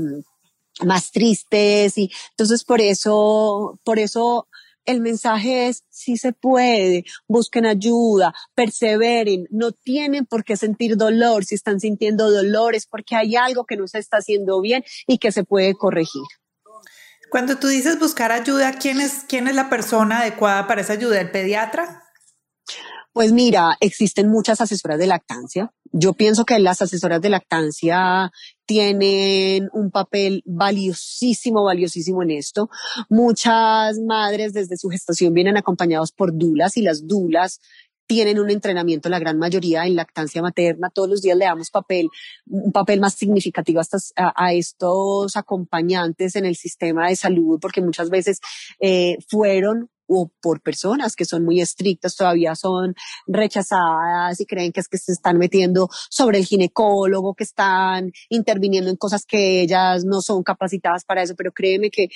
más 0.84 1.12
tristes 1.12 1.95
y 1.99 2.10
entonces 2.32 2.64
por 2.64 2.82
eso, 2.82 3.80
por 3.84 3.99
eso 3.99 4.47
el 4.86 5.01
mensaje 5.01 5.67
es, 5.67 5.84
si 5.89 6.17
se 6.17 6.34
puede, 6.34 7.05
busquen 7.27 7.65
ayuda, 7.65 8.34
perseveren, 8.55 9.47
no 9.49 9.71
tienen 9.71 10.25
por 10.25 10.43
qué 10.43 10.57
sentir 10.57 10.97
dolor, 10.97 11.45
si 11.45 11.55
están 11.55 11.79
sintiendo 11.79 12.32
dolor 12.32 12.75
es 12.75 12.88
porque 12.88 13.15
hay 13.15 13.36
algo 13.36 13.65
que 13.65 13.77
no 13.77 13.88
se 13.88 13.99
está 13.99 14.17
haciendo 14.17 14.61
bien 14.61 14.84
y 15.07 15.17
que 15.17 15.32
se 15.32 15.43
puede 15.43 15.73
corregir. 15.75 16.23
Cuando 17.29 17.57
tú 17.57 17.67
dices 17.67 17.97
buscar 17.97 18.32
ayuda, 18.32 18.73
¿quién 18.73 18.99
es, 18.99 19.23
quién 19.27 19.47
es 19.47 19.55
la 19.55 19.69
persona 19.69 20.19
adecuada 20.19 20.67
para 20.67 20.82
esa 20.82 20.93
ayuda? 20.93 21.21
¿El 21.21 21.32
pediatra? 21.32 22.03
Pues 23.13 23.32
mira, 23.32 23.77
existen 23.79 24.29
muchas 24.29 24.61
asesoras 24.61 24.99
de 24.99 25.07
lactancia. 25.07 25.73
Yo 25.92 26.14
pienso 26.14 26.46
que 26.46 26.60
las 26.60 26.82
asesoras 26.82 27.22
de 27.22 27.30
lactancia 27.30 28.32
tienen 28.66 29.70
un 29.74 29.92
papel 29.92 30.42
valiosísimo, 30.46 31.64
valiosísimo 31.64 32.24
en 32.24 32.32
esto. 32.32 32.70
Muchas 33.10 34.00
madres 34.00 34.54
desde 34.54 34.78
su 34.78 34.89
gestación 34.89 35.34
vienen 35.34 35.58
acompañados 35.58 36.12
por 36.12 36.38
dulas 36.38 36.78
y 36.78 36.82
las 36.82 37.08
dulas 37.08 37.60
tienen 38.08 38.39
un 38.39 38.50
entrenamiento, 38.50 39.08
la 39.08 39.20
gran 39.20 39.38
mayoría 39.38 39.86
en 39.86 39.96
lactancia 39.96 40.42
materna. 40.42 40.89
Todos 40.94 41.10
los 41.10 41.22
días 41.22 41.38
le 41.38 41.46
damos 41.46 41.70
papel, 41.70 42.10
un 42.46 42.74
papel 42.74 43.00
más 43.00 43.14
significativo 43.14 43.80
a, 44.18 44.54
estos 44.54 45.38
acompañantes 45.38 46.36
en 46.36 46.46
el 46.46 46.58
sistema 46.58 47.08
de 47.08 47.16
salud, 47.16 47.58
porque 47.62 47.82
muchas 47.82 48.10
veces 48.10 48.42
eh, 48.82 49.18
fueron 49.30 49.89
o 50.14 50.30
por 50.41 50.62
personas 50.62 51.16
que 51.16 51.24
son 51.24 51.45
muy 51.45 51.62
estrictas, 51.62 52.18
todavía 52.18 52.53
son 52.55 52.93
rechazadas 53.28 54.39
y 54.41 54.45
creen 54.45 54.74
que 54.74 54.82
es 54.82 54.89
que 54.89 54.97
se 54.97 55.14
están 55.14 55.38
metiendo 55.38 55.89
sobre 56.09 56.38
el 56.38 56.45
ginecólogo, 56.45 57.34
que 57.34 57.45
están 57.45 58.12
interviniendo 58.30 58.89
en 58.89 58.97
cosas 58.97 59.26
que 59.26 59.62
ellas 59.62 60.03
no 60.03 60.22
son 60.22 60.43
capacitadas 60.43 61.05
para 61.05 61.24
eso, 61.24 61.34
pero 61.38 61.53
créeme 61.53 61.89
que 61.89 62.09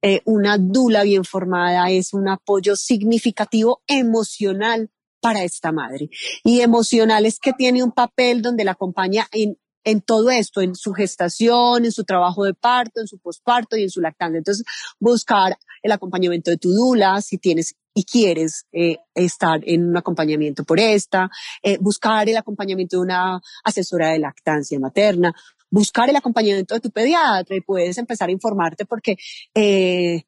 eh, 0.00 0.22
una 0.24 0.56
dula 0.56 1.02
bien 1.02 1.24
formada 1.24 1.90
es 1.90 2.14
un 2.14 2.26
apoyo 2.28 2.74
significativo 2.74 3.82
emocional 3.86 4.90
para 5.20 5.44
esta 5.44 5.70
madre. 5.72 6.08
Y 6.42 6.60
emocional 6.60 7.26
es 7.26 7.38
que 7.38 7.52
tiene 7.52 7.82
un 7.82 7.92
papel 7.92 8.42
donde 8.42 8.64
la 8.64 8.72
acompaña 8.72 9.28
en, 9.30 9.56
en 9.84 10.00
todo 10.00 10.30
esto, 10.30 10.60
en 10.60 10.74
su 10.74 10.92
gestación, 10.92 11.84
en 11.84 11.92
su 11.92 12.04
trabajo 12.04 12.44
de 12.44 12.54
parto, 12.54 13.00
en 13.00 13.06
su 13.06 13.18
posparto 13.18 13.76
y 13.76 13.82
en 13.82 13.90
su 13.90 14.00
lactancia. 14.00 14.38
Entonces, 14.38 14.64
buscar 14.98 15.56
el 15.82 15.92
acompañamiento 15.92 16.50
de 16.50 16.58
tu 16.58 16.70
dula, 16.72 17.20
si 17.20 17.38
tienes 17.38 17.74
y 17.94 18.04
quieres 18.04 18.66
eh, 18.72 18.98
estar 19.14 19.60
en 19.64 19.88
un 19.88 19.96
acompañamiento 19.96 20.64
por 20.64 20.80
esta, 20.80 21.30
eh, 21.62 21.78
buscar 21.80 22.28
el 22.28 22.36
acompañamiento 22.36 22.96
de 22.96 23.02
una 23.02 23.40
asesora 23.64 24.08
de 24.08 24.18
lactancia 24.18 24.78
materna, 24.78 25.34
buscar 25.70 26.08
el 26.08 26.16
acompañamiento 26.16 26.74
de 26.74 26.80
tu 26.80 26.90
pediatra 26.90 27.56
y 27.56 27.60
puedes 27.60 27.98
empezar 27.98 28.28
a 28.28 28.32
informarte 28.32 28.86
porque 28.86 29.16
eh, 29.54 30.24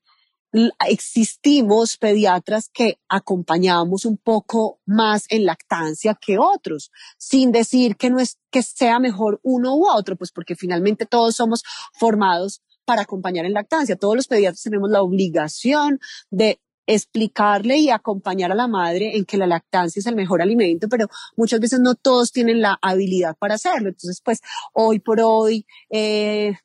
existimos 0.88 1.96
pediatras 1.96 2.68
que 2.72 2.98
acompañamos 3.08 4.04
un 4.04 4.16
poco 4.16 4.78
más 4.86 5.24
en 5.28 5.46
lactancia 5.46 6.16
que 6.20 6.38
otros, 6.38 6.92
sin 7.18 7.50
decir 7.50 7.96
que 7.96 8.10
no 8.10 8.20
es 8.20 8.38
que 8.50 8.62
sea 8.62 9.00
mejor 9.00 9.40
uno 9.42 9.74
u 9.74 9.88
otro, 9.88 10.16
pues 10.16 10.30
porque 10.30 10.54
finalmente 10.54 11.06
todos 11.06 11.34
somos 11.34 11.64
formados 11.98 12.62
para 12.84 13.02
acompañar 13.02 13.46
en 13.46 13.52
lactancia. 13.52 13.96
Todos 13.96 14.14
los 14.14 14.28
pediatras 14.28 14.62
tenemos 14.62 14.90
la 14.90 15.02
obligación 15.02 15.98
de 16.30 16.60
explicarle 16.86 17.78
y 17.78 17.90
acompañar 17.90 18.52
a 18.52 18.54
la 18.54 18.68
madre 18.68 19.16
en 19.16 19.24
que 19.24 19.38
la 19.38 19.46
lactancia 19.46 20.00
es 20.00 20.06
el 20.06 20.14
mejor 20.14 20.42
alimento, 20.42 20.88
pero 20.88 21.08
muchas 21.36 21.58
veces 21.58 21.80
no 21.80 21.94
todos 21.94 22.30
tienen 22.30 22.60
la 22.60 22.78
habilidad 22.82 23.36
para 23.38 23.54
hacerlo. 23.54 23.88
Entonces, 23.88 24.20
pues 24.22 24.40
hoy 24.72 25.00
por 25.00 25.20
hoy 25.20 25.66
eh, 25.90 26.58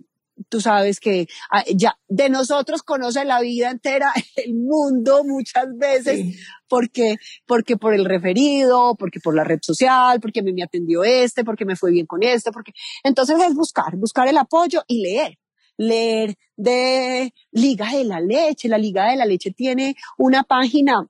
tú 0.48 0.62
sabes 0.62 1.00
que 1.00 1.28
ah, 1.52 1.64
ya 1.76 1.98
de 2.08 2.30
nosotros 2.30 2.84
conoce 2.84 3.26
la 3.26 3.42
vida 3.42 3.70
entera 3.70 4.14
el 4.36 4.56
mundo 4.56 5.24
muchas 5.26 5.68
veces 5.78 6.38
porque 6.68 7.18
porque 7.46 7.78
por 7.78 7.94
el 7.94 8.06
referido, 8.06 8.96
porque 8.96 9.20
por 9.20 9.36
la 9.36 9.44
red 9.44 9.60
social, 9.62 10.20
porque 10.22 10.42
mí 10.42 10.54
me 10.54 10.64
atendió 10.64 11.04
este, 11.04 11.44
porque 11.44 11.66
me 11.66 11.76
fue 11.76 11.92
bien 11.92 12.06
con 12.06 12.24
este, 12.24 12.52
porque 12.52 12.74
entonces 13.04 13.38
es 13.42 13.54
buscar, 13.54 13.96
buscar 13.96 14.28
el 14.28 14.38
apoyo 14.38 14.84
y 14.88 15.02
leer. 15.02 15.38
Leer 15.78 16.36
de 16.58 17.34
Liga 17.52 17.90
de 17.94 18.04
la 18.04 18.20
Leche. 18.20 18.68
La 18.68 18.78
Liga 18.78 19.10
de 19.10 19.16
la 19.16 19.26
Leche 19.26 19.52
tiene 19.52 19.96
una 20.18 20.44
página 20.44 21.08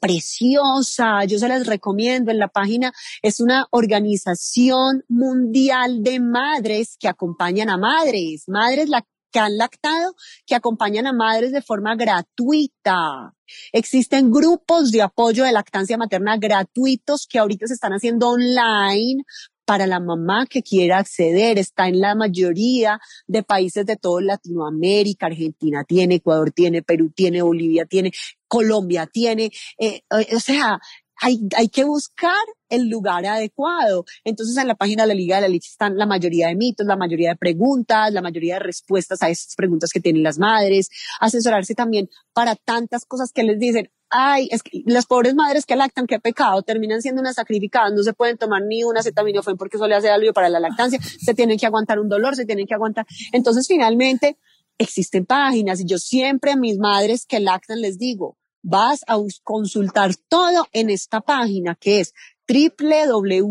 preciosa, 0.00 1.24
yo 1.24 1.38
se 1.38 1.48
las 1.48 1.66
recomiendo 1.66 2.30
en 2.30 2.38
la 2.38 2.48
página, 2.48 2.92
es 3.22 3.38
una 3.40 3.66
organización 3.70 5.04
mundial 5.08 6.02
de 6.02 6.18
madres 6.20 6.96
que 6.98 7.08
acompañan 7.08 7.70
a 7.70 7.76
madres, 7.76 8.44
madres 8.48 8.88
que 9.30 9.38
han 9.38 9.56
lactado, 9.56 10.14
que 10.46 10.54
acompañan 10.54 11.06
a 11.06 11.12
madres 11.12 11.52
de 11.52 11.62
forma 11.62 11.94
gratuita. 11.94 13.34
Existen 13.72 14.30
grupos 14.30 14.90
de 14.90 15.02
apoyo 15.02 15.44
de 15.44 15.52
lactancia 15.52 15.96
materna 15.96 16.36
gratuitos 16.36 17.26
que 17.26 17.38
ahorita 17.38 17.66
se 17.66 17.74
están 17.74 17.92
haciendo 17.92 18.30
online 18.30 19.24
para 19.70 19.86
la 19.86 20.00
mamá 20.00 20.46
que 20.50 20.64
quiera 20.64 20.98
acceder. 20.98 21.56
Está 21.56 21.86
en 21.86 22.00
la 22.00 22.16
mayoría 22.16 22.98
de 23.28 23.44
países 23.44 23.86
de 23.86 23.94
toda 23.94 24.20
Latinoamérica. 24.20 25.26
Argentina 25.26 25.84
tiene, 25.84 26.16
Ecuador 26.16 26.50
tiene, 26.50 26.82
Perú 26.82 27.12
tiene, 27.14 27.40
Bolivia 27.40 27.86
tiene, 27.86 28.10
Colombia 28.48 29.06
tiene. 29.06 29.52
Eh, 29.78 30.02
eh, 30.10 30.34
o 30.34 30.40
sea, 30.40 30.80
hay, 31.20 31.38
hay 31.56 31.68
que 31.68 31.84
buscar 31.84 32.34
el 32.68 32.88
lugar 32.88 33.24
adecuado. 33.26 34.06
Entonces, 34.24 34.56
en 34.56 34.66
la 34.66 34.74
página 34.74 35.04
de 35.04 35.08
la 35.10 35.14
Liga 35.14 35.36
de 35.36 35.42
la 35.42 35.48
Leche 35.48 35.68
están 35.70 35.96
la 35.96 36.06
mayoría 36.06 36.48
de 36.48 36.56
mitos, 36.56 36.84
la 36.84 36.96
mayoría 36.96 37.28
de 37.28 37.36
preguntas, 37.36 38.12
la 38.12 38.22
mayoría 38.22 38.54
de 38.54 38.64
respuestas 38.64 39.22
a 39.22 39.30
esas 39.30 39.54
preguntas 39.54 39.90
que 39.92 40.00
tienen 40.00 40.24
las 40.24 40.40
madres, 40.40 40.88
asesorarse 41.20 41.76
también 41.76 42.10
para 42.32 42.56
tantas 42.56 43.04
cosas 43.04 43.30
que 43.32 43.44
les 43.44 43.60
dicen, 43.60 43.88
ay, 44.10 44.48
es 44.50 44.62
que 44.62 44.82
las 44.86 45.06
pobres 45.06 45.34
madres 45.34 45.66
que 45.66 45.76
lactan, 45.76 46.06
qué 46.06 46.20
pecado, 46.20 46.62
terminan 46.62 47.00
siendo 47.00 47.20
unas 47.20 47.36
sacrificadas, 47.36 47.92
no 47.92 48.02
se 48.02 48.12
pueden 48.12 48.36
tomar 48.36 48.62
ni 48.62 48.84
una 48.84 49.00
acetaminofén 49.00 49.56
porque 49.56 49.76
eso 49.76 49.86
le 49.86 49.94
hace 49.94 50.10
algo 50.10 50.32
para 50.32 50.48
la 50.48 50.60
lactancia, 50.60 51.00
se 51.00 51.34
tienen 51.34 51.58
que 51.58 51.66
aguantar 51.66 51.98
un 51.98 52.08
dolor, 52.08 52.36
se 52.36 52.44
tienen 52.44 52.66
que 52.66 52.74
aguantar. 52.74 53.06
Entonces, 53.32 53.66
finalmente, 53.66 54.36
existen 54.78 55.26
páginas 55.26 55.80
y 55.80 55.86
yo 55.86 55.98
siempre 55.98 56.52
a 56.52 56.56
mis 56.56 56.78
madres 56.78 57.26
que 57.26 57.40
lactan 57.40 57.80
les 57.80 57.98
digo, 57.98 58.36
vas 58.62 59.04
a 59.06 59.16
consultar 59.42 60.14
todo 60.28 60.66
en 60.72 60.90
esta 60.90 61.20
página 61.20 61.74
que 61.74 62.00
es 62.00 62.14
www.e 62.48 63.50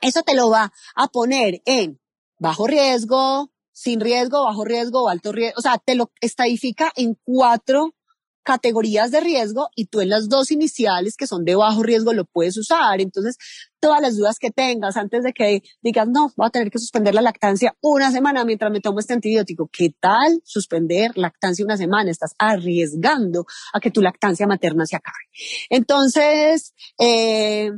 eso 0.00 0.22
te 0.22 0.34
lo 0.34 0.50
va 0.50 0.72
a 0.94 1.08
poner 1.08 1.62
en 1.64 1.98
bajo 2.38 2.66
riesgo, 2.66 3.50
sin 3.76 4.00
riesgo, 4.00 4.42
bajo 4.44 4.64
riesgo, 4.64 5.06
alto 5.10 5.32
riesgo. 5.32 5.58
O 5.58 5.60
sea, 5.60 5.76
te 5.76 5.96
lo 5.96 6.10
estadifica 6.22 6.90
en 6.96 7.18
cuatro 7.24 7.94
categorías 8.42 9.10
de 9.10 9.20
riesgo 9.20 9.68
y 9.74 9.86
tú 9.86 10.00
en 10.00 10.08
las 10.08 10.30
dos 10.30 10.50
iniciales 10.50 11.16
que 11.16 11.26
son 11.26 11.44
de 11.44 11.56
bajo 11.56 11.82
riesgo 11.82 12.14
lo 12.14 12.24
puedes 12.24 12.56
usar. 12.56 13.02
Entonces, 13.02 13.36
todas 13.78 14.00
las 14.00 14.16
dudas 14.16 14.38
que 14.38 14.50
tengas 14.50 14.96
antes 14.96 15.24
de 15.24 15.34
que 15.34 15.62
digas, 15.82 16.08
no, 16.08 16.32
voy 16.36 16.46
a 16.46 16.50
tener 16.50 16.70
que 16.70 16.78
suspender 16.78 17.14
la 17.14 17.20
lactancia 17.20 17.76
una 17.82 18.10
semana 18.10 18.46
mientras 18.46 18.72
me 18.72 18.80
tomo 18.80 18.98
este 18.98 19.12
antibiótico. 19.12 19.68
¿Qué 19.70 19.94
tal 20.00 20.40
suspender 20.42 21.10
lactancia 21.18 21.62
una 21.62 21.76
semana? 21.76 22.10
Estás 22.10 22.32
arriesgando 22.38 23.44
a 23.74 23.80
que 23.80 23.90
tu 23.90 24.00
lactancia 24.00 24.46
materna 24.46 24.86
se 24.86 24.96
acabe. 24.96 25.26
Entonces, 25.68 26.72
eh, 26.98 27.72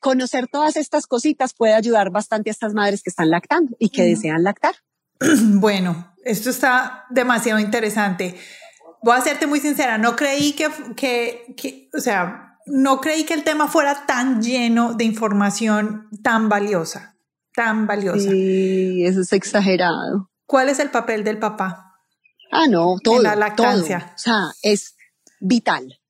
conocer 0.00 0.48
todas 0.48 0.76
estas 0.76 1.06
cositas 1.06 1.54
puede 1.54 1.74
ayudar 1.74 2.10
bastante 2.10 2.50
a 2.50 2.52
estas 2.52 2.74
madres 2.74 3.04
que 3.04 3.10
están 3.10 3.30
lactando 3.30 3.76
y 3.78 3.90
que 3.90 4.02
desean 4.02 4.42
lactar. 4.42 4.74
Bueno, 5.60 6.14
esto 6.24 6.50
está 6.50 7.06
demasiado 7.10 7.58
interesante 7.58 8.36
voy 9.02 9.16
a 9.16 9.20
serte 9.20 9.46
muy 9.46 9.60
sincera, 9.60 9.98
no 9.98 10.16
creí 10.16 10.52
que, 10.52 10.68
que, 10.96 11.88
o 11.94 12.00
sea, 12.00 12.58
no 12.66 13.00
creí 13.00 13.24
que 13.24 13.34
el 13.34 13.44
tema 13.44 13.68
fuera 13.68 14.06
tan 14.06 14.42
lleno 14.42 14.94
de 14.94 15.04
información 15.04 16.08
tan 16.22 16.48
valiosa, 16.48 17.16
tan 17.54 17.86
valiosa. 17.86 18.30
Sí, 18.30 19.04
eso 19.04 19.20
es 19.20 19.32
exagerado. 19.32 20.30
¿Cuál 20.46 20.68
es 20.68 20.78
el 20.78 20.90
papel 20.90 21.24
del 21.24 21.38
papá? 21.38 21.94
Ah, 22.50 22.66
no, 22.68 22.96
todo. 23.02 23.16
En 23.16 23.22
la 23.24 23.36
lactancia. 23.36 24.12
O 24.14 24.18
sea, 24.18 24.42
es 24.62 24.96
vital. 25.40 26.00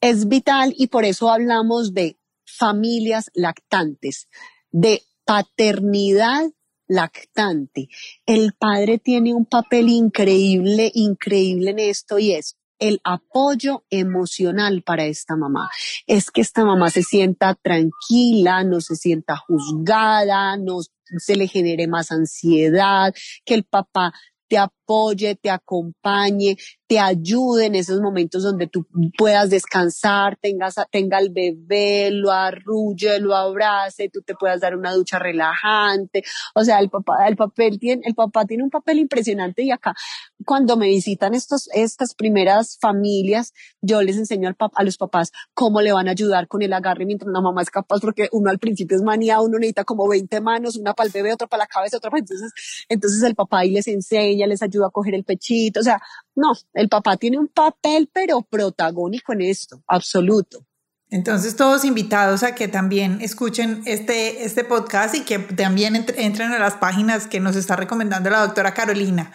Es 0.00 0.28
vital 0.28 0.74
y 0.76 0.88
por 0.88 1.04
eso 1.04 1.30
hablamos 1.30 1.94
de 1.94 2.18
familias 2.44 3.30
lactantes, 3.34 4.28
de 4.70 5.02
paternidad 5.24 6.44
lactante. 6.88 7.88
El 8.26 8.54
padre 8.54 8.98
tiene 8.98 9.34
un 9.34 9.44
papel 9.44 9.88
increíble, 9.88 10.90
increíble 10.94 11.70
en 11.70 11.78
esto 11.78 12.18
y 12.18 12.32
es 12.32 12.56
el 12.78 13.00
apoyo 13.04 13.84
emocional 13.90 14.82
para 14.82 15.04
esta 15.04 15.36
mamá. 15.36 15.68
Es 16.06 16.30
que 16.30 16.40
esta 16.40 16.64
mamá 16.64 16.90
se 16.90 17.02
sienta 17.02 17.54
tranquila, 17.54 18.64
no 18.64 18.80
se 18.80 18.96
sienta 18.96 19.36
juzgada, 19.36 20.56
no 20.56 20.78
se 21.18 21.36
le 21.36 21.48
genere 21.48 21.88
más 21.88 22.12
ansiedad, 22.12 23.14
que 23.44 23.54
el 23.54 23.64
papá 23.64 24.12
te 24.48 24.58
apoye, 24.58 25.34
te 25.36 25.50
acompañe, 25.50 26.56
te 26.86 26.98
ayude 26.98 27.66
en 27.66 27.74
esos 27.74 28.00
momentos 28.00 28.42
donde 28.42 28.66
tú 28.66 28.86
puedas 29.16 29.50
descansar, 29.50 30.38
tengas, 30.40 30.76
tenga 30.90 31.18
el 31.18 31.30
bebé, 31.30 32.10
lo 32.10 32.32
arrulle, 32.32 33.20
lo 33.20 33.36
abrace, 33.36 34.08
tú 34.08 34.22
te 34.22 34.34
puedas 34.34 34.60
dar 34.60 34.74
una 34.74 34.92
ducha 34.92 35.18
relajante. 35.18 36.22
O 36.54 36.64
sea, 36.64 36.78
el 36.80 36.88
papá, 36.88 37.28
el 37.28 37.36
papel 37.36 37.78
tiene, 37.78 38.02
el 38.06 38.14
papá 38.14 38.46
tiene 38.46 38.64
un 38.64 38.70
papel 38.70 38.98
impresionante 38.98 39.62
y 39.62 39.70
acá 39.70 39.94
cuando 40.44 40.76
me 40.76 40.88
visitan 40.88 41.34
estos, 41.34 41.68
estas 41.72 42.14
primeras 42.14 42.78
familias, 42.80 43.52
yo 43.80 44.02
les 44.02 44.16
enseño 44.16 44.48
al 44.48 44.56
a 44.74 44.82
los 44.84 44.96
papás 44.96 45.32
cómo 45.54 45.80
le 45.80 45.92
van 45.92 46.08
a 46.08 46.12
ayudar 46.12 46.48
con 46.48 46.62
el 46.62 46.72
agarre 46.72 47.06
mientras 47.06 47.28
una 47.28 47.40
mamá 47.40 47.62
es 47.62 47.70
capaz, 47.70 48.00
porque 48.00 48.28
uno 48.32 48.50
al 48.50 48.58
principio 48.58 48.96
es 48.96 49.02
manía, 49.02 49.40
uno 49.40 49.58
necesita 49.58 49.84
como 49.84 50.08
20 50.08 50.40
manos, 50.40 50.76
una 50.76 50.94
para 50.94 51.06
el 51.06 51.12
bebé, 51.12 51.32
otra 51.32 51.46
para 51.46 51.64
la 51.64 51.66
cabeza, 51.66 51.96
otra 51.96 52.10
para 52.10 52.20
entonces, 52.20 52.52
entonces 52.88 53.22
el 53.22 53.34
papá 53.34 53.60
ahí 53.60 53.70
les 53.70 53.88
enseña, 53.88 54.46
les 54.46 54.62
ayuda 54.62 54.86
a 54.86 54.90
coger 54.90 55.14
el 55.14 55.24
pechito, 55.24 55.80
o 55.80 55.82
sea, 55.82 56.00
no, 56.34 56.52
el 56.72 56.88
papá 56.88 57.16
tiene 57.16 57.38
un 57.38 57.48
papel, 57.48 58.10
pero 58.12 58.42
protagónico 58.42 59.32
en 59.32 59.42
esto, 59.42 59.82
absoluto. 59.86 60.64
Entonces, 61.10 61.56
todos 61.56 61.86
invitados 61.86 62.42
a 62.42 62.54
que 62.54 62.68
también 62.68 63.22
escuchen 63.22 63.82
este, 63.86 64.44
este 64.44 64.62
podcast 64.62 65.14
y 65.14 65.22
que 65.22 65.38
también 65.38 65.96
entren 65.96 66.52
a 66.52 66.58
las 66.58 66.74
páginas 66.74 67.26
que 67.26 67.40
nos 67.40 67.56
está 67.56 67.76
recomendando 67.76 68.28
la 68.28 68.40
doctora 68.40 68.74
Carolina. 68.74 69.32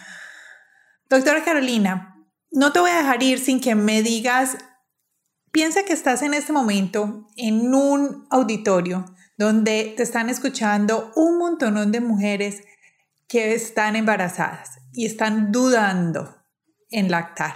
Doctora 1.14 1.44
Carolina, 1.44 2.26
no 2.49 2.72
te 2.72 2.80
voy 2.80 2.90
a 2.90 2.98
dejar 2.98 3.22
ir 3.22 3.38
sin 3.38 3.61
que 3.61 3.76
me 3.76 4.02
digas, 4.02 4.57
piensa 5.52 5.85
que 5.85 5.94
estás 5.94 6.23
en 6.23 6.34
este 6.34 6.52
momento 6.52 7.27
en 7.38 7.72
un 7.72 8.26
auditorio 8.31 9.06
donde 9.38 9.94
te 9.95 10.02
están 10.02 10.31
escuchando 10.31 11.11
un 11.15 11.38
montón 11.38 11.91
de 11.91 12.02
mujeres 12.02 12.64
que 13.27 13.53
están 13.53 13.95
embarazadas 13.95 14.80
y 14.91 15.06
están 15.06 15.52
dudando 15.52 16.35
en 16.90 17.11
lactar, 17.11 17.53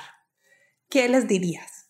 ¿qué 0.87 1.09
les 1.09 1.27
dirías? 1.27 1.87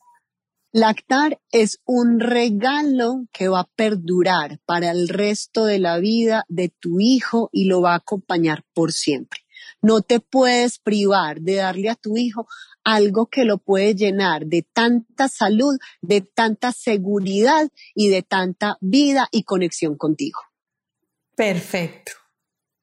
Lactar 0.71 1.41
es 1.51 1.81
un 1.83 2.21
regalo 2.21 3.25
que 3.33 3.49
va 3.49 3.59
a 3.59 3.69
perdurar 3.75 4.61
para 4.65 4.91
el 4.91 5.09
resto 5.09 5.65
de 5.65 5.79
la 5.79 5.97
vida 5.97 6.45
de 6.47 6.69
tu 6.69 7.01
hijo 7.01 7.49
y 7.51 7.65
lo 7.65 7.81
va 7.81 7.91
a 7.91 7.97
acompañar 7.97 8.63
por 8.73 8.93
siempre. 8.93 9.41
No 9.87 10.01
te 10.01 10.19
puedes 10.19 10.79
privar 10.79 11.39
de 11.39 11.55
darle 11.55 11.89
a 11.89 11.95
tu 11.95 12.17
hijo 12.17 12.45
algo 12.83 13.27
que 13.27 13.45
lo 13.45 13.57
puede 13.57 13.95
llenar 13.95 14.45
de 14.45 14.67
tanta 14.73 15.29
salud, 15.29 15.77
de 16.01 16.19
tanta 16.19 16.73
seguridad 16.73 17.69
y 17.95 18.09
de 18.09 18.21
tanta 18.21 18.77
vida 18.81 19.29
y 19.31 19.43
conexión 19.43 19.95
contigo. 19.95 20.41
Perfecto. 21.37 22.11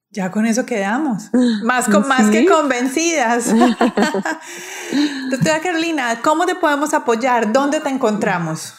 Ya 0.09 0.31
con 0.31 0.47
eso 0.47 0.65
quedamos. 0.65 1.25
Más, 1.63 1.91
con, 1.91 2.09
más 2.09 2.31
que 2.31 2.47
convencidas. 2.47 3.53
Doctora 5.31 5.61
Carolina, 5.61 6.23
¿cómo 6.23 6.47
te 6.47 6.55
podemos 6.55 6.95
apoyar? 6.95 7.53
¿Dónde 7.53 7.81
te 7.81 7.91
encontramos? 7.91 8.73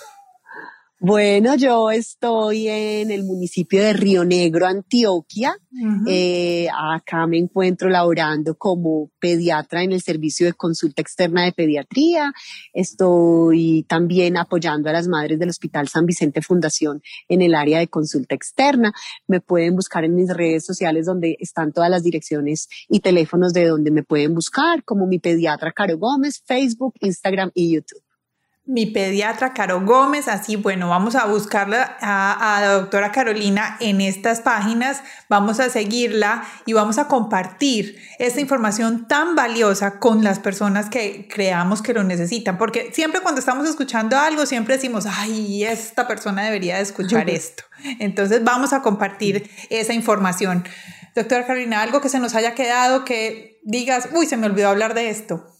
Bueno, 0.98 1.56
yo 1.56 1.92
estoy 1.92 2.70
en 2.70 3.12
el 3.12 3.26
municipio 3.26 3.82
de 3.82 3.92
Río 3.92 4.24
Negro, 4.24 4.66
Antioquia. 4.66 5.58
Eh, 6.08 6.68
acá 6.74 7.28
me 7.28 7.38
encuentro 7.38 7.90
laborando 7.90 8.56
como 8.56 9.12
pediatra 9.20 9.84
en 9.84 9.92
el 9.92 10.02
servicio 10.02 10.46
de 10.46 10.54
consulta 10.54 11.02
externa 11.02 11.44
de 11.44 11.52
pediatría. 11.52 12.32
Estoy 12.74 13.86
también 13.90 14.38
apoyando 14.38 14.90
a 14.90 14.94
las 14.94 15.10
madres 15.10 15.38
del 15.38 15.50
Hospital 15.50 15.90
San 15.90 16.06
Vicente 16.06 16.42
Fundación 16.42 17.02
en 17.28 17.42
el 17.42 17.56
área 17.56 17.80
de 17.80 17.90
consulta 17.90 18.34
externa. 18.34 18.94
Me 19.28 19.42
pueden 19.42 19.76
buscar 19.76 20.06
en 20.06 20.16
mis 20.16 20.30
redes 20.30 20.66
sociales 20.66 21.06
donde 21.06 21.36
están 21.42 21.74
todas 21.74 21.90
las 21.90 22.04
direcciones 22.04 22.70
y 22.88 23.02
teléfonos 23.02 23.52
de 23.52 23.68
donde 23.68 23.92
me 23.92 24.04
pueden 24.04 24.34
buscar, 24.34 24.86
como 24.86 25.08
mi 25.08 25.20
pediatra 25.20 25.74
Caro 25.74 25.98
Gómez, 25.98 26.42
Facebook, 26.46 26.94
Instagram 27.02 27.52
y 27.54 27.76
YouTube 27.76 28.05
mi 28.66 28.88
pediatra 28.88 29.54
Caro 29.54 29.82
Gómez. 29.82 30.28
Así, 30.28 30.56
bueno, 30.56 30.90
vamos 30.90 31.16
a 31.16 31.26
buscarla 31.26 31.98
a, 32.02 32.60
la 32.62 32.72
doctora 32.74 33.12
Carolina 33.12 33.78
en 33.80 34.02
estas 34.02 34.42
páginas, 34.42 35.02
vamos 35.30 35.60
a 35.60 35.70
seguirla 35.70 36.44
y 36.66 36.74
vamos 36.74 36.98
a 36.98 37.08
compartir 37.08 37.98
esta 38.20 38.42
información 38.42 39.08
tan 39.08 39.36
valiosa 39.36 40.00
con 40.00 40.24
las 40.24 40.40
personas 40.40 40.90
que 40.90 41.28
creamos 41.28 41.82
que 41.82 41.94
lo 41.94 42.04
necesitan. 42.04 42.58
Porque 42.58 42.92
siempre 42.94 43.22
cuando 43.22 43.40
estamos 43.40 43.68
escuchando 43.68 44.18
algo, 44.18 44.46
siempre 44.46 44.76
decimos, 44.76 45.06
ay, 45.06 45.64
esta 45.64 46.08
persona 46.08 46.44
debería 46.44 46.78
de 46.78 46.82
escuchar 46.82 47.30
esto. 47.30 47.64
Entonces 48.00 48.44
vamos 48.44 48.74
a 48.74 48.82
compartir 48.82 49.50
esa 49.70 49.94
información. 49.94 50.64
Doctora 51.16 51.46
Carolina, 51.46 51.82
algo 51.82 52.02
que 52.02 52.10
se 52.10 52.20
nos 52.20 52.36
haya 52.36 52.56
quedado 52.56 53.06
que 53.06 53.62
digas, 53.64 54.10
uy, 54.14 54.26
se 54.26 54.38
me 54.38 54.48
olvidó 54.48 54.70
hablar 54.70 54.94
de 54.94 55.10
esto. 55.10 55.55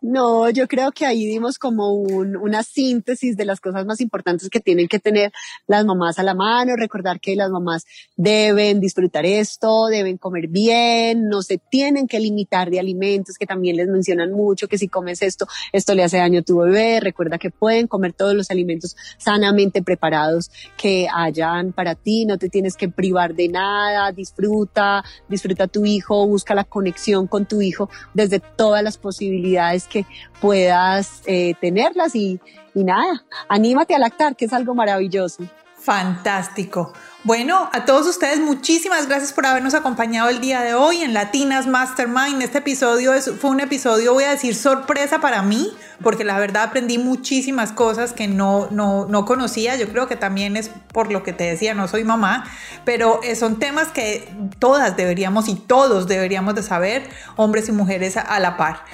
No, 0.00 0.48
yo 0.50 0.68
creo 0.68 0.92
que 0.92 1.06
ahí 1.06 1.26
dimos 1.26 1.58
como 1.58 1.92
un, 1.92 2.36
una 2.36 2.62
síntesis 2.62 3.36
de 3.36 3.44
las 3.44 3.60
cosas 3.60 3.84
más 3.84 4.00
importantes 4.00 4.48
que 4.48 4.60
tienen 4.60 4.86
que 4.86 5.00
tener 5.00 5.32
las 5.66 5.84
mamás 5.84 6.20
a 6.20 6.22
la 6.22 6.34
mano, 6.34 6.76
recordar 6.76 7.18
que 7.18 7.34
las 7.34 7.50
mamás 7.50 7.84
deben 8.16 8.78
disfrutar 8.78 9.26
esto, 9.26 9.86
deben 9.86 10.16
comer 10.16 10.46
bien, 10.46 11.28
no 11.28 11.42
se 11.42 11.58
tienen 11.58 12.06
que 12.06 12.20
limitar 12.20 12.70
de 12.70 12.78
alimentos, 12.78 13.36
que 13.36 13.46
también 13.46 13.76
les 13.76 13.88
mencionan 13.88 14.30
mucho, 14.30 14.68
que 14.68 14.78
si 14.78 14.86
comes 14.86 15.20
esto, 15.20 15.48
esto 15.72 15.94
le 15.96 16.04
hace 16.04 16.18
daño 16.18 16.40
a 16.40 16.44
tu 16.44 16.58
bebé, 16.58 17.00
recuerda 17.00 17.38
que 17.38 17.50
pueden 17.50 17.88
comer 17.88 18.12
todos 18.12 18.34
los 18.34 18.52
alimentos 18.52 18.96
sanamente 19.18 19.82
preparados 19.82 20.50
que 20.76 21.08
hayan 21.12 21.72
para 21.72 21.96
ti, 21.96 22.24
no 22.24 22.38
te 22.38 22.48
tienes 22.48 22.76
que 22.76 22.88
privar 22.88 23.34
de 23.34 23.48
nada, 23.48 24.12
disfruta, 24.12 25.02
disfruta 25.28 25.64
a 25.64 25.68
tu 25.68 25.84
hijo, 25.84 26.24
busca 26.24 26.54
la 26.54 26.62
conexión 26.62 27.26
con 27.26 27.46
tu 27.46 27.60
hijo 27.62 27.90
desde 28.14 28.38
todas 28.38 28.84
las 28.84 28.96
posibilidades 28.96 29.87
que 29.88 30.06
puedas 30.40 31.22
eh, 31.26 31.54
tenerlas 31.60 32.14
y, 32.14 32.40
y 32.74 32.84
nada, 32.84 33.24
anímate 33.48 33.94
a 33.94 33.98
lactar, 33.98 34.36
que 34.36 34.44
es 34.44 34.52
algo 34.52 34.74
maravilloso. 34.74 35.44
Fantástico. 35.80 36.92
Bueno, 37.24 37.68
a 37.72 37.84
todos 37.84 38.06
ustedes 38.06 38.40
muchísimas 38.40 39.08
gracias 39.08 39.32
por 39.32 39.46
habernos 39.46 39.74
acompañado 39.74 40.28
el 40.28 40.40
día 40.40 40.60
de 40.60 40.74
hoy 40.74 41.02
en 41.02 41.14
Latinas 41.14 41.66
Mastermind. 41.66 42.42
Este 42.42 42.58
episodio 42.58 43.12
fue 43.40 43.50
un 43.50 43.60
episodio, 43.60 44.12
voy 44.12 44.24
a 44.24 44.30
decir, 44.30 44.54
sorpresa 44.54 45.20
para 45.20 45.42
mí, 45.42 45.72
porque 46.02 46.24
la 46.24 46.38
verdad 46.38 46.64
aprendí 46.64 46.98
muchísimas 46.98 47.72
cosas 47.72 48.12
que 48.12 48.28
no, 48.28 48.68
no, 48.70 49.06
no 49.06 49.24
conocía. 49.24 49.76
Yo 49.76 49.88
creo 49.88 50.08
que 50.08 50.16
también 50.16 50.56
es 50.56 50.70
por 50.92 51.10
lo 51.10 51.22
que 51.22 51.32
te 51.32 51.44
decía, 51.44 51.74
no 51.74 51.88
soy 51.88 52.04
mamá, 52.04 52.44
pero 52.84 53.20
eh, 53.22 53.34
son 53.34 53.58
temas 53.58 53.88
que 53.88 54.28
todas 54.58 54.96
deberíamos 54.96 55.48
y 55.48 55.54
todos 55.54 56.06
deberíamos 56.06 56.54
de 56.54 56.62
saber, 56.62 57.08
hombres 57.36 57.68
y 57.68 57.72
mujeres 57.72 58.16
a 58.16 58.38
la 58.40 58.56
par. 58.56 58.84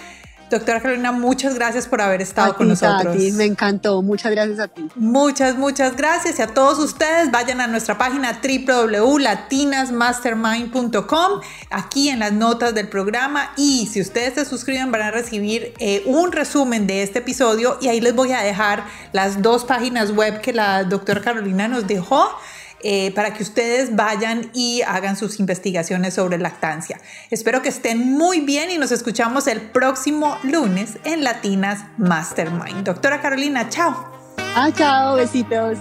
Doctora 0.55 0.81
Carolina, 0.81 1.11
muchas 1.11 1.57
gracias 1.57 1.89
por 1.89 2.01
haber 2.01 2.23
estado 2.23 2.55
con 2.55 2.69
nosotros. 2.69 3.17
ti, 3.17 3.33
me 3.33 3.45
encantó. 3.45 4.03
Muchas 4.03 4.31
gracias 4.31 4.61
a 4.61 4.69
ti. 4.69 4.87
Muchas, 4.95 5.57
muchas 5.57 5.97
gracias. 5.97 6.39
Y 6.39 6.43
a 6.43 6.47
todos 6.47 6.79
ustedes, 6.79 7.33
vayan 7.33 7.61
a 7.61 7.67
nuestra 7.67 7.99
página 7.99 8.41
www.latinasmastermind.com, 8.41 11.41
aquí 11.71 12.09
en 12.09 12.21
las 12.21 12.33
notas 12.33 12.73
del 12.73 12.89
programa. 12.89 13.51
Y 13.57 13.89
si 13.89 14.01
ustedes 14.01 14.35
se 14.35 14.45
suscriben, 14.45 14.93
van 14.93 15.03
a 15.03 15.11
recibir 15.11 15.75
eh, 15.81 16.05
un 16.07 16.31
resumen 16.31 16.87
de 16.87 17.03
este 17.03 17.19
episodio. 17.19 17.77
Y 17.81 17.89
ahí 17.89 18.01
les 18.01 18.15
voy 18.15 18.31
a 18.31 18.43
dejar 18.43 18.85
las 19.11 19.43
dos 19.43 19.65
páginas 19.65 20.13
web 20.13 20.41
que 20.41 20.53
la 20.53 20.85
doctora 20.85 21.21
Carolina 21.21 21.67
nos 21.67 21.89
dejó. 21.89 22.31
Eh, 22.87 23.13
para 23.15 23.33
que 23.33 23.43
ustedes 23.43 23.97
vayan 23.97 24.51
y 24.53 24.83
hagan 24.83 25.17
sus 25.17 25.41
investigaciones 25.41 26.13
sobre 26.13 26.37
lactancia. 26.37 27.01
Espero 27.31 27.63
que 27.63 27.71
estén 27.71 28.13
muy 28.13 28.41
bien 28.41 28.71
y 28.71 28.77
nos 28.77 28.93
escuchamos 28.93 29.47
el 29.47 29.63
próximo 29.63 30.37
lunes 30.43 30.99
en 31.05 31.25
Latinas 31.25 31.87
Mastermind. 31.97 32.85
Doctora 32.85 33.23
Carolina, 33.23 33.71
chao. 33.71 34.13
Ah, 34.55 34.71
chao, 34.71 35.17
besitos. 35.17 35.79